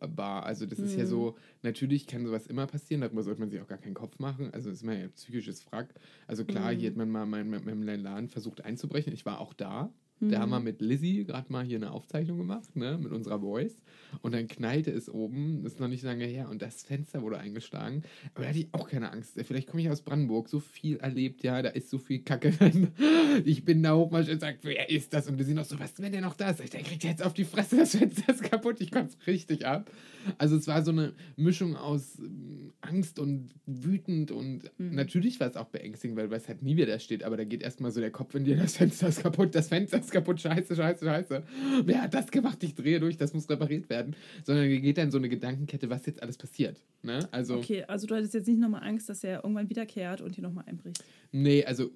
aufbaubar. 0.00 0.44
Also 0.44 0.66
das 0.66 0.78
ist 0.78 0.96
ja 0.96 1.04
Mhm. 1.04 1.08
so, 1.08 1.36
natürlich 1.62 2.06
kann 2.06 2.24
sowas 2.26 2.46
immer 2.46 2.66
passieren, 2.66 3.00
darüber 3.00 3.22
sollte 3.22 3.40
man 3.40 3.50
sich 3.50 3.60
auch 3.60 3.66
gar 3.68 3.78
keinen 3.78 3.94
Kopf 3.94 4.18
machen. 4.18 4.50
Also 4.52 4.70
das 4.70 4.78
ist 4.78 4.84
mal 4.84 4.96
ja 4.96 5.04
ein 5.04 5.12
psychisches 5.12 5.66
Wrack. 5.70 5.94
Also 6.26 6.44
klar, 6.44 6.72
Mhm. 6.72 6.76
hier 6.78 6.90
hat 6.90 6.96
man 6.96 7.10
mal 7.10 7.26
mein, 7.26 7.48
mit 7.48 7.64
meinem 7.64 7.82
Laden 7.82 8.28
versucht 8.28 8.64
einzubrechen. 8.64 9.12
Ich 9.12 9.26
war 9.26 9.40
auch 9.40 9.52
da. 9.54 9.92
Da 10.18 10.26
Mhm. 10.26 10.40
haben 10.40 10.50
wir 10.50 10.60
mit 10.60 10.80
Lizzie 10.80 11.24
gerade 11.24 11.52
mal 11.52 11.64
hier 11.64 11.76
eine 11.76 11.90
Aufzeichnung 11.90 12.38
gemacht, 12.38 12.74
ne, 12.74 12.98
mit 12.98 13.12
unserer 13.12 13.38
Voice. 13.40 13.76
Und 14.22 14.32
dann 14.34 14.48
knallte 14.48 14.90
es 14.90 15.10
oben, 15.10 15.62
das 15.62 15.74
ist 15.74 15.80
noch 15.80 15.88
nicht 15.88 16.02
lange 16.04 16.24
her, 16.24 16.48
und 16.48 16.62
das 16.62 16.82
Fenster 16.84 17.20
wurde 17.22 17.38
eingeschlagen. 17.38 18.02
Aber 18.34 18.44
da 18.44 18.48
hatte 18.48 18.60
ich 18.60 18.68
auch 18.72 18.88
keine 18.88 19.12
Angst. 19.12 19.32
Vielleicht 19.44 19.68
komme 19.68 19.82
ich 19.82 19.90
aus 19.90 20.00
Brandenburg, 20.02 20.48
so 20.48 20.58
viel 20.60 20.96
erlebt, 20.96 21.42
ja, 21.42 21.60
da 21.60 21.68
ist 21.68 21.90
so 21.90 21.98
viel 21.98 22.20
Kacke. 22.20 22.52
ich 23.44 23.64
bin 23.64 23.82
da 23.82 23.94
hochmarschiert 23.94 24.34
und 24.36 24.40
sage, 24.40 24.58
wer 24.62 24.88
ist 24.88 25.12
das? 25.12 25.28
Und 25.28 25.36
wir 25.36 25.44
sind 25.44 25.56
noch 25.56 25.64
so, 25.66 25.78
was, 25.78 26.00
wenn 26.00 26.12
der 26.12 26.22
noch 26.22 26.34
da 26.34 26.50
ist? 26.50 26.60
Ich, 26.60 26.70
der 26.70 26.82
kriegt 26.82 27.04
jetzt 27.04 27.22
auf 27.22 27.34
die 27.34 27.44
Fresse, 27.44 27.76
das 27.76 27.94
Fenster 27.94 28.32
ist 28.32 28.42
kaputt, 28.42 28.80
ich 28.80 28.90
konnte 28.90 29.14
es 29.18 29.26
richtig 29.26 29.66
ab. 29.66 29.90
Also 30.38 30.56
es 30.56 30.66
war 30.66 30.82
so 30.82 30.92
eine 30.92 31.12
Mischung 31.36 31.76
aus 31.76 32.18
ähm, 32.18 32.72
Angst 32.80 33.18
und 33.18 33.50
wütend 33.66 34.30
und 34.30 34.70
natürlich 34.78 35.38
war 35.40 35.46
es 35.48 35.56
auch 35.56 35.68
beängstigend, 35.68 36.16
weil 36.16 36.28
du 36.28 36.34
weißt 36.34 36.48
halt 36.48 36.62
nie, 36.62 36.76
wer 36.76 36.86
da 36.86 36.98
steht, 36.98 37.22
aber 37.22 37.36
da 37.36 37.44
geht 37.44 37.62
erstmal 37.62 37.90
so 37.90 38.00
der 38.00 38.10
Kopf 38.10 38.34
in 38.34 38.44
dir, 38.44 38.56
das 38.56 38.76
Fenster 38.76 39.08
ist 39.08 39.22
kaputt, 39.22 39.54
das 39.54 39.68
Fenster 39.68 40.00
ist 40.00 40.05
kaputt, 40.10 40.40
scheiße, 40.40 40.76
scheiße, 40.76 41.04
scheiße. 41.04 41.42
Wer 41.84 42.02
hat 42.02 42.14
das 42.14 42.30
gemacht? 42.30 42.62
Ich 42.62 42.74
drehe 42.74 43.00
durch, 43.00 43.16
das 43.16 43.34
muss 43.34 43.48
repariert 43.48 43.88
werden. 43.88 44.16
Sondern 44.44 44.68
geht 44.68 44.98
dann 44.98 45.10
so 45.10 45.18
eine 45.18 45.28
Gedankenkette, 45.28 45.90
was 45.90 46.06
jetzt 46.06 46.22
alles 46.22 46.36
passiert. 46.38 46.82
Ne? 47.02 47.28
Also, 47.30 47.56
Okay, 47.56 47.84
also 47.84 48.06
du 48.06 48.14
hattest 48.14 48.34
jetzt 48.34 48.48
nicht 48.48 48.60
nochmal 48.60 48.82
Angst, 48.82 49.08
dass 49.08 49.24
er 49.24 49.44
irgendwann 49.44 49.68
wiederkehrt 49.70 50.20
und 50.20 50.34
hier 50.34 50.42
nochmal 50.42 50.64
einbricht. 50.66 51.02
nee, 51.32 51.64
also 51.64 51.90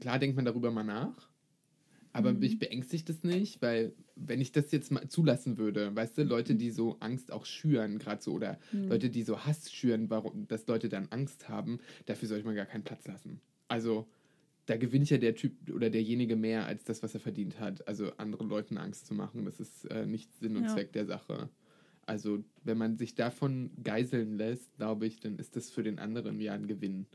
klar 0.00 0.18
denkt 0.18 0.36
man 0.36 0.44
darüber 0.44 0.70
mal 0.70 0.84
nach. 0.84 1.28
Aber 2.14 2.34
mich 2.34 2.58
beängstigt 2.58 3.08
es 3.08 3.24
nicht, 3.24 3.62
weil 3.62 3.94
wenn 4.16 4.40
ich 4.40 4.52
das 4.52 4.70
jetzt 4.70 4.92
mal 4.92 5.08
zulassen 5.08 5.56
würde, 5.56 5.96
weißt 5.96 6.18
du, 6.18 6.24
Leute, 6.24 6.54
die 6.54 6.70
so 6.70 6.98
Angst 7.00 7.32
auch 7.32 7.46
schüren, 7.46 7.98
gerade 7.98 8.22
so, 8.22 8.32
oder 8.32 8.58
Leute, 8.70 9.08
die 9.08 9.22
so 9.22 9.46
Hass 9.46 9.72
schüren, 9.72 10.10
warum, 10.10 10.46
dass 10.46 10.66
Leute 10.66 10.90
dann 10.90 11.08
Angst 11.08 11.48
haben, 11.48 11.78
dafür 12.04 12.28
sollte 12.28 12.44
man 12.44 12.54
gar 12.54 12.66
keinen 12.66 12.84
Platz 12.84 13.06
lassen. 13.06 13.40
Also 13.68 14.06
da 14.66 14.76
gewinnt 14.76 15.10
ja 15.10 15.18
der 15.18 15.34
Typ 15.34 15.52
oder 15.74 15.90
derjenige 15.90 16.36
mehr 16.36 16.66
als 16.66 16.84
das, 16.84 17.02
was 17.02 17.14
er 17.14 17.20
verdient 17.20 17.58
hat. 17.58 17.86
Also 17.88 18.12
anderen 18.16 18.48
Leuten 18.48 18.78
Angst 18.78 19.06
zu 19.06 19.14
machen, 19.14 19.44
das 19.44 19.58
ist 19.60 19.84
äh, 19.90 20.06
nicht 20.06 20.32
Sinn 20.36 20.56
und 20.56 20.64
Ja. 20.64 20.74
Zweck 20.74 20.92
der 20.92 21.06
Sache. 21.06 21.48
Also 22.06 22.44
wenn 22.64 22.78
man 22.78 22.96
sich 22.96 23.14
davon 23.14 23.70
geiseln 23.82 24.36
lässt, 24.36 24.74
glaube 24.76 25.06
ich, 25.06 25.20
dann 25.20 25.36
ist 25.38 25.56
das 25.56 25.70
für 25.70 25.82
den 25.82 25.98
anderen 25.98 26.40
ja 26.40 26.52
ein 26.54 26.66
Gewinn. 26.66 27.06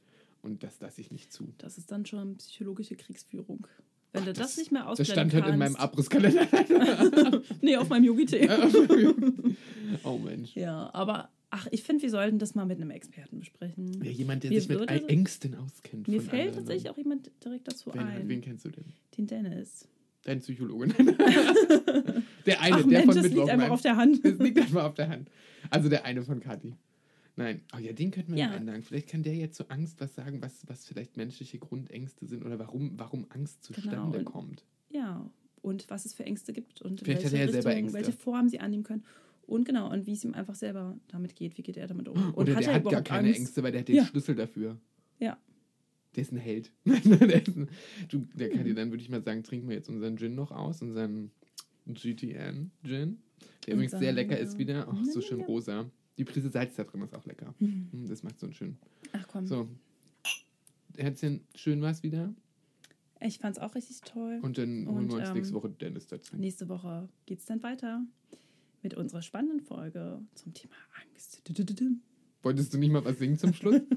Und 0.41 0.63
das 0.63 0.79
lasse 0.79 1.01
ich 1.01 1.11
nicht 1.11 1.33
zu. 1.33 1.53
Das 1.57 1.77
ist 1.77 1.91
dann 1.91 2.05
schon 2.05 2.37
psychologische 2.37 2.95
Kriegsführung. 2.95 3.67
Wenn 4.13 4.23
du 4.25 4.31
das, 4.33 4.49
Das- 4.51 4.57
nicht 4.57 4.71
mehr 4.71 4.83
Das 4.83 4.99
ausblenden 5.01 5.29
stand 5.31 5.33
halt 5.33 5.53
in 5.53 5.59
meinem 5.59 5.73
kannst. 5.75 5.79
Abrisskalender. 5.81 7.41
Nee, 7.61 7.75
auf 7.77 7.89
meinem 7.89 8.05
Yogi-Tee. 8.05 8.47
oh 10.03 10.17
Mensch. 10.17 10.55
ja, 10.55 10.89
aber 10.93 11.29
ach, 11.49 11.67
ich 11.71 11.83
finde, 11.83 12.03
wir 12.03 12.09
sollten 12.09 12.39
das 12.39 12.55
mal 12.55 12.65
mit 12.65 12.77
einem 12.79 12.91
Experten 12.91 13.39
besprechen. 13.39 14.03
Ja, 14.03 14.11
jemand, 14.11 14.43
der 14.43 14.51
Mir 14.51 14.61
sich 14.61 14.69
mit 14.69 14.89
Ängsten 14.89 15.55
auskennt. 15.55 16.07
Mir 16.07 16.21
fällt 16.21 16.55
tatsächlich 16.55 16.89
auch 16.89 16.97
jemand 16.97 17.29
direkt 17.43 17.67
dazu 17.67 17.93
Wen, 17.93 18.01
ein. 18.01 18.27
wen 18.27 18.41
kennst 18.41 18.65
du 18.65 18.69
denn? 18.69 18.85
Den 19.17 19.27
Dennis. 19.27 19.87
Dein 20.23 20.39
Psychologe. 20.39 20.87
der 22.45 22.61
eine, 22.61 22.75
Ach 22.75 22.79
der 22.79 22.85
Mensch, 22.87 23.05
von 23.05 23.15
das 23.15 23.29
liegt 23.29 23.49
einfach 23.49 23.69
auf 23.69 23.81
der 23.81 23.95
Hand. 23.95 24.23
Es 24.25 24.37
liegt 24.39 24.59
einfach 24.59 24.83
auf 24.85 24.93
der 24.95 25.09
Hand. 25.09 25.29
Also 25.69 25.89
der 25.89 26.05
eine 26.05 26.21
von 26.23 26.39
Kathi. 26.39 26.75
Nein. 27.35 27.61
Oh 27.75 27.77
ja, 27.79 27.93
den 27.93 28.11
könnten 28.11 28.33
wir 28.33 28.39
Ja. 28.39 28.51
einladen. 28.51 28.81
Vielleicht 28.81 29.07
kann 29.09 29.23
der 29.23 29.35
jetzt 29.35 29.55
zur 29.57 29.71
Angst 29.71 30.01
was 30.01 30.15
sagen, 30.15 30.41
was, 30.41 30.63
was 30.67 30.85
vielleicht 30.85 31.17
menschliche 31.17 31.59
Grundängste 31.59 32.25
sind 32.25 32.43
oder 32.45 32.57
warum, 32.59 32.93
warum 32.97 33.25
Angst 33.29 33.63
zustande 33.63 34.17
Genau, 34.19 34.29
kommt. 34.31 34.65
Ja, 34.89 35.29
und 35.61 35.89
was 35.89 36.05
es 36.05 36.13
für 36.13 36.23
Ängste 36.25 36.51
gibt 36.51 36.81
und 36.81 37.01
Vielleicht 37.01 37.25
hat 37.25 37.31
welche, 37.31 37.43
er 37.43 37.45
ja 37.47 37.51
selber 37.53 37.75
Ängste. 37.75 37.97
welche 37.97 38.11
Form 38.11 38.49
sie 38.49 38.59
annehmen 38.59 38.83
können. 38.83 39.03
Und 39.47 39.63
genau, 39.65 39.89
und 39.91 40.05
wie 40.05 40.11
es 40.13 40.23
ihm 40.23 40.33
einfach 40.33 40.55
selber 40.55 40.97
damit 41.07 41.35
geht. 41.35 41.57
Wie 41.57 41.63
geht 41.63 41.77
er 41.77 41.87
damit 41.87 42.07
um? 42.09 42.17
Und 42.33 42.35
Oder 42.35 42.55
der 42.55 42.73
hat 42.75 42.83
gar 42.83 43.01
keine 43.01 43.29
Angst? 43.29 43.39
Ängste, 43.39 43.63
weil 43.63 43.71
der 43.71 43.81
hat 43.81 43.87
den 43.87 43.95
Ja. 43.95 44.05
Schlüssel 44.05 44.35
dafür. 44.35 44.77
Ja. 45.19 45.37
Der 46.15 46.21
ist 46.21 46.31
ein 46.33 46.37
Held. 46.37 46.71
der, 46.85 47.47
ist 47.47 47.55
ein, 47.55 47.69
du, 48.09 48.25
der 48.35 48.49
kann 48.49 48.65
dir 48.65 48.75
dann, 48.75 48.91
würde 48.91 49.01
ich 49.01 49.09
mal 49.09 49.23
sagen, 49.23 49.43
trinken 49.43 49.69
wir 49.69 49.75
jetzt 49.77 49.87
unseren 49.89 50.17
Gin 50.17 50.35
noch 50.35 50.51
aus, 50.51 50.81
unseren 50.81 51.31
GTN 51.87 52.71
Gin. 52.83 53.19
Der 53.65 53.73
übrigens 53.75 53.91
sehr 53.93 54.11
lecker 54.11 54.37
ist 54.37 54.57
wieder. 54.57 54.87
Ach, 54.89 55.03
so 55.05 55.21
schön 55.21 55.41
rosa. 55.41 55.89
Die 56.17 56.25
Prise 56.25 56.49
Salz 56.49 56.75
da 56.75 56.83
drin 56.83 57.01
ist 57.03 57.15
auch 57.15 57.25
lecker. 57.25 57.53
Mhm. 57.59 57.87
Hm, 57.91 58.07
Das 58.07 58.23
macht 58.23 58.39
so 58.39 58.47
einen 58.47 58.53
schön. 58.53 58.77
Ach 59.13 59.25
komm, 59.27 59.45
So. 59.47 59.67
Herzchen, 60.97 61.41
schön 61.55 61.81
war's 61.81 62.01
wieder. 62.03 62.33
ich 63.21 63.37
fand's 63.37 63.59
auch 63.59 63.75
richtig 63.75 64.01
toll. 64.01 64.39
Und 64.41 64.57
dann 64.57 64.87
holen 64.87 64.97
Und, 65.05 65.09
wir 65.09 65.17
uns 65.19 65.27
ähm, 65.29 65.35
nächste 65.35 65.53
Woche 65.53 65.69
Dennis 65.69 66.07
dazu. 66.07 66.35
Nächste 66.35 66.67
Woche 66.69 67.07
geht's 67.27 67.45
dann 67.45 67.61
weiter 67.63 68.03
mit 68.81 68.93
unserer 68.93 69.21
spannenden 69.21 69.61
Folge 69.61 70.21
zum 70.35 70.53
Thema 70.53 70.75
Angst. 71.03 71.41
Wolltest 72.43 72.73
du 72.73 72.77
nicht 72.77 72.91
mal 72.91 73.03
was 73.03 73.17
singen 73.19 73.37
zum 73.37 73.53
Schluss? 73.53 73.81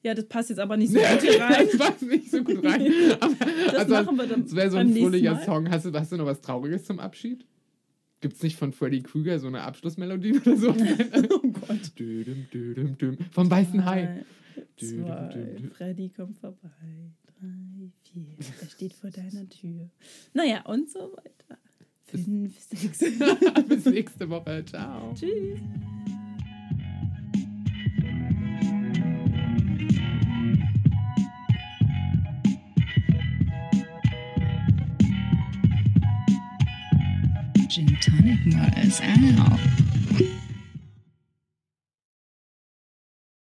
Ja, 0.00 0.14
das 0.14 0.26
passt 0.26 0.48
jetzt 0.50 0.60
aber 0.60 0.76
nicht 0.76 0.92
so 0.92 1.00
gut 1.00 1.22
hier 1.22 1.40
rein. 1.40 1.66
das 1.72 1.76
passt 1.76 2.02
nicht 2.02 2.30
so 2.30 2.44
gut 2.44 2.64
rein. 2.64 2.86
Aber, 3.20 3.34
Das 3.72 3.88
machen 3.88 4.16
wir 4.16 4.28
dann 4.28 4.44
Das 4.44 4.54
wäre 4.54 4.70
so 4.70 4.76
ein 4.76 4.92
fröhlicher. 4.94 5.42
Song. 5.44 5.68
Hast 5.68 5.86
du, 5.86 5.92
hast 5.92 6.12
du 6.12 6.16
noch 6.16 6.24
was 6.24 6.40
Trauriges 6.40 6.84
zum 6.84 7.00
Abschied? 7.00 7.44
Gibt 8.20 8.36
es 8.36 8.42
nicht 8.44 8.56
von 8.56 8.72
Freddy 8.72 9.02
Krueger 9.02 9.40
so 9.40 9.48
eine 9.48 9.62
Abschlussmelodie 9.62 10.38
oder 10.38 10.56
so? 10.56 10.68
Oh 11.30 11.48
Gott. 11.50 11.98
Dödem, 11.98 12.46
dödem, 12.52 12.96
dödem. 12.96 13.26
Vom 13.32 13.50
Weißen 13.50 13.84
Hai. 13.84 14.24
Zwei. 14.76 15.56
Freddy 15.72 16.10
kommt 16.10 16.36
vorbei. 16.36 16.70
Drei, 17.26 17.90
vier, 18.04 18.36
er 18.60 18.68
steht 18.68 18.92
vor 18.92 19.10
deiner 19.10 19.48
Tür. 19.48 19.90
Naja, 20.32 20.62
und 20.66 20.88
so 20.88 21.12
weiter. 21.16 21.58
Fünf, 22.10 22.58
sechs. 22.58 22.98
Bis 23.68 23.84
nächste 23.84 24.28
Woche. 24.30 24.64
Ciao. 24.64 25.14
Tschüss. 25.14 25.58
Gin 37.68 37.98
Tonic 38.00 38.46
Models 38.46 39.00
out. 39.02 39.87